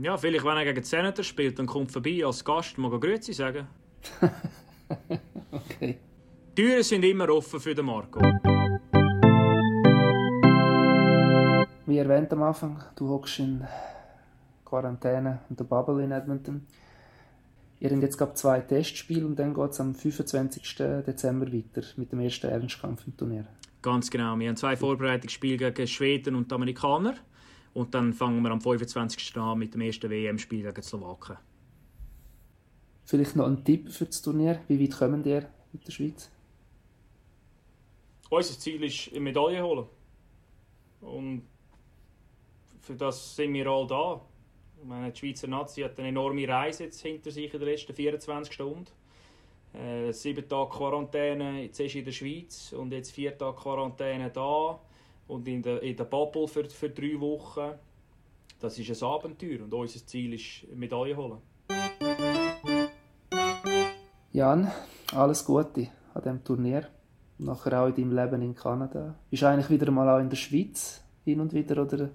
Ja, 0.00 0.16
vielleicht, 0.16 0.44
wenn 0.44 0.56
er 0.56 0.64
gegen 0.64 0.80
die 0.80 0.88
Senator 0.88 1.24
spielt, 1.24 1.58
dann 1.58 1.66
kommt 1.66 1.92
vorbei 1.92 2.24
als 2.24 2.44
Gast, 2.44 2.78
mag 2.78 2.92
er 2.92 3.00
Grüezi 3.00 3.32
sagen. 3.32 3.66
okay. 5.52 5.98
Die 6.56 6.62
Türen 6.62 6.82
sind 6.82 7.04
immer 7.04 7.28
offen 7.30 7.60
für 7.60 7.74
den 7.74 7.86
Marco. 7.86 8.20
Wie 11.88 11.96
erwähnt 11.96 12.30
am 12.34 12.42
Anfang, 12.42 12.84
du 12.96 13.08
hockst 13.08 13.38
in 13.38 13.66
Quarantäne 14.66 15.40
in 15.48 15.56
der 15.56 15.64
Bubble 15.64 16.04
in 16.04 16.12
Edmonton. 16.12 16.66
Ihr 17.80 17.88
habt 17.88 18.02
jetzt 18.02 18.18
gerade 18.18 18.34
zwei 18.34 18.60
Testspiele 18.60 19.24
und 19.24 19.38
dann 19.38 19.54
geht 19.54 19.70
es 19.70 19.80
am 19.80 19.94
25. 19.94 20.76
Dezember 21.06 21.50
weiter 21.50 21.82
mit 21.96 22.12
dem 22.12 22.20
ersten 22.20 22.48
Ernstkampf 22.48 23.06
im 23.06 23.16
Turnier. 23.16 23.46
Ganz 23.80 24.10
genau. 24.10 24.38
Wir 24.38 24.50
haben 24.50 24.56
zwei 24.58 24.76
Vorbereitungsspiele 24.76 25.56
gegen 25.56 25.86
Schweden 25.86 26.34
und 26.34 26.50
die 26.50 26.54
Amerikaner. 26.54 27.14
Und 27.72 27.94
dann 27.94 28.12
fangen 28.12 28.42
wir 28.42 28.50
am 28.50 28.60
25. 28.60 29.34
an 29.38 29.58
mit 29.58 29.72
dem 29.72 29.80
ersten 29.80 30.10
WM-Spiel 30.10 30.64
gegen 30.64 30.74
die 30.74 30.82
Slowaken. 30.82 31.38
Vielleicht 33.06 33.34
noch 33.34 33.46
ein 33.46 33.64
Tipp 33.64 33.90
für 33.90 34.04
das 34.04 34.20
Turnier. 34.20 34.60
Wie 34.68 34.78
weit 34.78 34.98
kommen 34.98 35.24
ihr 35.24 35.48
mit 35.72 35.86
der 35.86 35.92
Schweiz? 35.92 36.30
Unser 38.28 38.58
Ziel 38.58 38.84
ist, 38.84 39.08
eine 39.10 39.20
Medaille 39.20 39.62
holen. 39.62 39.86
Und 41.00 41.44
für 42.88 42.94
das 42.94 43.36
sind 43.36 43.52
wir 43.52 43.66
all 43.66 43.86
da. 43.86 44.18
meine, 44.82 45.12
die 45.12 45.18
Schweizer 45.18 45.46
Nazi 45.46 45.82
hat 45.82 45.98
eine 45.98 46.08
enorme 46.08 46.48
Reise 46.48 46.84
jetzt 46.84 47.02
hinter 47.02 47.30
sich 47.30 47.52
in 47.52 47.60
den 47.60 47.68
letzten 47.68 47.92
24 47.92 48.54
Stunden. 48.54 48.86
Äh, 49.74 50.10
sieben 50.12 50.48
Tage 50.48 50.70
Quarantäne 50.70 51.70
zuerst 51.70 51.96
in 51.96 52.04
der 52.06 52.12
Schweiz 52.12 52.72
und 52.72 52.90
jetzt 52.92 53.10
vier 53.10 53.36
Tage 53.36 53.58
Quarantäne 53.58 54.30
da 54.30 54.80
und 55.26 55.46
in 55.46 55.60
der, 55.60 55.82
in 55.82 55.96
der 55.96 56.04
Bubble 56.04 56.48
für, 56.48 56.64
für 56.64 56.88
drei 56.88 57.20
Wochen. 57.20 57.72
Das 58.58 58.78
ist 58.78 59.02
ein 59.02 59.06
Abenteuer 59.06 59.64
und 59.64 59.74
unser 59.74 60.06
Ziel 60.06 60.32
ist 60.32 60.66
Medaille 60.74 61.14
holen. 61.14 61.42
Jan, 64.32 64.72
alles 65.12 65.44
Gute 65.44 65.88
an 66.14 66.22
diesem 66.22 66.42
Turnier. 66.42 66.88
Nachher 67.36 67.82
auch 67.82 67.88
in 67.88 67.94
deinem 67.94 68.16
Leben 68.16 68.40
in 68.40 68.54
Kanada. 68.54 69.14
Bist 69.28 69.42
du 69.42 69.46
eigentlich 69.46 69.68
wieder 69.68 69.90
mal 69.90 70.08
auch 70.08 70.20
in 70.20 70.30
der 70.30 70.36
Schweiz 70.38 71.04
hin 71.26 71.40
und 71.40 71.52
wieder, 71.52 71.82
oder? 71.82 72.08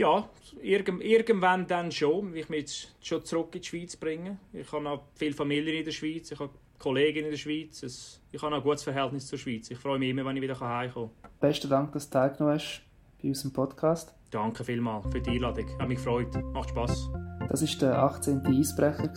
Ja, 0.00 0.26
irgend, 0.62 1.04
irgendwann 1.04 1.66
dann 1.66 1.92
schon. 1.92 2.34
Ich 2.34 2.48
mich 2.48 2.60
jetzt 2.60 3.06
schon 3.06 3.22
zurück 3.22 3.54
in 3.54 3.60
die 3.60 3.68
Schweiz 3.68 3.96
bringen. 3.96 4.38
Ich 4.50 4.72
habe 4.72 4.88
auch 4.88 5.02
viele 5.14 5.34
Familien 5.34 5.76
in 5.76 5.84
der 5.84 5.92
Schweiz, 5.92 6.30
ich 6.30 6.40
habe 6.40 6.48
Kollegen 6.78 7.26
in 7.26 7.30
der 7.30 7.36
Schweiz. 7.36 7.82
Es, 7.82 8.18
ich 8.32 8.40
habe 8.40 8.56
ein 8.56 8.62
gutes 8.62 8.82
Verhältnis 8.82 9.26
zur 9.26 9.38
Schweiz. 9.38 9.70
Ich 9.70 9.76
freue 9.76 9.98
mich 9.98 10.08
immer, 10.08 10.24
wenn 10.24 10.36
ich 10.36 10.42
wieder 10.42 10.58
heimkomme. 10.58 11.10
Besten 11.38 11.68
Dank, 11.68 11.92
dass 11.92 12.08
du 12.08 12.14
teilgenommen 12.14 12.54
hast 12.54 12.80
bei 13.20 13.28
unserem 13.28 13.52
Podcast. 13.52 14.14
Danke 14.30 14.64
vielmals 14.64 15.04
für 15.12 15.20
die 15.20 15.32
Einladung. 15.32 15.66
Hat 15.78 15.88
mich 15.88 15.98
gefreut. 15.98 16.34
Macht 16.54 16.70
Spass. 16.70 17.10
Das 17.50 17.60
war 17.60 17.78
der 17.80 17.98
18. 17.98 18.46
Eisbrecher. 18.46 19.12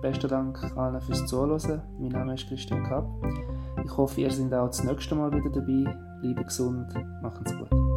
Besten 0.00 0.28
Dank 0.28 0.64
allen 0.74 1.02
fürs 1.02 1.26
Zuhören. 1.26 1.82
Mein 1.98 2.12
Name 2.12 2.32
ist 2.32 2.48
Christian 2.48 2.82
Kapp. 2.82 3.06
Ich 3.84 3.94
hoffe, 3.94 4.22
ihr 4.22 4.30
seid 4.30 4.54
auch 4.54 4.68
das 4.68 4.82
nächste 4.84 5.14
Mal 5.14 5.30
wieder 5.32 5.50
dabei. 5.50 5.94
Bleibt 6.22 6.46
gesund, 6.46 6.94
macht's 7.20 7.54
gut. 7.58 7.87